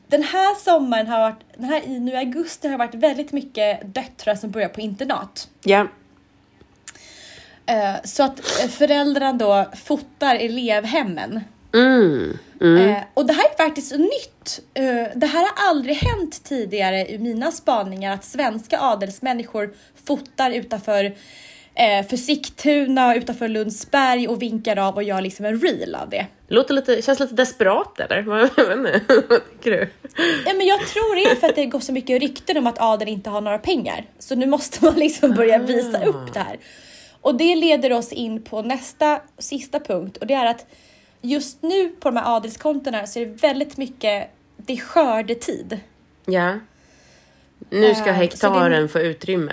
Den 0.08 0.22
här 0.22 0.54
sommaren 0.54 1.06
har 1.06 1.20
varit, 1.20 1.40
den 1.56 1.64
här 1.64 1.82
i 1.86 1.98
nu 2.00 2.12
i 2.12 2.16
augusti 2.16 2.68
har 2.68 2.78
varit 2.78 2.94
väldigt 2.94 3.32
mycket 3.32 3.94
döttrar 3.94 4.34
som 4.34 4.50
börjar 4.50 4.68
på 4.68 4.80
internat. 4.80 5.48
Ja, 5.64 5.86
Eh, 7.66 7.94
Så 8.04 8.22
att 8.22 8.38
eh, 8.38 8.68
föräldrarna 8.68 9.32
då 9.32 9.66
fotar 9.84 10.36
elevhemmen. 10.36 11.40
mm. 12.60 12.88
Eh, 12.88 13.02
Och 13.14 13.26
det 13.26 13.32
här 13.32 13.44
är 13.44 13.56
faktiskt 13.66 13.92
nytt. 13.92 14.60
Eh, 14.74 15.06
Det 15.16 15.26
här 15.26 15.40
har 15.40 15.68
aldrig 15.70 15.96
hänt 15.96 16.44
tidigare 16.44 17.06
i 17.10 17.18
mina 17.18 17.50
spaningar 17.50 18.14
att 18.14 18.24
svenska 18.24 18.80
adelsmänniskor 18.80 19.74
fotar 20.04 20.50
utanför 20.50 21.14
eh, 21.74 22.06
för 22.06 22.16
Sigtuna, 22.16 23.14
utanför 23.14 23.48
Lundsberg 23.48 24.28
och 24.28 24.42
vinkar 24.42 24.76
av 24.78 24.94
och 24.94 25.02
gör 25.02 25.20
liksom 25.20 25.44
en 25.46 25.60
reel 25.60 25.94
av 25.94 26.08
det. 26.10 26.26
Låter 26.48 26.74
lite, 26.74 27.02
känns 27.02 27.20
lite 27.20 27.34
desperat 27.34 28.00
eller? 28.00 28.22
Vad- 28.22 28.50
tycker 29.52 29.70
du? 29.70 29.88
Ja, 30.46 30.52
men 30.54 30.66
jag 30.66 30.80
tror 30.86 31.14
det 31.16 31.30
är 31.30 31.34
för 31.34 31.48
att 31.48 31.54
det 31.54 31.66
går 31.66 31.80
så 31.80 31.92
mycket 31.92 32.20
rykten 32.22 32.56
om 32.56 32.66
att 32.66 32.80
adeln 32.80 33.08
inte 33.10 33.30
har 33.30 33.40
några 33.40 33.58
pengar. 33.58 34.04
Så 34.18 34.34
nu 34.34 34.46
måste 34.46 34.84
man 34.84 34.94
liksom 34.94 35.32
börja 35.34 35.58
visa 35.58 36.04
upp 36.04 36.34
det 36.34 36.40
här. 36.40 36.58
Och 37.20 37.34
det 37.34 37.56
leder 37.56 37.92
oss 37.92 38.12
in 38.12 38.42
på 38.42 38.62
nästa, 38.62 39.20
sista 39.38 39.80
punkt 39.80 40.16
och 40.16 40.26
det 40.26 40.34
är 40.34 40.46
att 40.46 40.66
just 41.22 41.62
nu 41.62 41.88
på 41.88 42.08
de 42.10 42.16
här 42.16 42.36
adelskontona 42.36 43.06
så 43.06 43.18
är 43.18 43.26
det 43.26 43.32
väldigt 43.32 43.76
mycket, 43.76 44.30
det 44.56 44.72
är 44.72 44.76
skördetid. 44.76 45.80
Ja. 46.24 46.58
Nu 47.70 47.94
ska 47.94 48.12
hektaren 48.12 48.82
det- 48.82 48.88
få 48.88 49.00
utrymme. 49.00 49.52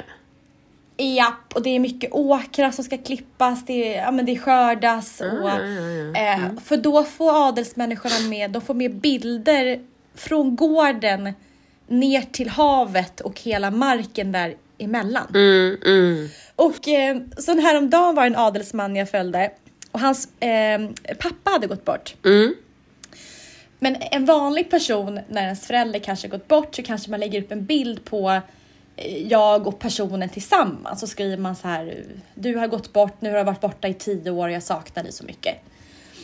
Japp, 0.97 1.55
och 1.55 1.61
det 1.61 1.69
är 1.69 1.79
mycket 1.79 2.11
åkrar 2.11 2.71
som 2.71 2.83
ska 2.83 2.97
klippas, 2.97 3.65
det, 3.65 3.95
är, 3.95 4.01
ja, 4.01 4.11
men 4.11 4.25
det 4.25 4.37
skördas. 4.37 5.21
Och, 5.21 5.49
ja, 5.49 5.61
ja, 5.61 5.97
Eh, 6.21 6.59
för 6.63 6.77
då 6.77 7.03
får 7.03 7.47
adelsmänniskorna 7.47 8.29
med, 8.29 8.51
de 8.51 8.61
får 8.61 8.73
med 8.73 8.95
bilder 8.95 9.79
från 10.15 10.55
gården 10.55 11.33
ner 11.87 12.21
till 12.21 12.49
havet 12.49 13.21
och 13.21 13.41
hela 13.41 13.71
marken 13.71 14.31
där 14.31 14.55
emellan. 14.77 15.27
Mm, 15.33 15.77
mm. 15.85 16.29
Och 16.55 16.87
eh, 16.87 17.17
så 17.37 17.59
häromdagen 17.59 18.15
var 18.15 18.25
en 18.25 18.35
adelsman 18.35 18.95
jag 18.95 19.09
följde 19.09 19.51
och 19.91 19.99
hans 19.99 20.41
eh, 20.41 20.89
pappa 21.19 21.51
hade 21.51 21.67
gått 21.67 21.85
bort. 21.85 22.15
Mm. 22.25 22.55
Men 23.79 23.95
en 24.11 24.25
vanlig 24.25 24.69
person 24.69 25.19
när 25.29 25.43
ens 25.43 25.67
förälder 25.67 25.99
kanske 25.99 26.27
gått 26.27 26.47
bort 26.47 26.75
så 26.75 26.83
kanske 26.83 27.11
man 27.11 27.19
lägger 27.19 27.41
upp 27.41 27.51
en 27.51 27.65
bild 27.65 28.05
på 28.05 28.29
eh, 28.29 28.39
jag 29.27 29.67
och 29.67 29.79
personen 29.79 30.29
tillsammans 30.29 30.99
så 30.99 31.07
skriver 31.07 31.37
man 31.37 31.55
så 31.55 31.67
här. 31.67 32.05
Du 32.35 32.55
har 32.55 32.67
gått 32.67 32.93
bort, 32.93 33.21
nu 33.21 33.29
har 33.29 33.37
du 33.37 33.43
varit 33.43 33.61
borta 33.61 33.87
i 33.87 33.93
tio 33.93 34.31
år, 34.31 34.49
jag 34.49 34.63
saknar 34.63 35.03
dig 35.03 35.11
så 35.11 35.23
mycket. 35.23 35.55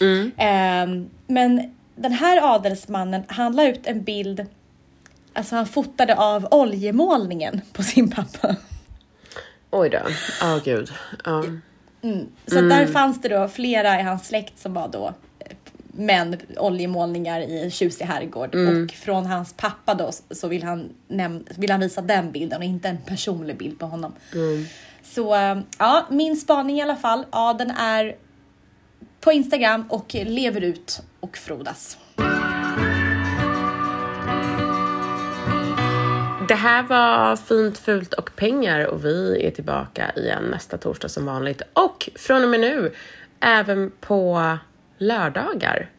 Mm. 0.01 0.32
Ehm, 0.38 1.09
men 1.28 1.76
den 1.95 2.13
här 2.13 2.55
adelsmannen, 2.55 3.24
han 3.28 3.55
la 3.55 3.67
ut 3.67 3.88
en 3.88 4.03
bild, 4.03 4.45
alltså 5.34 5.55
han 5.55 5.67
fotade 5.67 6.15
av 6.15 6.47
oljemålningen 6.51 7.61
på 7.74 7.84
sin 7.84 8.11
pappa. 8.11 8.55
Oj 9.71 9.89
då. 9.89 9.99
Ja, 10.41 10.59
gud. 10.63 10.91
Ja. 11.26 11.43
Så 12.47 12.59
att 12.59 12.69
där 12.69 12.88
fanns 12.88 13.21
det 13.21 13.30
då 13.30 13.47
flera 13.47 13.99
i 13.99 14.03
hans 14.03 14.28
släkt 14.28 14.59
som 14.59 14.74
var 14.74 14.88
då 14.88 15.13
män, 15.96 16.38
oljemålningar 16.58 17.41
i 17.41 17.64
en 17.64 17.72
tjusig 17.72 18.06
herrgård. 18.06 18.56
Och 18.56 18.91
från 18.91 19.26
hans 19.26 19.54
pappa 19.54 19.94
då 19.94 20.12
så 20.32 20.48
vill 20.48 20.64
han, 20.64 20.89
vill 21.58 21.72
han 21.72 21.80
visa 21.80 22.02
den 22.02 22.32
bilden 22.32 22.58
och 22.58 22.64
inte 22.64 22.89
en 22.89 22.98
personlig 22.98 23.58
bild 23.58 23.80
på 23.80 23.86
honom. 23.86 24.14
Så 25.04 25.36
eh, 25.36 25.58
ja, 25.80 26.06
min 26.10 26.38
spaning 26.38 26.78
i 26.78 26.82
alla 26.82 26.96
fall. 26.96 27.26
Ja, 27.32 27.54
den 27.54 27.72
är 27.72 28.16
på 29.20 29.32
Instagram 29.32 29.86
och 29.89 30.16
lever 30.16 30.62
ut 30.62 31.02
och 31.20 31.38
frodas. 31.38 31.98
Det 36.48 36.56
här 36.56 36.84
var 36.84 37.36
Fint, 37.36 37.78
fult 37.78 38.14
och 38.14 38.36
pengar 38.36 38.86
och 38.86 39.06
vi 39.06 39.46
är 39.46 39.52
tillbaka 39.52 40.12
igen 40.16 40.44
nästa 40.44 40.78
torsdag 40.78 41.10
som 41.10 41.26
vanligt. 41.26 41.62
Och 41.74 42.10
från 42.16 42.44
och 42.44 42.50
med 42.50 42.60
nu 42.60 42.94
även 43.39 43.91
på 44.00 44.58
lördagar. 45.04 45.89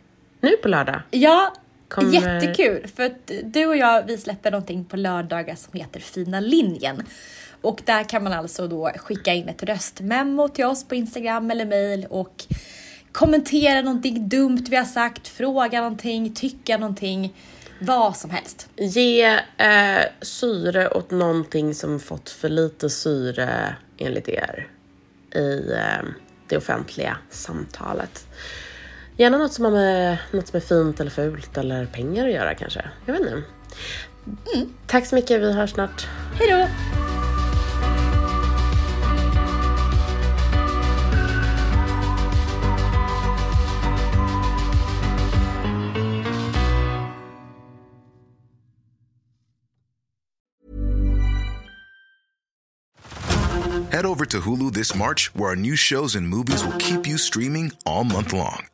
Nu 0.40 0.56
på 0.56 0.68
lördag. 0.68 1.00
Ja, 1.10 1.54
Kommer- 1.88 2.12
jättekul. 2.12 2.86
För 2.96 3.02
att 3.02 3.30
du 3.44 3.66
och 3.66 3.76
jag, 3.76 4.02
vi 4.06 4.18
släpper 4.18 4.50
någonting 4.50 4.84
på 4.84 4.96
lördagar 4.96 5.54
som 5.54 5.80
heter 5.80 6.00
Fina 6.00 6.40
linjen. 6.40 7.02
Och 7.60 7.82
där 7.84 8.04
kan 8.08 8.24
man 8.24 8.32
alltså 8.32 8.68
då 8.68 8.90
skicka 8.96 9.32
in 9.32 9.48
ett 9.48 9.62
röstmemo 9.62 10.48
till 10.48 10.64
oss 10.64 10.88
på 10.88 10.94
Instagram 10.94 11.50
eller 11.50 11.66
mail 11.66 12.06
och 12.10 12.44
kommentera 13.12 13.82
någonting 13.82 14.28
dumt 14.28 14.64
vi 14.70 14.76
har 14.76 14.84
sagt, 14.84 15.28
fråga 15.28 15.80
någonting, 15.80 16.34
tycka 16.34 16.78
någonting, 16.78 17.34
vad 17.80 18.16
som 18.16 18.30
helst. 18.30 18.68
Ge 18.76 19.24
eh, 19.56 20.04
syre 20.20 20.88
åt 20.88 21.10
någonting 21.10 21.74
som 21.74 22.00
fått 22.00 22.30
för 22.30 22.48
lite 22.48 22.90
syre 22.90 23.76
enligt 23.98 24.28
er 24.28 24.68
i 25.34 25.72
eh, 25.72 26.04
det 26.48 26.56
offentliga 26.56 27.16
samtalet. 27.30 28.26
Gärna 29.16 29.38
något 29.38 29.52
som 29.52 29.64
har 29.64 29.72
med 29.72 30.18
något 30.32 30.48
som 30.48 30.56
är 30.56 30.60
fint 30.60 31.00
eller 31.00 31.10
fult 31.10 31.58
eller 31.58 31.86
pengar 31.86 32.26
att 32.26 32.32
göra 32.32 32.54
kanske. 32.54 32.84
Jag 33.06 33.12
vet 33.12 33.22
inte. 33.22 33.42
Tack 34.86 35.06
så 35.06 35.14
mycket, 35.14 35.40
vi 35.40 35.52
hörs 35.52 35.70
snart. 35.70 36.08
Hej 36.34 36.48
då! 36.50 36.66
Head 53.92 54.06
over 54.06 54.24
to 54.24 54.40
Hulu 54.40 54.72
this 54.72 54.94
March, 54.94 55.30
where 55.34 55.50
our 55.50 55.56
new 55.56 55.76
shows 55.76 56.16
and 56.16 56.28
movies 56.28 56.64
will 56.64 56.78
keep 56.78 57.06
you 57.06 57.16
streaming 57.16 57.70
all 57.86 58.02
month 58.02 58.32
long. 58.32 58.73